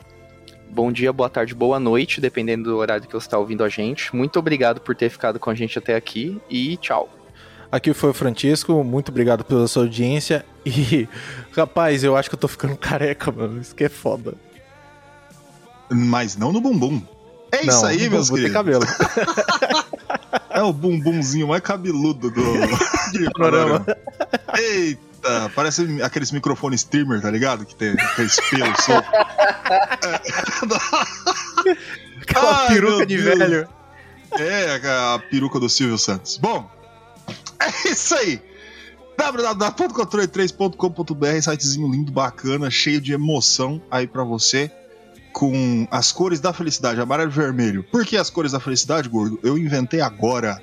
bom 0.69 0.91
dia, 0.91 1.11
boa 1.11 1.29
tarde, 1.29 1.53
boa 1.55 1.79
noite, 1.79 2.19
dependendo 2.21 2.65
do 2.69 2.77
horário 2.77 3.07
que 3.07 3.13
você 3.13 3.27
está 3.27 3.37
ouvindo 3.37 3.63
a 3.63 3.69
gente. 3.69 4.15
Muito 4.15 4.37
obrigado 4.39 4.81
por 4.81 4.95
ter 4.95 5.09
ficado 5.09 5.39
com 5.39 5.49
a 5.49 5.55
gente 5.55 5.77
até 5.77 5.95
aqui 5.95 6.39
e 6.49 6.77
tchau. 6.77 7.09
Aqui 7.71 7.93
foi 7.93 8.09
o 8.09 8.13
Francisco, 8.13 8.83
muito 8.83 9.09
obrigado 9.09 9.43
pela 9.43 9.67
sua 9.67 9.83
audiência. 9.83 10.43
E, 10.65 11.07
rapaz, 11.55 12.03
eu 12.03 12.15
acho 12.17 12.27
que 12.29 12.35
eu 12.35 12.39
tô 12.39 12.47
ficando 12.47 12.75
careca, 12.77 13.31
mano. 13.31 13.61
Isso 13.61 13.75
que 13.75 13.83
é 13.83 13.89
foda. 13.89 14.33
Mas 15.91 16.35
não 16.35 16.51
no 16.51 16.61
bumbum. 16.61 17.01
É 17.51 17.65
isso 17.65 17.81
Não, 17.81 17.85
aí, 17.89 18.03
não 18.03 18.11
meus 18.11 18.29
queridos. 18.29 18.53
cabelo. 18.53 18.85
É 20.51 20.61
o 20.61 20.71
bumbumzinho 20.71 21.47
mais 21.47 21.61
cabeludo 21.61 22.29
do 22.29 22.41
de 23.11 23.31
Panorama. 23.33 23.85
Eita, 24.55 25.01
parece 25.55 26.01
aqueles 26.01 26.31
microfones 26.31 26.81
streamer, 26.81 27.21
tá 27.21 27.29
ligado? 27.31 27.65
Que 27.65 27.75
tem 27.75 27.91
aqueles 27.91 28.35
pelos. 28.49 28.79
Aquela 32.21 32.61
Ai, 32.61 32.67
peruca 32.67 33.05
de 33.05 33.21
Deus. 33.21 33.37
velho. 33.37 33.67
É, 34.37 34.75
a 34.75 35.19
peruca 35.29 35.59
do 35.59 35.69
Silvio 35.69 35.97
Santos. 35.97 36.37
Bom, 36.37 36.69
é 37.59 37.89
isso 37.89 38.15
aí. 38.15 38.41
www.controle3.com.br, 39.17 41.41
sitezinho 41.41 41.91
lindo, 41.91 42.11
bacana, 42.11 42.69
cheio 42.69 43.01
de 43.01 43.11
emoção 43.13 43.81
aí 43.89 44.05
pra 44.07 44.23
você, 44.23 44.71
com 45.33 45.87
as 45.89 46.11
cores 46.11 46.39
da 46.39 46.53
felicidade, 46.53 47.01
amarelo 47.01 47.31
e 47.31 47.33
vermelho. 47.33 47.83
Por 47.91 48.05
que 48.05 48.15
as 48.17 48.29
cores 48.29 48.51
da 48.51 48.59
felicidade, 48.59 49.09
gordo? 49.09 49.39
Eu 49.43 49.57
inventei 49.57 50.01
agora. 50.01 50.61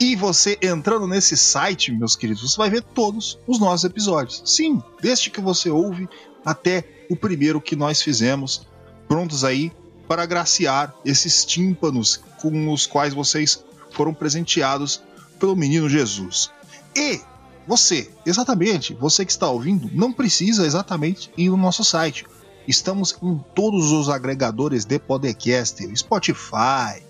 E 0.00 0.14
você 0.14 0.56
entrando 0.62 1.08
nesse 1.08 1.36
site, 1.36 1.90
meus 1.90 2.14
queridos, 2.14 2.52
você 2.52 2.56
vai 2.56 2.70
ver 2.70 2.82
todos 2.82 3.38
os 3.46 3.58
nossos 3.58 3.84
episódios. 3.84 4.42
Sim, 4.44 4.80
desde 5.00 5.28
que 5.28 5.40
você 5.40 5.70
ouve 5.70 6.08
até 6.44 6.84
o 7.10 7.16
primeiro 7.16 7.60
que 7.60 7.74
nós 7.74 8.00
fizemos, 8.00 8.66
prontos 9.08 9.42
aí 9.42 9.72
para 10.06 10.22
agraciar 10.22 10.94
esses 11.04 11.44
tímpanos 11.44 12.20
com 12.40 12.72
os 12.72 12.86
quais 12.86 13.12
vocês 13.12 13.64
foram 13.90 14.14
presenteados 14.14 15.02
pelo 15.40 15.56
menino 15.56 15.88
Jesus. 15.88 16.50
E 16.94 17.20
você, 17.66 18.08
exatamente, 18.24 18.94
você 18.94 19.24
que 19.24 19.32
está 19.32 19.50
ouvindo, 19.50 19.90
não 19.92 20.12
precisa 20.12 20.64
exatamente 20.64 21.30
ir 21.36 21.50
no 21.50 21.56
nosso 21.56 21.82
site. 21.82 22.24
Estamos 22.68 23.16
em 23.22 23.38
todos 23.54 23.90
os 23.90 24.08
agregadores 24.08 24.84
de 24.84 24.98
podcast, 24.98 25.84
Spotify, 25.96 27.02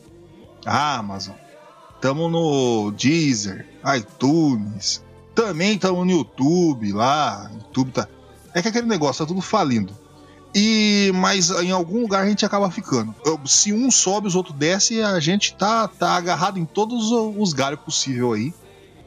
Amazon, 0.64 1.34
estamos 1.98 2.30
no 2.30 2.92
Deezer, 2.92 3.66
iTunes, 3.96 5.02
também 5.34 5.74
estamos 5.74 6.06
no 6.06 6.12
YouTube 6.12 6.92
lá, 6.92 7.50
YouTube 7.52 7.90
tá... 7.90 8.08
É 8.54 8.62
que 8.62 8.68
aquele 8.68 8.86
negócio 8.86 9.24
tá 9.24 9.28
tudo 9.28 9.42
falindo. 9.42 9.92
E 10.54 11.12
mas 11.14 11.50
em 11.50 11.70
algum 11.70 12.00
lugar 12.00 12.24
a 12.24 12.28
gente 12.28 12.46
acaba 12.46 12.70
ficando. 12.70 13.14
Se 13.44 13.72
um 13.72 13.90
sobe, 13.90 14.26
os 14.26 14.34
outros 14.34 14.56
descem, 14.56 15.02
a 15.02 15.20
gente 15.20 15.54
tá, 15.54 15.86
tá 15.86 16.12
agarrado 16.12 16.58
em 16.58 16.64
todos 16.64 17.10
os 17.12 17.52
galhos 17.52 17.80
possível 17.80 18.32
aí 18.32 18.54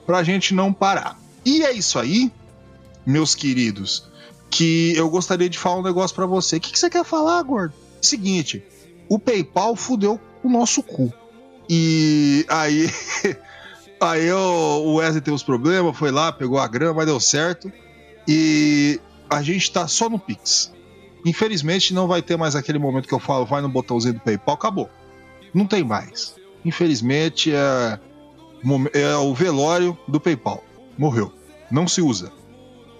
pra 0.06 0.24
gente 0.24 0.54
não 0.54 0.72
parar. 0.72 1.20
E 1.44 1.64
é 1.64 1.72
isso 1.72 1.98
aí, 1.98 2.32
meus 3.06 3.34
queridos, 3.34 4.06
que 4.50 4.94
eu 4.96 5.10
gostaria 5.10 5.50
de 5.50 5.58
falar 5.58 5.80
um 5.80 5.84
negócio 5.84 6.16
pra 6.16 6.26
você. 6.26 6.58
O 6.58 6.62
que, 6.62 6.72
que 6.72 6.80
você 6.80 6.89
quer 6.89 7.04
falar, 7.04 7.42
gordo? 7.42 7.74
Seguinte, 8.00 8.64
o 9.10 9.18
PayPal 9.18 9.76
fudeu 9.76 10.20
o 10.44 10.50
nosso 10.50 10.84
cu. 10.84 11.12
E 11.74 12.46
aí, 12.50 12.92
aí 14.02 14.30
o 14.30 14.96
Wesley 14.96 15.22
teve 15.22 15.34
os 15.34 15.42
problemas, 15.42 15.98
foi 15.98 16.12
lá, 16.12 16.30
pegou 16.30 16.60
a 16.60 16.68
grana, 16.68 16.94
mas 16.94 17.06
deu 17.06 17.18
certo. 17.18 17.72
E 18.28 19.00
a 19.30 19.42
gente 19.42 19.72
tá 19.72 19.88
só 19.88 20.10
no 20.10 20.20
Pix. 20.20 20.74
Infelizmente 21.26 21.94
não 21.94 22.10
vai 22.10 22.22
ter 22.22 22.36
mais 22.36 22.58
aquele 22.58 22.78
momento 22.78 23.08
que 23.08 23.14
eu 23.14 23.20
falo, 23.20 23.46
vai 23.46 23.62
no 23.62 23.70
botãozinho 23.70 24.16
do 24.16 24.20
PayPal, 24.20 24.56
acabou. 24.56 24.90
Não 25.54 25.66
tem 25.66 25.82
mais. 25.82 26.36
Infelizmente 26.66 27.54
é, 27.54 27.98
é 28.92 29.16
o 29.16 29.34
velório 29.34 29.98
do 30.06 30.20
PayPal. 30.20 30.62
Morreu. 30.98 31.32
Não 31.72 31.88
se 31.88 32.02
usa. 32.02 32.34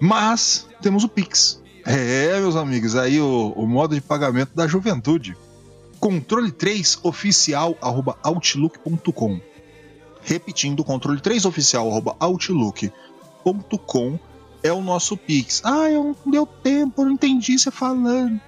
Mas 0.00 0.66
temos 0.80 1.04
o 1.04 1.10
Pix. 1.10 1.62
É, 1.84 2.40
meus 2.40 2.56
amigos, 2.56 2.96
aí 2.96 3.20
o, 3.20 3.52
o 3.54 3.66
modo 3.66 3.94
de 3.94 4.00
pagamento 4.00 4.54
da 4.54 4.66
juventude. 4.66 5.36
Controle 6.02 6.50
3 6.50 6.98
oficial 7.04 7.78
arroba 7.80 8.18
outlook.com. 8.24 9.40
Repetindo, 10.20 10.82
controle 10.82 11.20
3 11.20 11.44
oficial 11.44 11.88
arroba 11.88 12.16
outlook.com 12.18 14.18
é 14.64 14.72
o 14.72 14.80
nosso 14.80 15.16
Pix. 15.16 15.62
Ah, 15.64 15.88
eu 15.88 16.02
não 16.02 16.16
deu 16.32 16.44
tempo, 16.44 17.02
eu 17.02 17.04
não 17.04 17.12
entendi 17.12 17.56
você 17.56 17.70
falando. 17.70 18.40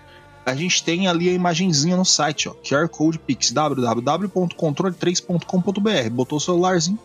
A 0.45 0.53
gente 0.57 0.83
tem 0.83 1.07
ali 1.07 1.29
a 1.29 1.33
imagenzinha 1.33 1.97
no 1.97 2.05
site, 2.05 2.49
ó, 2.49 2.55
QR 2.55 2.89
Code 2.89 3.21
Pix, 3.21 3.53
www.controle3.com.br. 3.53 6.11
Botou 6.11 6.39
o 6.39 6.41
celularzinho, 6.41 6.99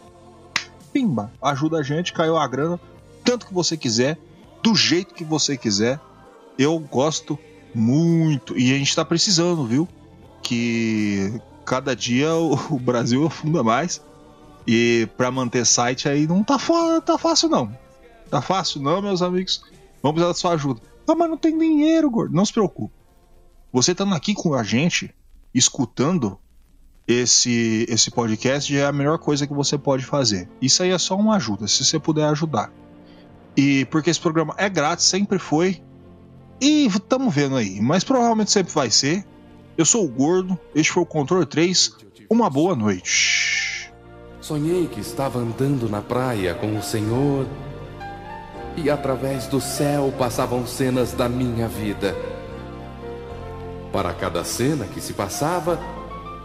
pimba, 0.92 1.32
ajuda 1.44 1.78
a 1.78 1.84
gente, 1.84 2.12
caiu 2.12 2.38
a 2.38 2.48
grana, 2.48 2.80
tanto 3.24 3.46
que 3.46 3.54
você 3.54 3.78
quiser, 3.78 4.18
do 4.64 4.74
jeito 4.74 5.14
que 5.14 5.24
você 5.24 5.56
quiser. 5.56 6.00
Eu 6.58 6.80
gosto 6.80 7.38
muito 7.72 8.58
e 8.58 8.74
a 8.74 8.78
gente 8.80 8.96
tá 8.96 9.06
precisando, 9.06 9.64
viu? 9.64 9.88
Que 10.42 11.42
cada 11.66 11.96
dia 11.96 12.34
o, 12.34 12.54
o 12.76 12.80
Brasil 12.80 13.26
afunda 13.26 13.64
mais. 13.64 14.02
E 14.68 15.08
para 15.18 15.32
manter 15.32 15.66
site 15.66 16.08
aí 16.08 16.28
não 16.28 16.44
tá, 16.44 16.58
tá 17.06 17.18
fácil 17.18 17.50
não. 17.50 17.76
Tá 18.30 18.42
fácil 18.42 18.82
não, 18.82 19.02
meus 19.02 19.22
amigos. 19.22 19.64
Vamos 20.02 20.16
precisar 20.16 20.28
da 20.28 20.34
sua 20.34 20.52
ajuda. 20.54 20.82
Ah, 21.08 21.16
mas 21.16 21.30
não 21.30 21.38
tem 21.38 21.58
dinheiro, 21.58 22.10
gordo. 22.10 22.36
Não 22.36 22.46
se 22.46 22.54
preocupe. 22.54 22.94
Você 23.74 23.92
estando 23.92 24.14
aqui 24.14 24.34
com 24.34 24.54
a 24.54 24.64
gente, 24.64 25.14
escutando 25.54 26.38
esse, 27.08 27.86
esse 27.90 28.12
podcast, 28.12 28.76
é 28.76 28.86
a 28.86 28.92
melhor 28.92 29.18
coisa 29.18 29.48
que 29.48 29.54
você 29.54 29.78
pode 29.78 30.06
fazer. 30.06 30.48
Isso 30.62 30.84
aí 30.84 30.92
é 30.92 30.98
só 30.98 31.16
uma 31.16 31.36
ajuda, 31.36 31.68
se 31.68 31.84
você 31.84 32.00
puder 32.00 32.26
ajudar. 32.26 32.72
E 33.58 33.86
porque 33.86 34.10
esse 34.10 34.20
programa 34.20 34.54
é 34.58 34.70
grátis, 34.70 35.06
sempre 35.06 35.40
foi. 35.40 35.82
E 36.62 36.86
estamos 36.86 37.34
vendo 37.34 37.56
aí, 37.56 37.82
mas 37.82 38.04
provavelmente 38.04 38.52
sempre 38.52 38.72
vai 38.72 38.92
ser. 38.92 39.26
Eu 39.80 39.86
sou 39.86 40.04
o 40.04 40.10
Gordo, 40.10 40.60
este 40.76 40.92
foi 40.92 41.04
o 41.04 41.06
Controle 41.06 41.46
3. 41.46 41.96
Uma 42.30 42.50
boa 42.50 42.76
noite. 42.76 43.90
Sonhei 44.42 44.88
que 44.88 45.00
estava 45.00 45.40
andando 45.40 45.88
na 45.88 46.02
praia 46.02 46.54
com 46.54 46.78
o 46.78 46.84
Senhor 46.84 47.48
e 48.76 48.90
através 48.90 49.48
do 49.48 49.62
céu 49.62 50.14
passavam 50.20 50.68
cenas 50.68 51.14
da 51.14 51.30
minha 51.30 51.70
vida. 51.70 52.14
Para 53.94 54.14
cada 54.14 54.44
cena 54.44 54.84
que 54.84 55.00
se 55.00 55.14
passava, 55.14 55.80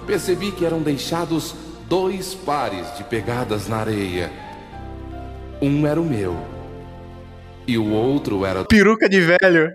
percebi 0.06 0.52
que 0.52 0.64
eram 0.64 0.80
deixados 0.80 1.56
dois 1.88 2.36
pares 2.36 2.96
de 2.96 3.02
pegadas 3.02 3.66
na 3.66 3.78
areia. 3.78 4.30
Um 5.60 5.84
era 5.84 6.00
o 6.00 6.04
meu 6.04 6.36
e 7.66 7.76
o 7.76 7.90
outro 7.90 8.46
era 8.46 8.64
Peruca 8.64 9.08
de 9.08 9.20
velho. 9.20 9.74